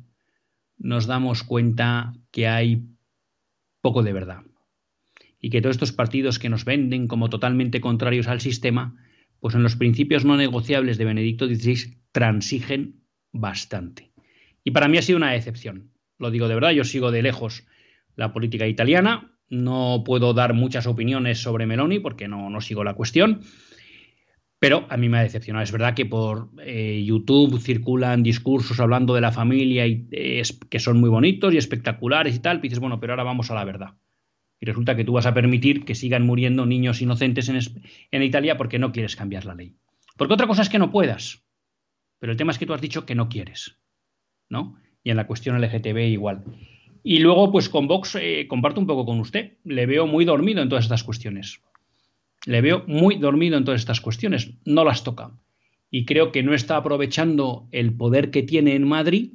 nos 0.77 1.07
damos 1.07 1.43
cuenta 1.43 2.13
que 2.31 2.47
hay 2.47 2.83
poco 3.81 4.01
de 4.03 4.13
verdad. 4.13 4.41
Y 5.39 5.49
que 5.49 5.61
todos 5.61 5.75
estos 5.75 5.91
partidos 5.91 6.39
que 6.39 6.49
nos 6.49 6.63
venden 6.63 7.07
como 7.07 7.29
totalmente 7.29 7.81
contrarios 7.81 8.27
al 8.27 8.39
sistema, 8.39 8.95
pues 9.39 9.55
en 9.55 9.63
los 9.63 9.75
principios 9.75 10.23
no 10.23 10.37
negociables 10.37 10.97
de 10.97 11.05
Benedicto 11.05 11.47
XVI 11.47 11.97
transigen 12.13 13.03
bastante. 13.33 14.11
Y 14.63 14.71
para 14.71 14.87
mí 14.87 14.97
ha 14.97 15.01
sido 15.01 15.17
una 15.17 15.35
excepción. 15.35 15.91
Lo 16.17 16.31
digo 16.31 16.47
de 16.47 16.55
verdad, 16.55 16.71
yo 16.71 16.85
sigo 16.85 17.11
de 17.11 17.23
lejos 17.23 17.65
la 18.15 18.31
política 18.31 18.67
italiana, 18.67 19.33
no 19.49 20.03
puedo 20.05 20.33
dar 20.33 20.53
muchas 20.53 20.87
opiniones 20.87 21.39
sobre 21.39 21.65
Meloni 21.65 21.99
porque 21.99 22.27
no, 22.27 22.49
no 22.49 22.61
sigo 22.61 22.83
la 22.83 22.93
cuestión, 22.93 23.41
pero 24.63 24.85
a 24.87 24.95
mí 24.95 25.09
me 25.09 25.17
ha 25.17 25.23
decepcionado. 25.23 25.61
Es 25.61 25.73
verdad 25.73 25.93
que 25.93 26.05
por 26.05 26.47
eh, 26.61 27.03
YouTube 27.05 27.59
circulan 27.59 28.23
discursos 28.23 28.79
hablando 28.79 29.13
de 29.13 29.19
la 29.19 29.33
familia 29.33 29.85
y, 29.85 30.07
que 30.69 30.79
son 30.79 31.01
muy 31.01 31.09
bonitos 31.09 31.53
y 31.53 31.57
espectaculares 31.57 32.33
y 32.33 32.39
tal. 32.39 32.59
Y 32.59 32.61
dices, 32.61 32.79
bueno, 32.79 32.97
pero 32.97 33.11
ahora 33.11 33.23
vamos 33.23 33.51
a 33.51 33.55
la 33.55 33.65
verdad. 33.65 33.95
Y 34.61 34.65
resulta 34.65 34.95
que 34.95 35.03
tú 35.03 35.11
vas 35.11 35.25
a 35.25 35.33
permitir 35.33 35.83
que 35.83 35.95
sigan 35.95 36.25
muriendo 36.25 36.65
niños 36.65 37.01
inocentes 37.01 37.49
en, 37.49 37.59
en 38.11 38.23
Italia 38.23 38.55
porque 38.55 38.79
no 38.79 38.93
quieres 38.93 39.17
cambiar 39.17 39.43
la 39.43 39.53
ley. 39.53 39.75
Porque 40.15 40.33
otra 40.33 40.47
cosa 40.47 40.61
es 40.61 40.69
que 40.69 40.79
no 40.79 40.91
puedas. 40.91 41.43
Pero 42.19 42.31
el 42.31 42.37
tema 42.37 42.53
es 42.53 42.57
que 42.57 42.65
tú 42.65 42.73
has 42.73 42.79
dicho 42.79 43.05
que 43.05 43.15
no 43.15 43.27
quieres. 43.27 43.81
¿No? 44.47 44.77
Y 45.03 45.09
en 45.09 45.17
la 45.17 45.27
cuestión 45.27 45.61
LGTB 45.61 46.07
igual. 46.07 46.41
Y 47.03 47.19
luego, 47.19 47.51
pues 47.51 47.67
con 47.67 47.89
Vox 47.89 48.15
eh, 48.15 48.47
comparto 48.47 48.79
un 48.79 48.87
poco 48.87 49.05
con 49.05 49.19
usted. 49.19 49.57
Le 49.65 49.85
veo 49.87 50.07
muy 50.07 50.23
dormido 50.23 50.61
en 50.61 50.69
todas 50.69 50.85
estas 50.85 51.03
cuestiones. 51.03 51.59
Le 52.45 52.61
veo 52.61 52.83
muy 52.87 53.15
dormido 53.15 53.57
en 53.57 53.65
todas 53.65 53.81
estas 53.81 54.01
cuestiones, 54.01 54.53
no 54.65 54.83
las 54.83 55.03
toca. 55.03 55.31
Y 55.89 56.05
creo 56.05 56.31
que 56.31 56.43
no 56.43 56.53
está 56.53 56.77
aprovechando 56.77 57.67
el 57.71 57.95
poder 57.95 58.31
que 58.31 58.43
tiene 58.43 58.75
en 58.75 58.87
Madrid 58.87 59.33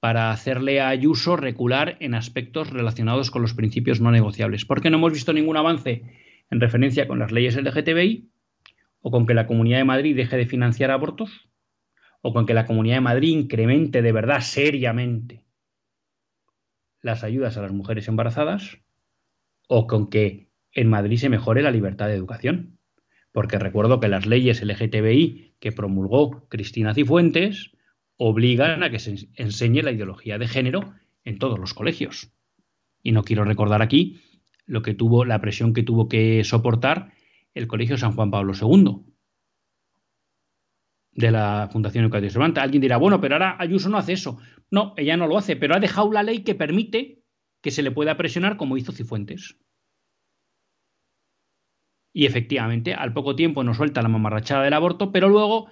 para 0.00 0.30
hacerle 0.32 0.80
a 0.80 0.88
Ayuso 0.88 1.36
recular 1.36 1.96
en 2.00 2.14
aspectos 2.14 2.70
relacionados 2.70 3.30
con 3.30 3.40
los 3.40 3.54
principios 3.54 4.00
no 4.00 4.10
negociables. 4.10 4.64
Porque 4.64 4.90
no 4.90 4.96
hemos 4.96 5.12
visto 5.12 5.32
ningún 5.32 5.56
avance 5.56 6.02
en 6.50 6.60
referencia 6.60 7.06
con 7.06 7.18
las 7.18 7.32
leyes 7.32 7.56
LGTBI, 7.56 8.28
o 9.00 9.10
con 9.10 9.26
que 9.26 9.34
la 9.34 9.46
Comunidad 9.46 9.78
de 9.78 9.84
Madrid 9.84 10.16
deje 10.16 10.36
de 10.36 10.46
financiar 10.46 10.90
abortos, 10.90 11.48
o 12.20 12.32
con 12.32 12.46
que 12.46 12.54
la 12.54 12.66
Comunidad 12.66 12.96
de 12.96 13.00
Madrid 13.00 13.30
incremente 13.30 14.02
de 14.02 14.12
verdad 14.12 14.40
seriamente 14.40 15.44
las 17.00 17.24
ayudas 17.24 17.56
a 17.56 17.62
las 17.62 17.72
mujeres 17.72 18.06
embarazadas, 18.06 18.78
o 19.66 19.86
con 19.86 20.08
que 20.10 20.51
en 20.72 20.88
Madrid 20.88 21.18
se 21.18 21.28
mejore 21.28 21.62
la 21.62 21.70
libertad 21.70 22.08
de 22.08 22.14
educación. 22.14 22.78
Porque 23.32 23.58
recuerdo 23.58 24.00
que 24.00 24.08
las 24.08 24.26
leyes 24.26 24.62
LGTBI 24.62 25.54
que 25.58 25.72
promulgó 25.72 26.48
Cristina 26.48 26.94
Cifuentes 26.94 27.72
obligan 28.16 28.82
a 28.82 28.90
que 28.90 28.98
se 28.98 29.28
enseñe 29.34 29.82
la 29.82 29.92
ideología 29.92 30.38
de 30.38 30.48
género 30.48 30.94
en 31.24 31.38
todos 31.38 31.58
los 31.58 31.74
colegios. 31.74 32.30
Y 33.02 33.12
no 33.12 33.24
quiero 33.24 33.44
recordar 33.44 33.82
aquí 33.82 34.20
lo 34.66 34.82
que 34.82 34.94
tuvo, 34.94 35.24
la 35.24 35.40
presión 35.40 35.72
que 35.72 35.82
tuvo 35.82 36.08
que 36.08 36.44
soportar 36.44 37.12
el 37.54 37.66
Colegio 37.66 37.96
San 37.96 38.12
Juan 38.12 38.30
Pablo 38.30 38.52
II 38.54 39.12
de 41.12 41.30
la 41.30 41.68
Fundación 41.70 42.04
Educativa 42.04 42.30
Cervantes. 42.30 42.62
Alguien 42.62 42.80
dirá, 42.80 42.96
bueno, 42.96 43.20
pero 43.20 43.34
ahora 43.34 43.56
Ayuso 43.58 43.88
no 43.88 43.98
hace 43.98 44.14
eso. 44.14 44.38
No, 44.70 44.94
ella 44.96 45.16
no 45.16 45.26
lo 45.26 45.36
hace, 45.36 45.56
pero 45.56 45.74
ha 45.74 45.80
dejado 45.80 46.12
la 46.12 46.22
ley 46.22 46.40
que 46.40 46.54
permite 46.54 47.22
que 47.60 47.70
se 47.70 47.82
le 47.82 47.90
pueda 47.90 48.16
presionar 48.16 48.56
como 48.56 48.76
hizo 48.76 48.92
Cifuentes. 48.92 49.56
Y 52.12 52.26
efectivamente, 52.26 52.94
al 52.94 53.12
poco 53.12 53.36
tiempo 53.36 53.64
nos 53.64 53.76
suelta 53.76 54.02
la 54.02 54.08
mamarrachada 54.08 54.64
del 54.64 54.74
aborto, 54.74 55.12
pero 55.12 55.28
luego 55.28 55.68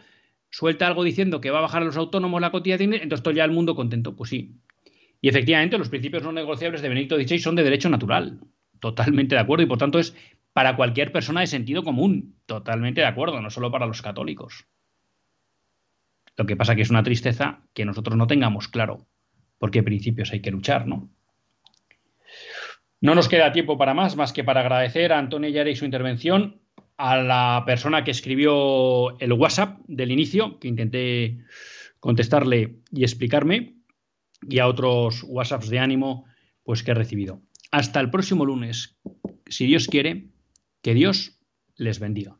suelta 0.50 0.86
algo 0.86 1.04
diciendo 1.04 1.40
que 1.40 1.50
va 1.50 1.58
a 1.58 1.62
bajar 1.62 1.82
a 1.82 1.84
los 1.84 1.96
autónomos 1.96 2.40
la 2.40 2.50
cotización, 2.50 2.94
entonces 2.94 3.22
todo 3.22 3.34
ya 3.34 3.44
el 3.44 3.50
mundo 3.52 3.74
contento. 3.74 4.16
Pues 4.16 4.30
sí. 4.30 4.56
Y 5.20 5.28
efectivamente, 5.28 5.76
los 5.78 5.90
principios 5.90 6.22
no 6.22 6.32
negociables 6.32 6.82
de 6.82 6.88
Benedicto 6.88 7.16
XVI 7.16 7.38
son 7.38 7.56
de 7.56 7.62
derecho 7.62 7.90
natural. 7.90 8.40
Totalmente 8.80 9.34
de 9.34 9.40
acuerdo. 9.40 9.64
Y 9.64 9.66
por 9.66 9.78
tanto 9.78 9.98
es 9.98 10.16
para 10.52 10.76
cualquier 10.76 11.12
persona 11.12 11.40
de 11.40 11.46
sentido 11.46 11.82
común. 11.82 12.36
Totalmente 12.46 13.02
de 13.02 13.06
acuerdo, 13.06 13.40
no 13.40 13.50
solo 13.50 13.70
para 13.70 13.86
los 13.86 14.00
católicos. 14.00 14.66
Lo 16.36 16.46
que 16.46 16.56
pasa 16.56 16.74
que 16.74 16.82
es 16.82 16.90
una 16.90 17.02
tristeza 17.02 17.66
que 17.74 17.84
nosotros 17.84 18.16
no 18.16 18.26
tengamos 18.26 18.68
claro 18.68 19.06
por 19.58 19.70
qué 19.70 19.82
principios 19.82 20.32
hay 20.32 20.40
que 20.40 20.50
luchar, 20.50 20.86
¿no? 20.86 21.10
No 23.00 23.14
nos 23.14 23.28
queda 23.28 23.52
tiempo 23.52 23.78
para 23.78 23.94
más, 23.94 24.16
más 24.16 24.32
que 24.32 24.44
para 24.44 24.60
agradecer 24.60 25.12
a 25.12 25.18
Antonio 25.18 25.48
Yare 25.48 25.70
y 25.70 25.76
su 25.76 25.86
intervención, 25.86 26.60
a 26.98 27.16
la 27.16 27.62
persona 27.64 28.04
que 28.04 28.10
escribió 28.10 29.18
el 29.20 29.32
WhatsApp 29.32 29.78
del 29.86 30.12
inicio, 30.12 30.58
que 30.58 30.68
intenté 30.68 31.38
contestarle 31.98 32.80
y 32.92 33.02
explicarme, 33.02 33.76
y 34.48 34.58
a 34.58 34.66
otros 34.66 35.24
WhatsApps 35.26 35.70
de 35.70 35.78
ánimo 35.78 36.26
pues 36.62 36.82
que 36.82 36.90
he 36.90 36.94
recibido. 36.94 37.40
Hasta 37.70 38.00
el 38.00 38.10
próximo 38.10 38.44
lunes, 38.44 38.98
si 39.46 39.66
Dios 39.66 39.86
quiere, 39.86 40.28
que 40.82 40.92
Dios 40.94 41.40
les 41.76 42.00
bendiga. 42.00 42.39